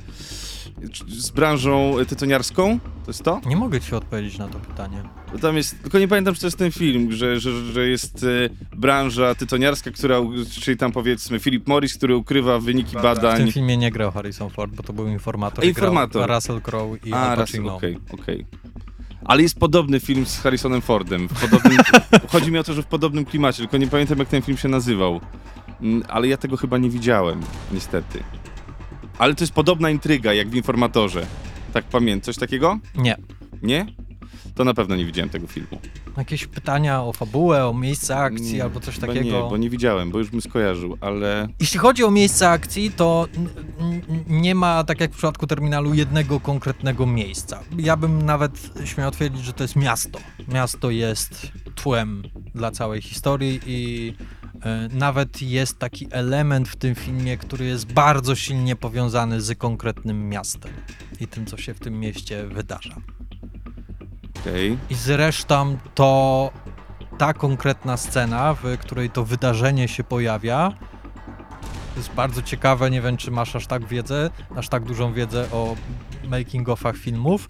z 1.08 1.30
branżą 1.30 1.96
tytoniarską? 2.08 2.80
To 3.10 3.12
jest 3.12 3.24
to? 3.24 3.42
Nie 3.46 3.56
mogę 3.56 3.82
ci 3.82 3.96
odpowiedzieć 3.96 4.38
na 4.38 4.48
to 4.48 4.60
pytanie. 4.60 5.04
Tam 5.42 5.58
jest, 5.58 5.82
tylko 5.82 6.00
nie 6.00 6.08
pamiętam, 6.08 6.34
czy 6.34 6.42
to 6.42 6.48
jest 6.48 6.58
ten 6.58 6.72
film, 6.72 7.12
że, 7.12 7.40
że, 7.40 7.66
że 7.74 7.88
jest 7.88 8.24
e, 8.24 8.50
branża 8.76 9.36
tytoniarska, 9.36 9.92
która, 9.92 10.18
czyli 10.62 10.78
tam 10.78 10.92
powiedzmy 10.92 11.40
Philip 11.40 11.68
Morris, 11.68 11.98
który 11.98 12.16
ukrywa 12.16 12.60
wyniki 12.60 12.98
W 12.98 13.02
badań. 13.02 13.38
tym 13.38 13.52
filmie 13.52 13.78
nie 13.78 13.92
grał 13.92 14.12
Harrison 14.12 14.50
Ford, 14.50 14.76
bo 14.76 14.84
to 14.84 14.94
był 14.94 15.08
informator. 15.08 15.64
A, 15.66 15.68
i 15.68 15.74
grał 15.74 15.92
informator. 15.92 16.30
Russell 16.30 16.62
Crowe 16.62 16.98
i 17.06 17.14
A, 17.14 17.18
Al 17.18 17.38
raz, 17.38 17.52
Pacino. 17.52 17.76
okej, 17.76 17.98
okej. 18.12 18.46
Ale 19.26 19.42
jest 19.42 19.60
podobny 19.60 20.00
film 20.00 20.26
z 20.26 20.40
Harrisonem 20.40 20.82
Fordem. 20.82 21.28
W 21.30 21.42
podobnym, 21.42 21.78
chodzi 22.32 22.52
mi 22.52 22.58
o 22.60 22.64
to, 22.64 22.74
że 22.74 22.84
w 22.84 22.88
podobnym 22.88 23.26
klimacie, 23.26 23.58
tylko 23.58 23.78
nie 23.78 23.88
pamiętam, 23.88 24.20
jak 24.20 24.28
ten 24.28 24.42
film 24.42 24.58
się 24.58 24.68
nazywał. 24.68 25.20
Mm, 25.82 26.04
Ale 26.08 26.28
ja 26.28 26.38
tego 26.38 26.58
chyba 26.58 26.78
nie 26.78 26.90
widziałem, 26.90 27.42
niestety. 27.72 28.24
Ale 29.18 29.36
to 29.36 29.44
jest 29.44 29.54
podobna 29.54 29.90
intryga, 29.90 30.34
jak 30.34 30.50
w 30.50 30.56
Informatorze. 30.56 31.26
Tak 31.74 31.86
pamiętam. 31.86 32.22
Coś 32.22 32.38
takiego? 32.38 32.80
Nie. 32.96 33.18
Nie? 33.62 33.86
To 34.56 34.64
na 34.64 34.74
pewno 34.74 34.96
nie 34.96 35.06
widziałem 35.06 35.30
tego 35.30 35.48
filmu. 35.48 35.80
Jakieś 36.18 36.48
pytania 36.48 37.04
o 37.04 37.14
fabułę, 37.14 37.68
o 37.68 37.74
miejsce 37.74 38.18
akcji 38.18 38.54
Nie, 38.54 38.64
albo 38.64 38.80
coś 38.80 38.98
takiego? 38.98 39.22
Nie, 39.22 39.32
bo 39.32 39.58
nie 39.58 39.70
widziałem, 39.70 40.12
bo 40.12 40.20
już 40.20 40.30
bym 40.30 40.42
skojarzył, 40.42 40.98
ale... 41.02 41.48
Jeśli 41.60 41.80
chodzi 41.80 42.04
o 42.04 42.12
miejsce 42.12 42.50
akcji, 42.50 42.92
to 42.92 43.28
nie 44.28 44.56
ma, 44.56 44.84
tak 44.84 45.00
jak 45.00 45.12
w 45.12 45.18
przypadku 45.18 45.48
terminalu, 45.48 45.94
jednego 45.94 46.40
konkretnego 46.40 47.06
miejsca. 47.06 47.60
Ja 47.78 47.98
bym 47.98 48.22
nawet 48.22 48.72
śmiał 48.86 49.12
twierdzić, 49.12 49.46
że 49.46 49.54
to 49.54 49.64
jest 49.64 49.76
miasto. 49.76 50.20
Miasto 50.48 50.90
jest 50.90 51.52
tłem 51.76 52.24
dla 52.56 52.72
całej 52.72 53.02
historii 53.02 53.60
i 53.66 54.14
nawet 54.92 55.42
jest 55.42 55.80
taki 55.80 56.08
element 56.12 56.70
w 56.70 56.76
tym 56.76 56.96
filmie, 56.96 57.38
który 57.38 57.66
jest 57.66 57.94
bardzo 57.94 58.36
silnie 58.36 58.76
powiązany 58.76 59.42
z 59.42 59.58
konkretnym 59.58 60.30
miastem 60.30 60.72
i 61.20 61.28
tym, 61.28 61.46
co 61.46 61.58
się 61.58 61.74
w 61.74 61.80
tym 61.80 62.00
mieście 62.00 62.48
wydarza. 62.48 62.96
Okej. 64.40 64.78
I 64.90 64.96
zresztą 64.96 65.78
to 65.96 66.52
ta 67.18 67.34
konkretna 67.34 67.98
scena, 67.98 68.54
w 68.54 68.78
której 68.78 69.10
to 69.10 69.26
wydarzenie 69.26 69.88
się 69.88 70.04
pojawia, 70.04 70.74
jest 71.98 72.14
bardzo 72.14 72.42
ciekawe. 72.42 72.92
Nie 72.92 73.02
wiem, 73.02 73.18
czy 73.18 73.32
masz 73.32 73.56
aż 73.56 73.68
tak 73.68 73.88
wiedzę, 73.88 74.30
aż 74.56 74.70
tak 74.70 74.84
dużą 74.84 75.14
wiedzę 75.14 75.52
o 75.52 75.76
making-ofach 76.24 76.98
filmów, 76.98 77.50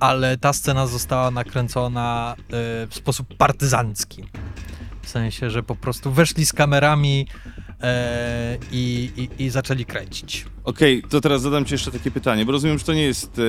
ale 0.00 0.38
ta 0.38 0.52
scena 0.52 0.86
została 0.86 1.30
nakręcona 1.30 2.34
e, 2.38 2.42
w 2.86 2.94
sposób 2.94 3.36
partyzancki. 3.36 4.24
W 5.02 5.08
sensie, 5.08 5.50
że 5.50 5.62
po 5.62 5.76
prostu 5.76 6.12
weszli 6.12 6.46
z 6.46 6.52
kamerami 6.52 7.26
e, 7.80 8.58
i, 8.72 9.10
i, 9.38 9.44
i 9.44 9.50
zaczęli 9.50 9.84
kręcić. 9.84 10.46
Okej, 10.64 11.02
to 11.10 11.20
teraz 11.20 11.42
zadam 11.42 11.64
ci 11.64 11.74
jeszcze 11.74 11.90
takie 11.90 12.10
pytanie, 12.10 12.44
bo 12.46 12.52
rozumiem, 12.52 12.78
że 12.78 12.84
to 12.84 12.94
nie 12.94 13.02
jest... 13.02 13.38
E... 13.38 13.42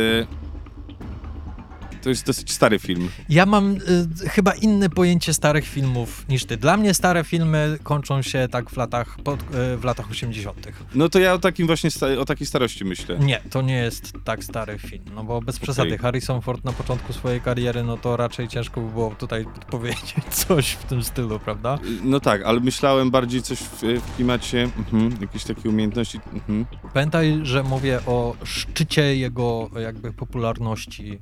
To 2.04 2.10
jest 2.10 2.26
dosyć 2.26 2.52
stary 2.52 2.80
film. 2.80 3.10
Ja 3.30 3.46
mam 3.46 3.76
y, 3.76 4.30
chyba 4.30 4.54
inne 4.54 4.90
pojęcie 4.90 5.34
starych 5.34 5.66
filmów 5.66 6.26
niż 6.30 6.46
ty. 6.46 6.58
Dla 6.58 6.78
mnie 6.78 6.94
stare 6.94 7.24
filmy 7.24 7.78
kończą 7.84 8.22
się 8.22 8.48
tak 8.52 8.70
w 8.70 8.78
latach, 8.78 9.18
pod, 9.24 9.42
y, 9.42 9.78
w 9.78 9.84
latach 9.84 10.12
80. 10.12 10.68
No 10.96 11.10
to 11.10 11.20
ja 11.20 11.34
o 11.34 11.40
takim 11.40 11.68
właśnie, 11.68 11.90
o 12.20 12.26
takiej 12.26 12.48
starości 12.48 12.86
myślę. 12.86 13.20
Nie, 13.20 13.42
to 13.50 13.62
nie 13.62 13.76
jest 13.76 14.14
tak 14.24 14.44
stary 14.44 14.78
film, 14.78 15.04
no 15.16 15.24
bo 15.24 15.42
bez 15.42 15.60
przesady. 15.60 15.90
Okej. 15.90 15.98
Harrison 15.98 16.42
Ford 16.42 16.64
na 16.64 16.74
początku 16.74 17.14
swojej 17.14 17.42
kariery, 17.42 17.84
no 17.84 17.98
to 17.98 18.18
raczej 18.18 18.48
ciężko 18.48 18.82
by 18.82 18.92
było 18.92 19.16
tutaj 19.16 19.46
powiedzieć 19.70 20.16
coś 20.48 20.72
w 20.72 20.84
tym 20.84 21.04
stylu, 21.04 21.40
prawda? 21.40 21.80
No 22.04 22.20
tak, 22.20 22.42
ale 22.44 22.60
myślałem 22.60 23.12
bardziej 23.12 23.42
coś 23.42 23.60
w, 23.60 23.82
w 23.82 24.16
klimacie 24.16 24.64
mhm, 24.78 25.18
jakieś 25.22 25.44
takie 25.44 25.70
umiejętności. 25.70 26.20
Mhm. 26.34 26.66
Pamiętaj, 26.94 27.40
że 27.44 27.64
mówię 27.64 28.00
o 28.06 28.36
szczycie 28.44 29.16
jego 29.18 29.70
jakby 29.80 30.14
popularności 30.14 31.20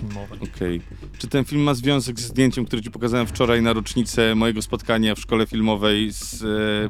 filmowej. 0.00 0.38
Okej. 0.54 0.80
Czy 1.18 1.28
ten 1.28 1.44
film 1.44 1.62
ma 1.62 1.74
związek 1.74 2.20
z 2.20 2.22
zdjęciem, 2.22 2.64
które 2.64 2.82
ci 2.82 2.90
pokazałem 2.90 3.26
wczoraj 3.26 3.62
na 3.62 3.72
rocznicę 3.72 4.34
mojego 4.34 4.62
spotkania 4.62 5.14
w 5.14 5.20
szkole 5.20 5.46
filmowej 5.46 6.12
z 6.12 6.42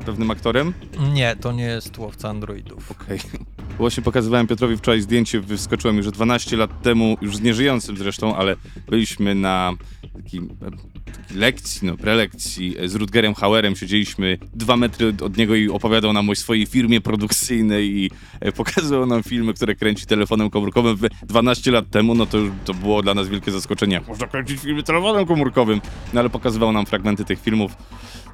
e, 0.03 0.05
pewnym 0.05 0.31
aktorem? 0.31 0.75
Nie, 1.13 1.37
to 1.37 1.53
nie 1.53 1.65
jest 1.65 1.99
Łowca 1.99 2.29
Androidów. 2.29 2.91
Okej. 2.91 3.19
Właśnie 3.79 4.03
pokazywałem 4.03 4.47
Piotrowi 4.47 4.77
wczoraj 4.77 5.01
zdjęcie, 5.01 5.41
wyskoczyłem 5.41 5.97
już 5.97 6.07
12 6.07 6.57
lat 6.57 6.83
temu, 6.83 7.17
już 7.23 7.37
z 7.37 7.41
nieżyjącym 7.41 7.97
zresztą, 7.97 8.37
ale 8.37 8.57
byliśmy 8.89 9.35
na 9.35 9.73
takiej 10.13 10.41
lekcji, 11.35 11.87
no 11.89 11.97
prelekcji. 11.97 12.77
Z 12.85 12.95
Rutgerem 12.95 13.35
Hauerem, 13.35 13.77
siedzieliśmy 13.77 14.39
dwa 14.55 14.77
metry 14.77 15.13
od- 15.23 15.37
niego 15.37 15.55
i 15.55 15.69
opowiadał 15.69 16.13
nam 16.13 16.31
o 16.31 16.35
swojej 16.35 16.67
firmie 16.67 17.01
produkcyjnej 17.01 17.97
i 17.97 18.11
e, 18.41 18.53
pokazywał 18.53 19.07
nam 19.07 19.23
filmy, 19.23 19.55
które 19.55 19.75
kręci 19.75 20.07
telefonem 20.07 20.51
komórkowym. 20.51 20.97
W 20.97 21.09
12 21.27 21.71
lat 21.71 21.91
temu, 21.91 22.15
no 22.15 22.27
to 22.27 22.39
już 22.39 22.51
to 22.65 22.75
było 22.75 23.03
dla 23.03 23.15
nas 23.15 23.29
wielkie 23.29 23.51
zaskoczenie, 23.51 24.01
można 24.09 24.27
kręcić 24.27 24.61
filmy 24.61 24.83
telefonem 24.83 25.27
komórkowym, 25.27 25.81
no 26.13 26.21
ale 26.21 26.31
pokazywał 26.31 26.73
nam 26.73 26.87
fragmenty 26.87 27.25
tych 27.25 27.41
filmów, 27.43 27.73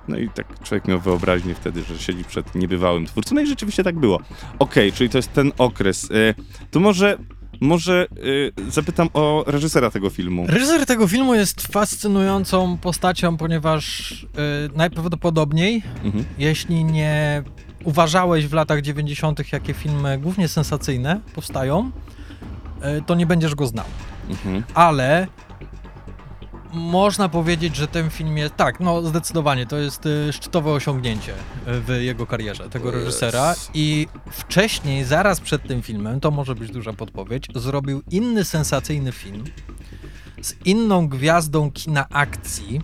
no 0.08 0.18
i 0.18 0.28
tak 0.28 0.62
człowiek 0.62 0.88
miał 0.88 1.00
wyobraźnię 1.00 1.54
wtedy, 1.54 1.82
że 1.82 1.98
siedzi 1.98 2.24
przed 2.24 2.54
niebywałym 2.54 3.06
twórcą, 3.06 3.34
no 3.34 3.40
i 3.40 3.46
rzeczywiście 3.46 3.84
tak 3.84 3.98
było. 3.98 4.20
Okej, 4.58 4.92
czyli 4.92 5.10
to 5.10 5.18
jest 5.18 5.32
ten 5.32 5.52
okres. 5.58 6.08
E, 6.10 6.34
To 6.70 6.80
może, 6.80 7.18
może 7.60 8.06
e, 8.66 8.70
zapytam 8.70 9.08
o 9.14 9.44
reżysera 9.46 9.90
tego 9.90 10.10
filmu. 10.10 10.46
Reżyser 10.48 10.86
tego 10.86 11.08
filmu 11.08 11.34
jest 11.34 11.62
fascynującą 11.72 12.76
postacią, 12.78 13.36
ponieważ 13.36 14.12
y, 14.12 14.26
najprawdopodobniej, 14.74 15.82
Mhm. 16.04 16.24
jeśli 16.38 16.84
nie 16.84 17.42
uważałeś 17.84 18.46
w 18.46 18.52
latach 18.52 18.82
90., 18.82 19.52
jakie 19.52 19.74
filmy 19.74 20.18
głównie 20.18 20.48
sensacyjne 20.48 21.20
powstają, 21.34 21.90
e, 22.80 23.00
to 23.02 23.14
nie 23.14 23.26
będziesz 23.26 23.54
go 23.54 23.66
znał. 23.66 23.86
Mhm. 24.30 24.62
Ale 24.74 25.26
można 26.72 27.28
powiedzieć, 27.28 27.76
że 27.76 27.88
ten 27.88 28.10
film 28.10 28.38
jest. 28.38 28.56
Tak, 28.56 28.80
no 28.80 29.02
zdecydowanie 29.02 29.66
to 29.66 29.76
jest 29.76 30.06
y, 30.06 30.32
szczytowe 30.32 30.70
osiągnięcie 30.70 31.32
y, 31.32 31.36
w 31.80 31.88
jego 31.88 32.26
karierze, 32.26 32.70
tego 32.70 32.90
reżysera. 32.90 33.54
I 33.74 34.08
wcześniej, 34.30 35.04
zaraz 35.04 35.40
przed 35.40 35.62
tym 35.68 35.82
filmem, 35.82 36.20
to 36.20 36.30
może 36.30 36.54
być 36.54 36.70
duża 36.70 36.92
podpowiedź, 36.92 37.46
zrobił 37.54 38.02
inny 38.10 38.44
sensacyjny 38.44 39.12
film 39.12 39.44
z 40.42 40.54
inną 40.64 41.08
gwiazdą 41.08 41.70
kina 41.70 42.08
akcji. 42.08 42.80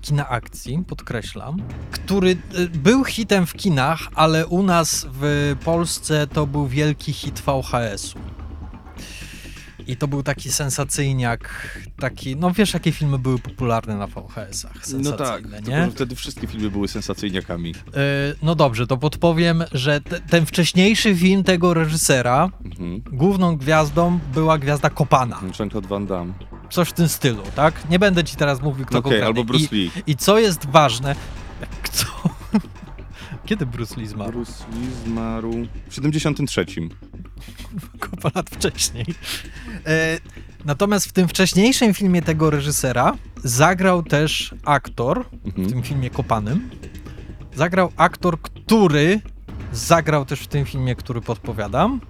Kina 0.00 0.28
akcji, 0.28 0.84
podkreślam, 0.88 1.62
który 1.90 2.30
y, 2.30 2.68
był 2.68 3.04
hitem 3.04 3.46
w 3.46 3.52
kinach, 3.54 4.00
ale 4.14 4.46
u 4.46 4.62
nas 4.62 5.06
w 5.10 5.54
Polsce 5.64 6.26
to 6.26 6.46
był 6.46 6.66
wielki 6.66 7.12
hit 7.12 7.40
VHS-u. 7.40 8.43
I 9.86 9.96
to 9.96 10.08
był 10.08 10.22
taki 10.22 10.52
sensacyjniak, 10.52 11.68
taki, 11.98 12.36
no 12.36 12.50
wiesz 12.50 12.74
jakie 12.74 12.92
filmy 12.92 13.18
były 13.18 13.38
popularne 13.38 13.96
na 13.96 14.06
VHS-ach, 14.06 14.72
No 14.92 15.12
tak, 15.12 15.44
nie? 15.68 15.88
wtedy 15.94 16.14
wszystkie 16.16 16.46
filmy 16.46 16.70
były 16.70 16.88
sensacyjniakami. 16.88 17.70
Y, 17.70 17.74
no 18.42 18.54
dobrze, 18.54 18.86
to 18.86 18.96
podpowiem, 18.96 19.64
że 19.72 20.00
te, 20.00 20.20
ten 20.20 20.46
wcześniejszy 20.46 21.14
film 21.16 21.44
tego 21.44 21.74
reżysera, 21.74 22.50
Mhm. 22.64 23.00
główną 23.12 23.56
gwiazdą 23.56 24.18
była 24.34 24.58
gwiazda 24.58 24.90
Kopana. 24.90 25.40
Jean-Claude 25.58 25.88
Van 25.88 26.06
Damme. 26.06 26.32
Coś 26.70 26.88
w 26.88 26.92
tym 26.92 27.08
stylu, 27.08 27.42
tak? 27.56 27.90
Nie 27.90 27.98
będę 27.98 28.24
ci 28.24 28.36
teraz 28.36 28.62
mówił, 28.62 28.86
kto 28.86 29.02
konkretnie. 29.02 29.26
albo 29.26 29.44
Bruce 29.44 29.64
I, 29.64 29.68
Lee. 29.78 29.90
I 30.06 30.16
co 30.16 30.38
jest 30.38 30.66
ważne. 30.66 31.16
Kiedy 33.46 33.66
Bruce 33.66 34.00
Lee 34.00 34.06
zmarł? 34.06 34.32
Bruce 34.32 34.64
Lee 34.72 34.86
zmarł 35.04 35.52
w 35.88 35.94
73. 35.94 36.66
Kupa 38.00 38.30
lat 38.34 38.50
wcześniej. 38.50 39.04
E, 39.86 40.18
natomiast 40.64 41.06
w 41.06 41.12
tym 41.12 41.28
wcześniejszym 41.28 41.94
filmie 41.94 42.22
tego 42.22 42.50
reżysera 42.50 43.16
zagrał 43.44 44.02
też 44.02 44.54
aktor, 44.64 45.24
w 45.44 45.46
Mhm. 45.46 45.68
tym 45.70 45.82
filmie 45.82 46.10
Kopanym, 46.10 46.70
zagrał 47.56 47.92
aktor, 47.96 48.40
który 48.40 49.20
zagrał 49.72 50.24
też 50.24 50.40
w 50.40 50.46
tym 50.46 50.64
filmie, 50.64 50.94
który 50.94 51.20
podpowiadam. 51.20 52.00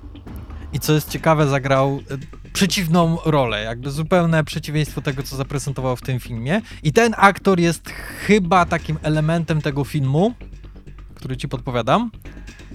I 0.73 0.81
co 0.81 0.93
jest 0.93 1.09
ciekawe, 1.11 1.47
zagrał 1.49 2.01
e, 2.11 2.51
przeciwną 2.53 3.19
rolę, 3.25 3.63
jakby 3.63 3.91
zupełne 3.91 4.45
przeciwieństwo 4.45 5.01
tego, 5.03 5.23
co 5.23 5.37
zaprezentował 5.37 5.97
w 5.97 6.03
tym 6.03 6.21
filmie. 6.21 6.63
I 6.83 6.93
ten 6.93 7.15
aktor 7.19 7.61
jest 7.61 7.89
chyba 8.27 8.65
takim 8.67 8.99
elementem 9.03 9.61
tego 9.63 9.85
filmu, 9.85 10.35
który 11.25 11.37
ci 11.37 11.49
podpowiadam, 11.49 12.11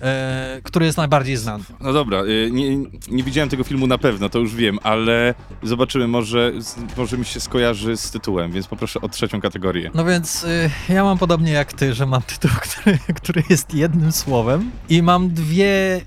e, 0.02 0.62
który 0.64 0.86
jest 0.86 0.98
najbardziej 0.98 1.38
znany. 1.38 1.64
No 1.80 1.94
dobra, 1.94 2.24
y, 2.24 2.50
nie, 2.52 2.78
nie 3.12 3.24
widziałem 3.24 3.50
tego 3.50 3.64
filmu 3.64 3.88
na 3.88 3.98
pewno, 3.98 4.30
to 4.30 4.40
już 4.40 4.56
wiem, 4.56 4.80
ale 4.84 5.34
zobaczymy, 5.64 6.08
może, 6.08 6.52
może 6.98 7.18
mi 7.18 7.26
się 7.26 7.40
skojarzy 7.40 7.98
z 7.98 8.12
tytułem, 8.12 8.52
więc 8.52 8.68
poproszę 8.68 9.02
o 9.02 9.10
trzecią 9.10 9.42
kategorię. 9.42 9.92
No 9.94 10.06
więc 10.06 10.44
y, 10.44 10.70
ja 10.90 11.04
mam 11.04 11.18
podobnie 11.18 11.52
jak 11.52 11.74
ty, 11.74 11.94
że 11.94 12.06
mam 12.06 12.22
tytuł, 12.22 12.52
który, 12.70 13.00
który 13.16 13.44
jest 13.50 13.74
jednym 13.74 14.12
słowem 14.12 14.72
i 14.90 15.02
mam 15.02 15.30
dwie 15.30 16.02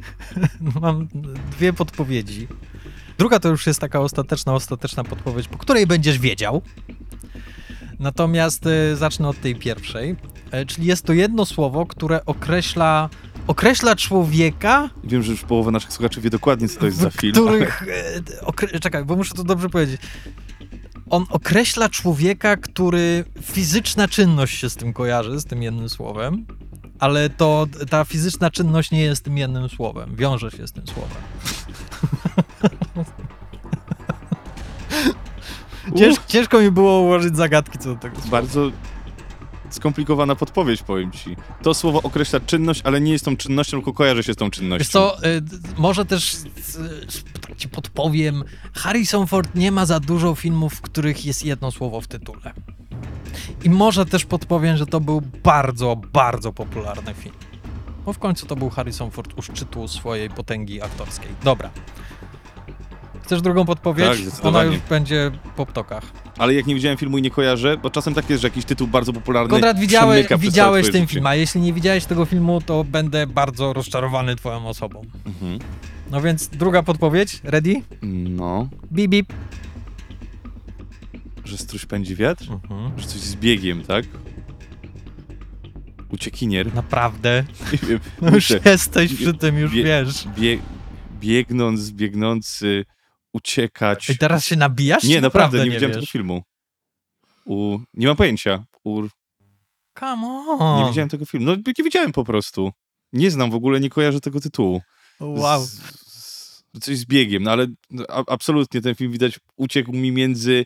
mam 0.80 1.08
dwie 1.50 1.72
podpowiedzi. 1.72 2.48
Druga 3.18 3.38
to 3.38 3.48
już 3.48 3.66
jest 3.66 3.80
taka 3.80 4.00
ostateczna, 4.00 4.54
ostateczna 4.54 5.04
podpowiedź, 5.04 5.48
po 5.48 5.58
której 5.58 5.86
będziesz 5.86 6.18
wiedział. 6.18 6.62
Natomiast 7.98 8.66
y, 8.66 8.96
zacznę 8.96 9.28
od 9.28 9.40
tej 9.40 9.56
pierwszej, 9.56 10.10
e, 10.10 10.16
czyli 10.66 10.86
jest 10.86 11.02
to 11.04 11.12
jedno 11.12 11.46
słowo, 11.46 11.86
które 11.86 12.24
określa 12.24 13.08
określa 13.46 13.96
człowieka, 13.96 14.90
Wiem, 15.04 15.22
że 15.22 15.32
już 15.32 15.42
połowa 15.42 15.70
naszych 15.70 15.92
słuchaczy 15.92 16.20
wie 16.20 16.30
dokładnie, 16.30 16.68
co 16.68 16.80
to 16.80 16.86
jest 16.86 16.98
za 16.98 17.10
film. 17.10 17.32
których... 17.32 17.82
e, 18.40 18.46
Okre... 18.46 18.80
Czekaj, 18.80 19.04
bo 19.04 19.16
muszę 19.16 19.34
to 19.34 19.44
dobrze 19.44 19.68
powiedzieć. 19.68 20.00
On 21.10 21.26
określa 21.30 21.88
człowieka, 21.88 22.56
który 22.56 23.24
fizyczna 23.42 24.08
czynność 24.08 24.58
się 24.58 24.70
z 24.70 24.76
tym 24.76 24.92
kojarzy, 24.92 25.40
z 25.40 25.44
tym 25.44 25.62
jednym 25.62 25.88
słowem, 25.88 26.46
ale 26.98 27.30
to 27.30 27.66
ta 27.90 28.04
fizyczna 28.04 28.50
czynność 28.50 28.90
nie 28.90 29.02
jest 29.02 29.24
tym 29.24 29.38
jednym 29.38 29.68
słowem, 29.68 30.16
wiąże 30.16 30.50
się 30.50 30.66
z 30.66 30.72
tym 30.72 30.84
słowem. 30.86 31.22
Cięż, 35.96 36.16
ciężko 36.26 36.60
mi 36.60 36.70
było 36.70 37.00
ułożyć 37.00 37.36
zagadki 37.36 37.78
co 37.78 37.88
do 37.88 37.96
tego 37.96 38.16
słowa. 38.16 38.30
Bardzo 38.30 38.70
skomplikowana 39.70 40.34
podpowiedź, 40.34 40.82
powiem 40.82 41.12
ci. 41.12 41.36
To 41.62 41.74
słowo 41.74 42.02
określa 42.02 42.40
czynność, 42.40 42.80
ale 42.84 43.00
nie 43.00 43.12
jest 43.12 43.24
tą 43.24 43.36
czynnością, 43.36 43.76
tylko 43.76 43.92
kojarzy 43.92 44.22
się 44.22 44.34
z 44.34 44.36
tą 44.36 44.50
czynnością. 44.50 44.78
Wiesz 44.78 44.88
co, 44.88 45.26
y, 45.26 45.42
może 45.76 46.04
też 46.04 46.34
y, 46.34 47.56
ci 47.56 47.68
podpowiem, 47.68 48.44
Harrison 48.74 49.26
Ford 49.26 49.54
nie 49.54 49.72
ma 49.72 49.86
za 49.86 50.00
dużo 50.00 50.34
filmów, 50.34 50.74
w 50.74 50.80
których 50.80 51.26
jest 51.26 51.44
jedno 51.44 51.70
słowo 51.70 52.00
w 52.00 52.06
tytule. 52.06 52.52
I 53.64 53.70
może 53.70 54.06
też 54.06 54.24
podpowiem, 54.24 54.76
że 54.76 54.86
to 54.86 55.00
był 55.00 55.20
bardzo, 55.20 55.96
bardzo 56.12 56.52
popularny 56.52 57.14
film. 57.14 57.34
Bo 58.06 58.12
w 58.12 58.18
końcu 58.18 58.46
to 58.46 58.56
był 58.56 58.70
Harrison 58.70 59.10
Ford 59.10 59.38
u 59.38 59.42
szczytu 59.42 59.88
swojej 59.88 60.30
potęgi 60.30 60.82
aktorskiej. 60.82 61.28
Dobra. 61.44 61.70
Chcesz 63.28 63.42
drugą 63.42 63.64
podpowiedź? 63.64 64.06
Tak, 64.36 64.44
Ona 64.46 64.64
już 64.64 64.76
będzie 64.78 65.30
po 65.56 65.66
ptokach. 65.66 66.02
Ale 66.38 66.54
jak 66.54 66.66
nie 66.66 66.74
widziałem 66.74 66.98
filmu 66.98 67.18
i 67.18 67.22
nie 67.22 67.30
kojarzę, 67.30 67.76
bo 67.76 67.90
czasem 67.90 68.14
tak 68.14 68.30
jest, 68.30 68.42
że 68.42 68.48
jakiś 68.48 68.64
tytuł 68.64 68.86
bardzo 68.86 69.12
popularny 69.12 69.50
Konrad, 69.50 69.78
widziałeś, 69.78 70.14
przemyka 70.26 70.38
przez 70.38 70.50
widziałeś 70.52 70.92
ten 70.92 71.06
film, 71.06 71.26
a 71.26 71.34
jeśli 71.34 71.60
nie 71.60 71.72
widziałeś 71.72 72.04
tego 72.04 72.24
filmu, 72.24 72.60
to 72.60 72.84
będę 72.84 73.26
bardzo 73.26 73.72
rozczarowany 73.72 74.36
twoją 74.36 74.66
osobą. 74.66 75.02
Mhm. 75.26 75.58
No 76.10 76.20
więc 76.20 76.48
druga 76.48 76.82
podpowiedź, 76.82 77.40
ready? 77.44 77.82
No, 78.02 78.68
Bip, 78.92 79.10
bip. 79.10 79.32
że 81.44 81.58
struś 81.58 81.86
pędzi 81.86 82.16
wiatr? 82.16 82.44
Mhm. 82.52 82.90
Że 82.98 83.06
coś 83.06 83.20
z 83.20 83.36
biegiem, 83.36 83.82
tak? 83.82 84.04
Uciekinier. 86.12 86.74
Naprawdę. 86.74 87.44
Nie 87.72 87.88
wiem, 87.88 88.00
No 88.20 88.26
już 88.26 88.34
myślę, 88.34 88.60
jesteś 88.72 89.14
przy 89.14 89.34
tym, 89.34 89.58
już 89.58 89.72
wiesz. 89.72 90.28
bie, 90.38 90.58
biegnąc, 91.20 91.90
biegnący, 91.90 92.84
uciekać. 93.32 94.10
I 94.10 94.18
teraz 94.18 94.44
się 94.44 94.56
nabijasz? 94.56 95.04
Nie, 95.04 95.20
naprawdę, 95.20 95.58
nie, 95.58 95.64
nie 95.64 95.70
widziałem 95.70 95.88
wiesz? 95.90 95.96
tego 95.96 96.06
filmu. 96.12 96.42
U... 97.44 97.78
Nie 97.94 98.06
mam 98.06 98.16
pojęcia. 98.16 98.64
U... 98.84 99.02
Come 99.98 100.26
on. 100.58 100.82
Nie 100.82 100.88
widziałem 100.90 101.08
tego 101.08 101.26
filmu. 101.26 101.46
No, 101.46 101.56
nie 101.78 101.84
widziałem 101.84 102.12
po 102.12 102.24
prostu. 102.24 102.72
Nie 103.12 103.30
znam 103.30 103.50
w 103.50 103.54
ogóle, 103.54 103.80
nie 103.80 103.90
kojarzę 103.90 104.20
tego 104.20 104.40
tytułu. 104.40 104.82
Wow. 105.20 105.62
Z, 105.64 105.70
z, 106.06 106.62
coś 106.80 106.98
z 106.98 107.04
biegiem, 107.06 107.42
no 107.42 107.50
ale 107.50 107.66
no, 107.90 108.04
a, 108.08 108.24
absolutnie 108.26 108.80
ten 108.80 108.94
film 108.94 109.12
widać 109.12 109.38
uciekł 109.56 109.92
mi 109.92 110.12
między, 110.12 110.64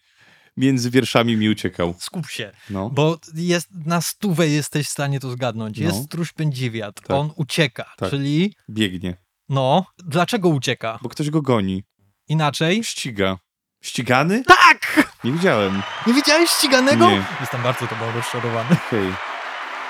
między 0.56 0.90
wierszami 0.90 1.36
mi 1.36 1.48
uciekał. 1.48 1.94
Skup 1.98 2.26
się, 2.28 2.52
No. 2.70 2.90
bo 2.90 3.18
jest 3.34 3.68
na 3.86 4.00
stówę 4.00 4.48
jesteś 4.48 4.86
w 4.86 4.90
stanie 4.90 5.20
to 5.20 5.30
zgadnąć. 5.30 5.78
No. 5.78 5.84
Jest 5.84 6.04
struś 6.04 6.32
pędziwiat, 6.32 6.94
Tak. 7.00 7.10
on 7.10 7.30
ucieka, 7.36 7.92
Tak. 7.96 8.10
czyli 8.10 8.54
Biegnie. 8.70 9.16
no, 9.48 9.86
dlaczego 9.98 10.48
ucieka? 10.48 10.98
Bo 11.02 11.08
ktoś 11.08 11.30
go 11.30 11.42
goni. 11.42 11.82
Inaczej? 12.28 12.84
Ściga. 12.84 13.36
Ścigany? 13.82 14.42
Tak! 14.44 15.10
Nie 15.24 15.32
widziałem. 15.32 15.82
Nie 16.06 16.14
widziałeś 16.14 16.50
ściganego? 16.50 17.10
Nie. 17.10 17.22
Jestem 17.40 17.62
bardzo 17.62 17.86
tobą 17.86 18.12
rozczarowany. 18.14 18.76
Okej. 18.88 19.14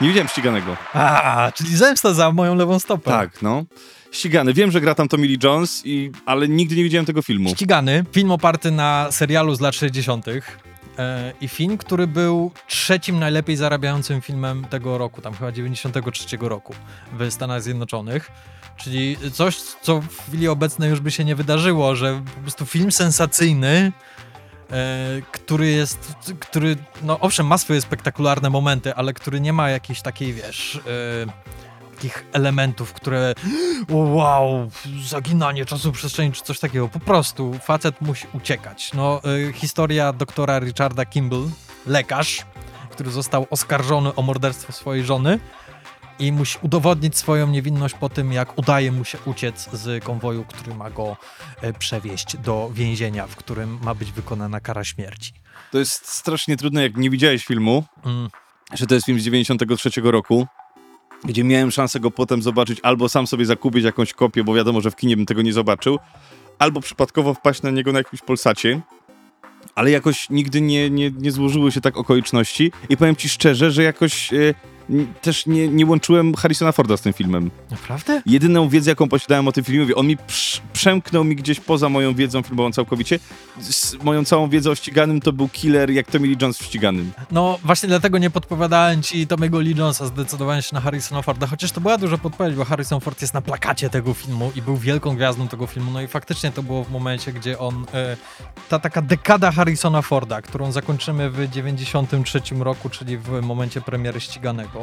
Nie 0.01 0.09
widziałem 0.09 0.28
ściganego. 0.28 0.76
A, 0.95 1.53
czyli 1.55 1.76
zemsta 1.76 2.14
za 2.14 2.33
moją 2.33 2.55
lewą 2.55 2.78
stopę. 2.78 3.11
Tak, 3.11 3.43
no. 3.43 3.64
Ścigany. 4.12 4.53
Wiem, 4.53 4.70
że 4.70 4.80
gra 4.80 4.95
tam 4.95 5.09
Tommy 5.09 5.26
Lee 5.26 5.39
Jones, 5.43 5.83
i... 5.85 6.11
ale 6.26 6.49
nigdy 6.49 6.76
nie 6.76 6.83
widziałem 6.83 7.07
tego 7.07 7.22
filmu. 7.22 7.51
Ścigany, 7.51 8.05
film 8.12 8.30
oparty 8.30 8.70
na 8.70 9.09
serialu 9.11 9.55
z 9.55 9.61
lat 9.61 9.74
60. 9.74 10.26
E, 10.99 11.33
I 11.41 11.49
film, 11.49 11.78
który 11.78 12.07
był 12.07 12.53
trzecim 12.68 13.18
najlepiej 13.18 13.57
zarabiającym 13.57 14.20
filmem 14.20 14.64
tego 14.70 14.99
roku, 14.99 15.20
tam 15.20 15.35
chyba 15.35 15.53
93 15.53 16.37
roku 16.41 16.74
w 17.12 17.30
Stanach 17.33 17.62
Zjednoczonych. 17.62 18.30
Czyli 18.77 19.16
coś, 19.33 19.57
co 19.57 20.01
w 20.01 20.27
chwili 20.29 20.49
obecnej 20.49 20.91
już 20.91 21.01
by 21.01 21.11
się 21.11 21.25
nie 21.25 21.37
wydarzyło, 21.37 21.97
że 21.97 22.23
po 22.35 22.41
prostu 22.41 22.66
film 22.66 22.93
sensacyjny, 22.93 23.93
e, 24.70 25.23
który 25.33 25.70
jest, 25.70 26.14
który, 26.41 26.77
no 27.03 27.20
owszem, 27.20 27.47
ma 27.47 27.59
swoje 27.59 27.81
spektakularne 27.81 28.51
momenty, 28.51 28.95
ale 28.95 29.14
który 29.14 29.41
nie 29.41 29.53
ma 29.53 29.70
jakiejś 29.70 30.03
takiej, 30.03 30.33
wiesz, 30.33 30.81
e, 31.27 31.53
takich 32.03 32.25
elementów, 32.33 32.93
które 32.93 33.35
wow, 33.89 34.70
zaginanie 35.03 35.64
czasu 35.64 35.93
przestrzeni 35.93 36.33
czy 36.33 36.43
coś 36.43 36.59
takiego. 36.59 36.89
Po 36.89 37.01
prostu 37.01 37.55
facet 37.62 38.01
musi 38.01 38.27
uciekać. 38.33 38.93
No, 38.93 39.20
y, 39.49 39.53
historia 39.53 40.12
doktora 40.12 40.59
Richarda 40.59 41.05
Kimball, 41.05 41.49
lekarz, 41.87 42.47
który 42.91 43.11
został 43.11 43.47
oskarżony 43.51 44.14
o 44.14 44.23
morderstwo 44.23 44.73
swojej 44.73 45.05
żony 45.05 45.39
i 46.23 46.33
musi 46.33 46.59
udowodnić 46.62 47.16
swoją 47.18 47.47
niewinność 47.47 47.95
po 47.95 48.09
tym, 48.09 48.33
jak 48.33 48.59
udaje 48.59 48.93
mu 48.93 49.05
się 49.05 49.18
uciec 49.27 49.68
z 49.73 50.05
konwoju, 50.05 50.45
który 50.45 50.75
ma 50.75 50.91
go 50.91 51.16
e, 51.61 51.73
przewieźć 51.73 52.37
do 52.37 52.70
więzienia, 52.75 53.27
w 53.27 53.37
którym 53.37 53.79
ma 53.83 53.95
być 53.95 54.12
wykonana 54.12 54.61
kara 54.61 54.85
śmierci. 54.85 55.33
To 55.73 55.79
jest 55.79 56.09
strasznie 56.09 56.57
trudne, 56.57 56.83
jak 56.83 56.97
nie 56.97 57.11
widziałeś 57.11 57.45
filmu, 57.47 57.85
Mm. 58.05 58.29
że 58.75 58.87
to 58.87 58.95
jest 58.95 59.07
film 59.07 59.20
z 59.20 59.25
93 59.25 59.91
roku. 60.11 60.47
gdzie 61.25 61.45
miałem 61.45 61.70
szansę 61.70 62.01
go 62.01 62.11
potem 62.11 62.43
zobaczyć, 62.43 62.79
albo 62.83 63.09
sam 63.09 63.27
sobie 63.27 63.47
zakupić 63.47 63.85
jakąś 63.85 64.12
kopię, 64.12 64.45
bo 64.45 64.55
wiadomo, 64.55 64.81
że 64.81 64.91
w 64.91 64.97
kinie 64.97 65.16
bym 65.16 65.27
tego 65.27 65.43
nie 65.43 65.53
zobaczył, 65.53 65.99
albo 66.59 66.81
przypadkowo 66.81 67.35
wpaść 67.35 67.62
na 67.62 67.70
niego 67.70 67.93
na 67.93 67.99
jakimś 67.99 68.23
Polsacie, 68.23 68.81
ale 69.75 69.91
jakoś 69.91 70.31
nigdy 70.31 70.61
nie, 70.61 70.91
nie, 70.91 71.11
nie 71.11 71.33
złożyły 71.33 71.73
się 71.73 71.81
tak 71.81 71.97
okoliczności 71.97 72.73
i 72.89 72.97
powiem 72.97 73.16
ci 73.16 73.29
szczerze, 73.29 73.70
że 73.70 73.83
jakoś 73.83 74.33
e, 74.33 74.55
też 75.20 75.47
nie, 75.47 75.68
nie 75.68 75.86
łączyłem 75.86 76.34
Harrisona 76.34 76.72
Forda 76.72 76.97
z 76.97 77.01
tym 77.01 77.12
filmem. 77.12 77.51
Naprawdę? 77.70 78.22
Jedyną 78.26 78.68
wiedzę, 78.68 78.90
jaką 78.90 79.09
posiadałem 79.09 79.49
o 79.49 79.53
tym 79.53 79.64
filmie, 79.64 79.95
on 79.95 80.07
mi 80.07 80.16
przemknął 80.72 81.24
mi 81.24 81.36
gdzieś 81.36 81.61
poza 81.61 81.88
moją 81.88 82.14
wiedzą 82.14 82.43
filmową 82.43 82.72
całkowicie. 82.72 83.18
Z 83.61 83.95
moją 84.05 84.24
całą 84.24 84.49
wiedzą 84.49 84.70
o 84.70 84.74
ściganym 84.74 85.20
to 85.20 85.32
był 85.32 85.49
killer, 85.49 85.90
jak 85.90 86.11
Tommy 86.11 86.26
Lee 86.26 86.36
Jones 86.43 86.59
w 86.59 86.64
ściganym. 86.64 87.12
No 87.30 87.59
właśnie 87.64 87.88
dlatego 87.88 88.18
nie 88.18 88.30
podpowiadałem 88.30 89.03
ci 89.03 89.26
Tommy'ego 89.26 89.62
Lee 89.62 89.74
Jonesa, 89.76 90.07
zdecydowałem 90.07 90.62
się 90.62 90.74
na 90.74 90.80
Harrisona 90.80 91.22
Forda, 91.22 91.47
chociaż 91.47 91.72
to 91.72 91.80
była 91.80 91.99
duża 91.99 92.18
podpowiedź, 92.18 92.55
bo 92.55 92.64
Harrison 92.64 93.01
Ford 93.01 93.22
jest 93.22 93.34
na 93.34 93.40
plakacie 93.40 93.90
tego 93.90 94.14
filmu 94.14 94.53
i 94.57 94.62
był 94.62 94.76
wielką 94.76 95.16
gwiazdą 95.16 95.49
tego 95.49 95.66
filmu, 95.66 95.90
no 95.90 96.03
i 96.03 96.09
faktycznie 96.09 96.53
to 96.53 96.62
było 96.62 96.84
w 96.84 96.90
momencie, 96.90 97.32
gdzie 97.32 97.59
on, 97.59 97.86
e, 97.95 98.16
ta 98.68 98.78
taka 98.78 99.03
dekada 99.03 99.51
Harrisona 99.53 100.03
Forda, 100.03 100.43
którą 100.43 100.72
zakończymy 100.72 101.30
w 101.30 101.49
93 101.51 102.40
roku, 102.59 102.88
czyli 102.88 103.18
w 103.18 103.40
momencie 103.43 103.80
premiery 103.80 104.20
ściganego, 104.20 104.82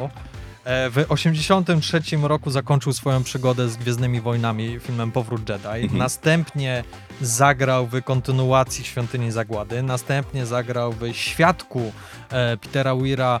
E, 0.64 0.90
w 0.90 0.94
1983 0.94 2.16
roku 2.22 2.50
zakończył 2.50 2.92
swoją 2.92 3.22
przygodę 3.22 3.68
z 3.68 3.76
Gwiezdnymi 3.76 4.20
Wojnami 4.20 4.80
filmem 4.80 5.12
Powrót 5.12 5.48
Jedi. 5.48 5.66
Mhm. 5.66 5.98
Następnie 5.98 6.84
zagrał 7.20 7.86
w 7.86 8.02
kontynuacji 8.02 8.84
Świątyni 8.84 9.32
Zagłady. 9.32 9.82
Następnie 9.82 10.46
zagrał 10.46 10.92
w 10.92 11.12
Świadku 11.12 11.92
e, 12.30 12.56
Petera 12.56 12.96
Weira. 12.96 13.40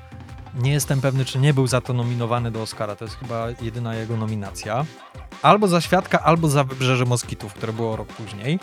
Nie 0.54 0.72
jestem 0.72 1.00
pewny, 1.00 1.24
czy 1.24 1.38
nie 1.38 1.54
był 1.54 1.66
za 1.66 1.80
to 1.80 1.92
nominowany 1.92 2.50
do 2.50 2.62
Oscara. 2.62 2.96
To 2.96 3.04
jest 3.04 3.16
chyba 3.16 3.46
jedyna 3.62 3.94
jego 3.94 4.16
nominacja. 4.16 4.84
Albo 5.42 5.68
za 5.68 5.80
Świadka, 5.80 6.20
albo 6.20 6.48
za 6.48 6.64
Wybrzeże 6.64 7.04
Moskitów, 7.04 7.54
które 7.54 7.72
było 7.72 7.96
rok 7.96 8.08
później. 8.08 8.58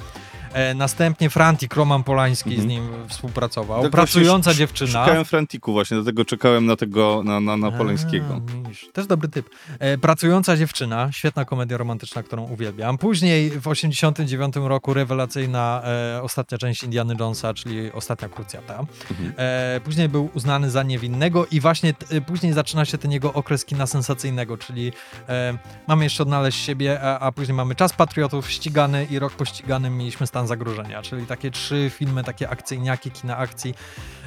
E, 0.53 0.73
następnie 0.73 1.29
Frantik, 1.29 1.75
Roman 1.75 2.03
Polański 2.03 2.49
z 2.49 2.59
mhm. 2.59 2.69
nim 2.69 3.07
współpracował. 3.07 3.81
Tak 3.81 3.91
Pracująca 3.91 4.53
dziewczyna. 4.53 5.05
Szukałem 5.05 5.25
Frantiku 5.25 5.71
właśnie, 5.71 5.97
dlatego 5.97 6.25
czekałem 6.25 6.65
na 6.65 6.75
tego, 6.75 7.23
na, 7.25 7.39
na, 7.39 7.57
na 7.57 7.71
Polańskiego. 7.71 8.41
A, 8.89 8.93
też 8.93 9.07
dobry 9.07 9.29
typ. 9.29 9.49
E, 9.79 9.97
Pracująca 9.97 10.57
dziewczyna, 10.57 11.11
świetna 11.11 11.45
komedia 11.45 11.77
romantyczna, 11.77 12.23
którą 12.23 12.43
uwielbiam. 12.43 12.97
Później 12.97 13.49
w 13.49 13.67
89 13.67 14.55
roku 14.55 14.93
rewelacyjna 14.93 15.81
e, 15.85 16.23
ostatnia 16.23 16.57
część 16.57 16.83
Indiana 16.83 17.13
Jonesa, 17.19 17.53
czyli 17.53 17.91
Ostatnia 17.91 18.29
Krucjata. 18.29 18.79
Mhm. 19.11 19.33
E, 19.37 19.81
później 19.83 20.09
był 20.09 20.29
uznany 20.33 20.69
za 20.69 20.83
niewinnego 20.83 21.45
i 21.51 21.59
właśnie 21.59 21.93
t, 21.93 22.21
później 22.21 22.53
zaczyna 22.53 22.85
się 22.85 22.97
ten 22.97 23.11
jego 23.11 23.33
okres 23.33 23.65
kina 23.65 23.87
sensacyjnego, 23.87 24.57
czyli 24.57 24.91
e, 25.29 25.57
mamy 25.87 26.03
jeszcze 26.03 26.23
odnaleźć 26.23 26.65
siebie, 26.65 27.01
a, 27.01 27.19
a 27.19 27.31
później 27.31 27.55
mamy 27.55 27.75
Czas 27.75 27.93
Patriotów, 27.93 28.51
Ścigany 28.51 29.07
i 29.11 29.19
rok 29.19 29.33
po 29.33 29.45
ściganym 29.45 29.97
mieliśmy 29.97 30.27
Stan 30.37 30.47
zagrożenia, 30.47 31.01
czyli 31.01 31.25
takie 31.25 31.51
trzy 31.51 31.91
filmy, 31.93 32.23
takie 32.23 32.49
akcyjniaki, 32.49 33.11
kina 33.11 33.37
akcji. 33.37 33.73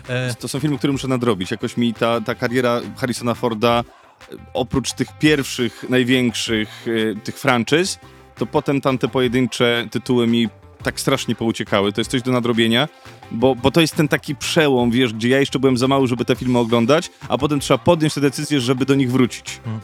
E... 0.09 0.35
To 0.35 0.49
są 0.49 0.61
filmy, 0.61 0.79
które 0.79 0.93
muszę 0.93 1.09
nadrobić. 1.09 1.51
Jakoś 1.51 1.77
mi 1.77 1.95
ta, 1.95 2.21
ta 2.21 2.35
kariera 2.35 2.81
Harrisona 2.97 3.35
Forda, 3.35 3.85
e, 4.33 4.37
oprócz 4.55 4.93
tych 4.93 5.19
pierwszych, 5.19 5.85
największych 5.89 6.87
e, 6.89 7.21
tych 7.21 7.39
franczyz, 7.39 7.99
to 8.37 8.47
potem 8.47 8.81
tamte 8.81 9.09
pojedyncze 9.09 9.87
tytuły 9.91 10.27
mi 10.27 10.49
tak 10.83 11.01
strasznie 11.01 11.35
pouciekały. 11.35 11.93
To 11.93 12.01
jest 12.01 12.11
coś 12.11 12.23
do 12.23 12.33
nadrobienia, 12.33 12.89
bo, 13.31 13.55
bo 13.55 13.71
to 13.71 13.81
jest 13.81 13.97
ten 13.97 14.09
taki 14.09 14.37
przełom, 14.37 14.91
wiesz, 14.91 15.13
gdzie 15.13 15.29
ja 15.29 15.41
jeszcze 15.41 15.59
byłem 15.59 15.77
za 15.77 15.89
mały, 15.89 16.09
żeby 16.09 16.25
te 16.25 16.37
filmy 16.37 16.59
oglądać, 16.59 17.11
a 17.29 17.39
potem 17.39 17.61
trzeba 17.61 17.79
podjąć 17.79 18.15
tę 18.15 18.21
decyzję, 18.21 18.61
żeby 18.61 18.87
do 18.87 18.95
nich 18.95 19.13
wrócić. 19.13 19.61
Hmm. 19.65 19.81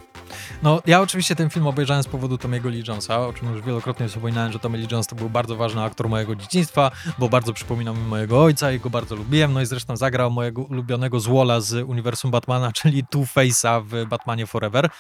No, 0.63 0.83
ja 0.87 1.01
oczywiście 1.01 1.37
ten 1.37 1.51
film 1.51 1.67
obejrzałem 1.67 2.03
z 2.03 2.07
powodu 2.07 2.39
Tomiego 2.39 2.69
Lee 2.69 2.83
Jonesa, 2.89 3.27
o 3.27 3.33
czym 3.33 3.53
już 3.53 3.63
wielokrotnie 3.63 4.09
wspominałem, 4.09 4.53
że 4.53 4.59
Tommy 4.59 4.79
Lee 4.79 4.89
Jones 4.93 5.07
to 5.07 5.17
był 5.17 5.31
bardzo 5.31 5.57
ważny 5.57 5.83
aktor 5.83 6.09
mojego 6.09 6.37
dzieciństwa, 6.37 6.91
bo 7.19 7.29
bardzo 7.29 7.53
przypominał 7.53 7.95
mi 7.95 8.03
mojego 8.03 8.43
ojca 8.43 8.73
i 8.73 8.81
go 8.81 8.91
bardzo 8.91 9.17
lubiłem, 9.17 9.53
no 9.53 9.61
i 9.61 9.67
zresztą 9.67 9.97
zagrał 9.97 10.31
mojego 10.31 10.63
ulubionego 10.63 11.21
złola 11.21 11.61
z 11.61 11.89
uniwersum 11.89 12.31
Batmana, 12.31 12.73
czyli 12.83 13.05
Two-Face'a 13.05 13.85
w 13.85 14.09
Batmanie 14.09 14.47
Forever. 14.47 14.91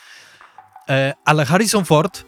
E, 0.88 1.14
ale 1.24 1.44
Harrison 1.44 1.84
Ford 1.84 2.24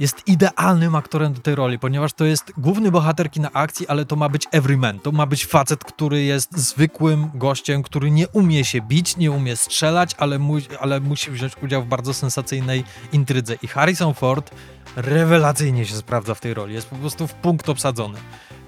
jest 0.00 0.28
idealnym 0.28 0.94
aktorem 0.94 1.32
do 1.32 1.40
tej 1.40 1.54
roli, 1.54 1.78
ponieważ 1.78 2.12
to 2.12 2.24
jest 2.24 2.52
główny 2.56 2.90
bohater 2.90 3.30
kina 3.30 3.52
akcji, 3.52 3.88
ale 3.88 4.04
to 4.04 4.16
ma 4.16 4.28
być 4.28 4.46
everyman. 4.52 5.00
To 5.00 5.12
ma 5.12 5.26
być 5.26 5.46
facet, 5.46 5.84
który 5.84 6.22
jest 6.22 6.58
zwykłym 6.58 7.30
gościem, 7.34 7.82
który 7.82 8.10
nie 8.10 8.28
umie 8.28 8.64
się 8.64 8.80
bić, 8.80 9.16
nie 9.16 9.30
umie 9.30 9.56
strzelać, 9.56 10.14
ale, 10.18 10.38
mu, 10.38 10.54
ale 10.80 11.00
musi 11.00 11.30
wziąć 11.30 11.52
udział 11.62 11.82
w 11.82 11.86
bardzo 11.86 12.14
sensacyjnej 12.14 12.84
intrydze. 13.12 13.54
I 13.62 13.66
Harrison 13.66 14.14
Ford 14.14 14.50
rewelacyjnie 14.96 15.86
się 15.86 15.94
sprawdza 15.94 16.34
w 16.34 16.40
tej 16.40 16.54
roli. 16.54 16.74
Jest 16.74 16.88
po 16.88 16.96
prostu 16.96 17.26
w 17.26 17.34
punkt 17.34 17.68
obsadzony 17.68 18.18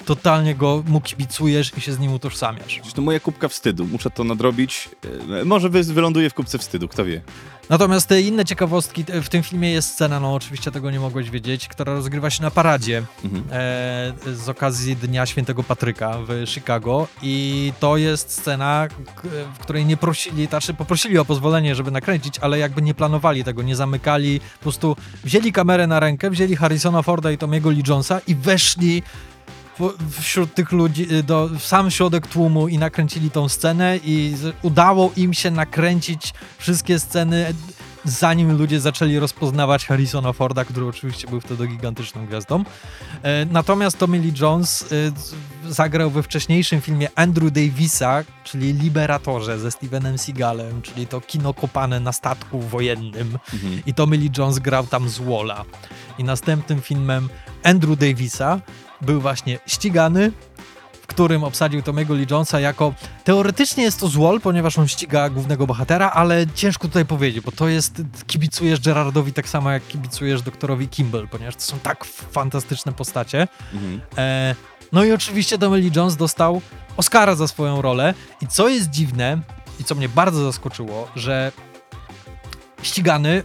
totalnie 0.05 0.55
go 0.55 0.83
mu 0.87 1.01
kibicujesz 1.01 1.73
i 1.79 1.81
się 1.81 1.93
z 1.93 1.99
nim 1.99 2.13
utożsamiasz. 2.13 2.81
To 2.95 3.03
moja 3.03 3.21
kubka 3.21 3.49
wstydu, 3.49 3.87
muszę 3.87 4.11
to 4.11 4.25
nadrobić. 4.25 4.89
E, 5.41 5.45
może 5.45 5.69
wyląduje 5.69 6.31
w 6.31 6.35
kubce 6.35 6.59
wstydu, 6.59 6.89
kto 6.89 7.05
wie. 7.05 7.23
Natomiast 7.69 8.09
te 8.09 8.21
inne 8.21 8.45
ciekawostki, 8.45 9.05
w 9.23 9.29
tym 9.29 9.43
filmie 9.43 9.73
jest 9.73 9.91
scena, 9.91 10.21
no 10.21 10.35
oczywiście 10.35 10.71
tego 10.71 10.91
nie 10.91 11.01
mogłeś 11.01 11.31
wiedzieć, 11.31 11.69
która 11.69 11.93
rozgrywa 11.93 12.31
się 12.31 12.43
na 12.43 12.51
paradzie 12.51 13.03
mhm. 13.25 13.45
e, 13.51 14.35
z 14.35 14.49
okazji 14.49 14.97
Dnia 14.97 15.27
Świętego 15.27 15.63
Patryka 15.63 16.19
w 16.29 16.43
Chicago 16.47 17.09
i 17.23 17.73
to 17.81 17.97
jest 17.97 18.31
scena, 18.31 18.89
w 19.55 19.59
której 19.59 19.87
nie 19.87 19.97
prosili, 19.97 20.47
znaczy 20.47 20.75
poprosili 20.75 21.19
o 21.19 21.25
pozwolenie, 21.25 21.75
żeby 21.75 21.91
nakręcić, 21.91 22.39
ale 22.39 22.59
jakby 22.59 22.83
nie 22.83 22.95
planowali 22.95 23.45
tego, 23.45 23.63
nie 23.63 23.77
zamykali, 23.77 24.41
po 24.41 24.63
prostu 24.63 24.97
wzięli 25.25 25.53
kamerę 25.53 25.87
na 25.87 26.01
rękę, 26.01 26.31
wzięli 26.31 26.57
Harrisona 26.57 27.03
Forda 27.03 27.31
i 27.31 27.39
Tomiego 27.39 27.71
Lee 27.71 27.83
Jonesa 27.89 28.21
i 28.27 28.35
weszli 28.35 29.03
wśród 30.21 30.55
tych 30.55 30.73
ludzi, 30.73 31.15
y, 31.15 31.23
do, 31.23 31.49
w 31.49 31.63
sam 31.63 31.91
środek 31.91 32.27
tłumu 32.27 32.69
i 32.69 32.79
nakręcili 32.79 33.31
tą 33.31 33.49
scenę 33.49 33.99
i 34.05 34.35
udało 34.63 35.13
im 35.17 35.35
się 35.35 35.51
nakręcić 35.51 36.33
wszystkie 36.59 36.99
sceny 36.99 37.55
zanim 38.05 38.59
ludzie 38.59 38.81
zaczęli 38.81 39.19
rozpoznawać 39.19 39.87
Harrisona 39.87 40.33
Forda, 40.33 40.65
który 40.65 40.87
oczywiście 40.87 41.29
był 41.29 41.41
wtedy 41.41 41.67
gigantyczną 41.67 42.27
gwiazdą. 42.27 42.65
E, 43.23 43.45
natomiast 43.45 43.99
Tommy 43.99 44.19
Lee 44.19 44.33
Jones 44.41 44.93
e, 45.67 45.73
zagrał 45.73 46.11
we 46.11 46.23
wcześniejszym 46.23 46.81
filmie 46.81 47.09
Andrew 47.15 47.53
Davisa, 47.53 48.25
czyli 48.45 48.73
Liberatorze 48.73 49.59
ze 49.59 49.71
Stevenem 49.71 50.19
Seagalem, 50.19 50.83
czyli 50.83 51.07
to 51.07 51.21
kino 51.21 51.55
kopane 51.55 52.01
na 52.01 52.13
statku 52.13 52.61
wojennym 52.61 53.39
mhm. 53.53 53.83
i 53.87 53.95
Tommy 53.95 54.17
Lee 54.17 54.31
Jones 54.39 54.59
grał 54.59 54.87
tam 54.87 55.09
z 55.09 55.19
Walla. 55.19 55.65
I 56.19 56.25
następnym 56.25 56.81
filmem 56.81 57.29
Andrew 57.63 57.99
Davisa 57.99 58.61
był 59.03 59.21
właśnie 59.21 59.59
ścigany, 59.67 60.33
w 61.03 61.07
którym 61.07 61.45
obsadził 61.45 61.83
Tomiego 61.83 62.15
Lee 62.15 62.27
Jonesa 62.31 62.61
jako 62.61 62.95
teoretycznie 63.25 63.85
jest 63.85 64.01
to 64.01 64.09
złol, 64.09 64.41
ponieważ 64.41 64.79
on 64.79 64.89
ściga 64.89 65.31
głównego 65.31 65.67
bohatera, 65.67 66.11
ale 66.11 66.47
ciężko 66.55 66.89
tutaj 66.89 67.07
powiedzieć, 67.07 67.45
bo 67.45 67.53
to 67.53 67.69
jest 67.69 68.03
kibicujesz 68.27 68.81
Gerardowi 68.81 69.33
tak 69.33 69.49
samo 69.49 69.71
jak 69.71 69.89
kibicujesz 69.89 70.43
doktorowi 70.43 70.89
Kimball, 70.89 71.29
ponieważ 71.29 71.57
to 71.57 71.63
są 71.63 71.79
tak 71.79 72.05
fantastyczne 72.05 72.93
postacie. 72.93 73.49
Mhm. 73.73 74.01
E, 74.19 74.55
no 74.93 75.05
i 75.05 75.13
oczywiście 75.13 75.59
Tommy 75.59 75.79
Lee 75.79 75.91
Jones 75.97 76.17
dostał 76.17 76.61
Oscara 76.97 77.35
za 77.35 77.49
swoją 77.49 77.83
rolę 77.83 78.15
i 78.41 78.47
co 78.47 78.69
jest 78.69 78.91
dziwne 78.91 79.41
i 79.81 79.85
co 79.85 79.95
mnie 79.95 80.09
bardzo 80.09 80.45
zaskoczyło, 80.45 81.09
że 81.17 81.53
ścigany 82.83 83.43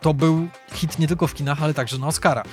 to 0.00 0.14
był 0.14 0.48
hit 0.72 0.98
nie 0.98 1.08
tylko 1.08 1.26
w 1.26 1.34
kinach, 1.34 1.62
ale 1.62 1.74
także 1.74 1.98
na 1.98 2.06
Oscarach, 2.06 2.46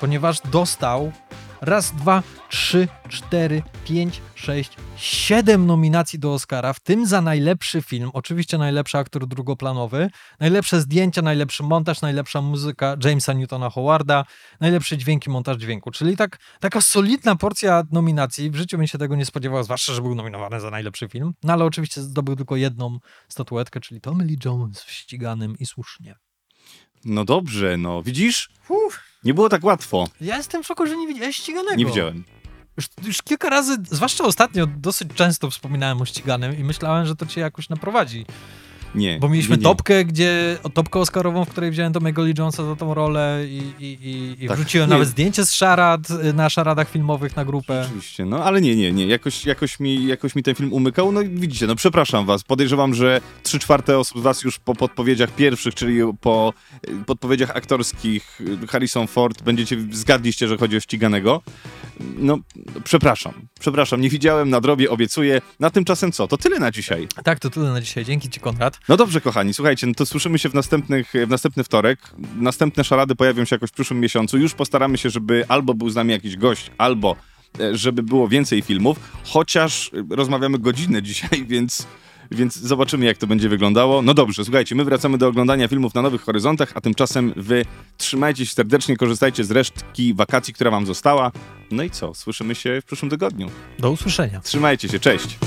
ponieważ 0.00 0.40
dostał 0.40 1.12
raz, 1.60 1.92
dwa, 1.92 2.22
trzy, 2.50 2.88
cztery, 3.08 3.62
pięć, 3.84 4.20
sześć, 4.34 4.76
siedem 4.96 5.66
nominacji 5.66 6.18
do 6.18 6.34
Oscara, 6.34 6.72
w 6.72 6.80
tym 6.80 7.06
za 7.06 7.20
najlepszy 7.20 7.82
film, 7.82 8.10
oczywiście 8.12 8.58
najlepszy 8.58 8.98
aktor 8.98 9.26
drugoplanowy, 9.26 10.10
najlepsze 10.40 10.80
zdjęcia, 10.80 11.22
najlepszy 11.22 11.62
montaż, 11.62 12.00
najlepsza 12.00 12.40
muzyka 12.40 12.96
Jamesa 13.04 13.32
Newtona 13.32 13.70
Howarda, 13.70 14.24
najlepszy 14.60 14.96
dźwięk 14.98 15.26
i 15.26 15.30
montaż 15.30 15.56
dźwięku, 15.56 15.90
czyli 15.90 16.16
tak, 16.16 16.38
taka 16.60 16.80
solidna 16.80 17.36
porcja 17.36 17.82
nominacji, 17.92 18.50
w 18.50 18.56
życiu 18.56 18.76
bym 18.76 18.86
się 18.86 18.98
tego 18.98 19.16
nie 19.16 19.26
spodziewał, 19.26 19.64
zwłaszcza, 19.64 19.94
że 19.94 20.02
był 20.02 20.14
nominowany 20.14 20.60
za 20.60 20.70
najlepszy 20.70 21.08
film, 21.08 21.32
no 21.42 21.52
ale 21.52 21.64
oczywiście 21.64 22.00
zdobył 22.02 22.36
tylko 22.36 22.56
jedną 22.56 22.98
statuetkę, 23.28 23.80
czyli 23.80 24.00
Tommy 24.00 24.24
Lee 24.24 24.38
Jones 24.44 24.82
w 24.82 24.90
ściganym 24.90 25.58
i 25.58 25.66
słusznie. 25.66 26.29
No 27.04 27.24
dobrze, 27.24 27.76
no 27.76 28.02
widzisz? 28.02 28.50
Uf. 28.68 29.00
Nie 29.24 29.34
było 29.34 29.48
tak 29.48 29.64
łatwo. 29.64 30.08
Ja 30.20 30.36
jestem 30.36 30.62
w 30.62 30.66
szoku, 30.66 30.86
że 30.86 30.96
nie 30.96 31.06
widziałeś 31.06 31.36
ściganego. 31.36 31.76
Nie 31.76 31.86
widziałem. 31.86 32.24
Już, 32.76 32.86
już, 33.02 33.22
kilka 33.22 33.50
razy, 33.50 33.76
zwłaszcza 33.90 34.24
ostatnio, 34.24 34.66
dosyć 34.66 35.08
często 35.14 35.50
wspominałem 35.50 36.02
o 36.02 36.04
ściganym 36.04 36.58
i 36.58 36.64
myślałem, 36.64 37.06
że 37.06 37.16
to 37.16 37.26
cię 37.26 37.40
jakoś 37.40 37.68
naprowadzi 37.68 38.26
Nie. 38.94 39.18
Bo 39.18 39.28
mieliśmy 39.28 39.56
nie, 39.56 39.60
nie. 39.60 39.64
topkę, 39.64 40.04
gdzie, 40.04 40.58
topkę 40.74 40.98
Oscarową, 40.98 41.44
w 41.44 41.48
której 41.48 41.70
wziąłem 41.70 41.92
Tommy'ego 41.92 42.24
Lee 42.24 42.34
Jonesa 42.38 42.64
za 42.64 42.76
tą 42.76 42.94
rolę 42.94 43.40
i, 43.48 43.62
i, 43.80 43.84
i, 43.86 44.44
i 44.44 44.48
Tak. 44.48 44.56
wrzuciłem 44.56 44.88
Nie. 44.88 44.92
nawet 44.94 45.08
zdjęcie 45.08 45.46
z 45.46 45.52
szarad 45.54 46.00
y, 46.10 46.32
na 46.32 46.50
szaradach 46.50 46.90
filmowych 46.90 47.36
na 47.36 47.44
grupę. 47.44 47.84
Oczywiście, 47.86 48.24
no 48.24 48.44
ale 48.44 48.60
nie, 48.60 48.76
nie, 48.76 48.92
nie. 48.92 49.06
Jakoś, 49.06 49.46
jakoś, 49.46 49.80
mi, 49.80 50.06
jakoś 50.06 50.34
mi 50.34 50.42
ten 50.42 50.54
film 50.54 50.72
umykał. 50.72 51.12
No 51.12 51.20
i 51.20 51.28
widzicie, 51.28 51.66
no 51.66 51.74
przepraszam 51.74 52.26
was. 52.26 52.44
Podejrzewam, 52.44 52.94
że 52.94 53.20
trzy 53.42 53.58
czwarte 53.58 53.98
osób 53.98 54.18
z 54.18 54.22
was 54.22 54.42
już 54.42 54.58
po 54.58 54.74
podpowiedziach 54.74 55.30
pierwszych, 55.34 55.74
czyli 55.74 55.98
po 56.20 56.52
y, 56.88 57.04
podpowiedziach 57.06 57.50
aktorskich 57.56 58.40
y, 58.64 58.66
Harrison 58.66 59.06
Ford, 59.06 59.42
będziecie 59.42 59.76
zgadliście, 59.92 60.48
że 60.48 60.56
chodzi 60.56 60.76
o 60.76 60.80
ściganego. 60.80 61.42
No, 62.16 62.38
przepraszam. 62.84 63.32
Przepraszam, 63.60 64.00
nie 64.00 64.10
widziałem, 64.10 64.50
nadrobię, 64.50 64.90
obiecuję. 64.90 65.40
Na 65.60 65.70
tymczasem 65.70 66.12
co? 66.12 66.28
To 66.28 66.36
tyle 66.36 66.58
na 66.58 66.70
dzisiaj. 66.70 67.08
Tak, 67.24 67.38
to 67.38 67.50
tyle 67.50 67.70
na 67.70 67.80
dzisiaj. 67.80 68.04
Dzięki 68.04 68.30
ci, 68.30 68.40
Konrad. 68.40 68.78
No 68.88 68.96
dobrze, 68.96 69.20
kochani, 69.20 69.54
słuchajcie, 69.54 69.86
no 69.86 69.94
to 69.94 70.06
słyszymy 70.06 70.38
się 70.38 70.48
w, 70.48 70.54
następnych, 70.54 71.12
w 71.26 71.28
następny 71.28 71.64
wtorek. 71.64 71.98
Następne 72.36 72.84
szarady 72.84 73.16
pojawią 73.16 73.44
się 73.44 73.56
jakoś 73.56 73.70
w 73.70 73.72
przyszłym 73.72 74.00
miesiącu. 74.00 74.38
Już 74.38 74.54
postaramy 74.54 74.98
się, 74.98 75.10
żeby 75.10 75.44
albo 75.48 75.74
był 75.74 75.90
z 75.90 75.94
nami 75.94 76.12
jakiś 76.12 76.36
gość, 76.36 76.70
albo 76.78 77.16
e, 77.60 77.76
żeby 77.76 78.02
było 78.02 78.28
więcej 78.28 78.62
filmów, 78.62 78.98
chociaż 79.24 79.90
e, 79.94 80.16
rozmawiamy 80.16 80.58
godzinę 80.58 81.02
dzisiaj, 81.10 81.46
więc, 81.46 81.86
więc 82.30 82.56
zobaczymy, 82.56 83.06
jak 83.06 83.18
to 83.18 83.26
będzie 83.26 83.48
wyglądało. 83.48 84.02
No 84.02 84.14
dobrze, 84.14 84.44
słuchajcie, 84.44 84.74
my 84.74 84.84
wracamy 84.84 85.18
do 85.18 85.28
oglądania 85.28 85.68
filmów 85.68 85.94
na 85.94 86.02
Nowych 86.02 86.22
Horyzontach, 86.22 86.72
a 86.74 86.80
tymczasem 86.80 87.32
wy 87.36 87.64
trzymajcie 87.96 88.46
się 88.46 88.54
serdecznie, 88.54 88.96
korzystajcie 88.96 89.44
z 89.44 89.50
resztki 89.50 90.14
wakacji, 90.14 90.54
która 90.54 90.70
wam 90.70 90.86
została. 90.86 91.32
No 91.70 91.82
i 91.82 91.90
co? 91.90 92.14
Słyszymy 92.14 92.54
się 92.54 92.80
w 92.80 92.84
przyszłym 92.84 93.10
tygodniu. 93.10 93.50
Do 93.78 93.90
usłyszenia. 93.90 94.40
Trzymajcie 94.40 94.88
się, 94.88 95.00
cześć! 95.00 95.38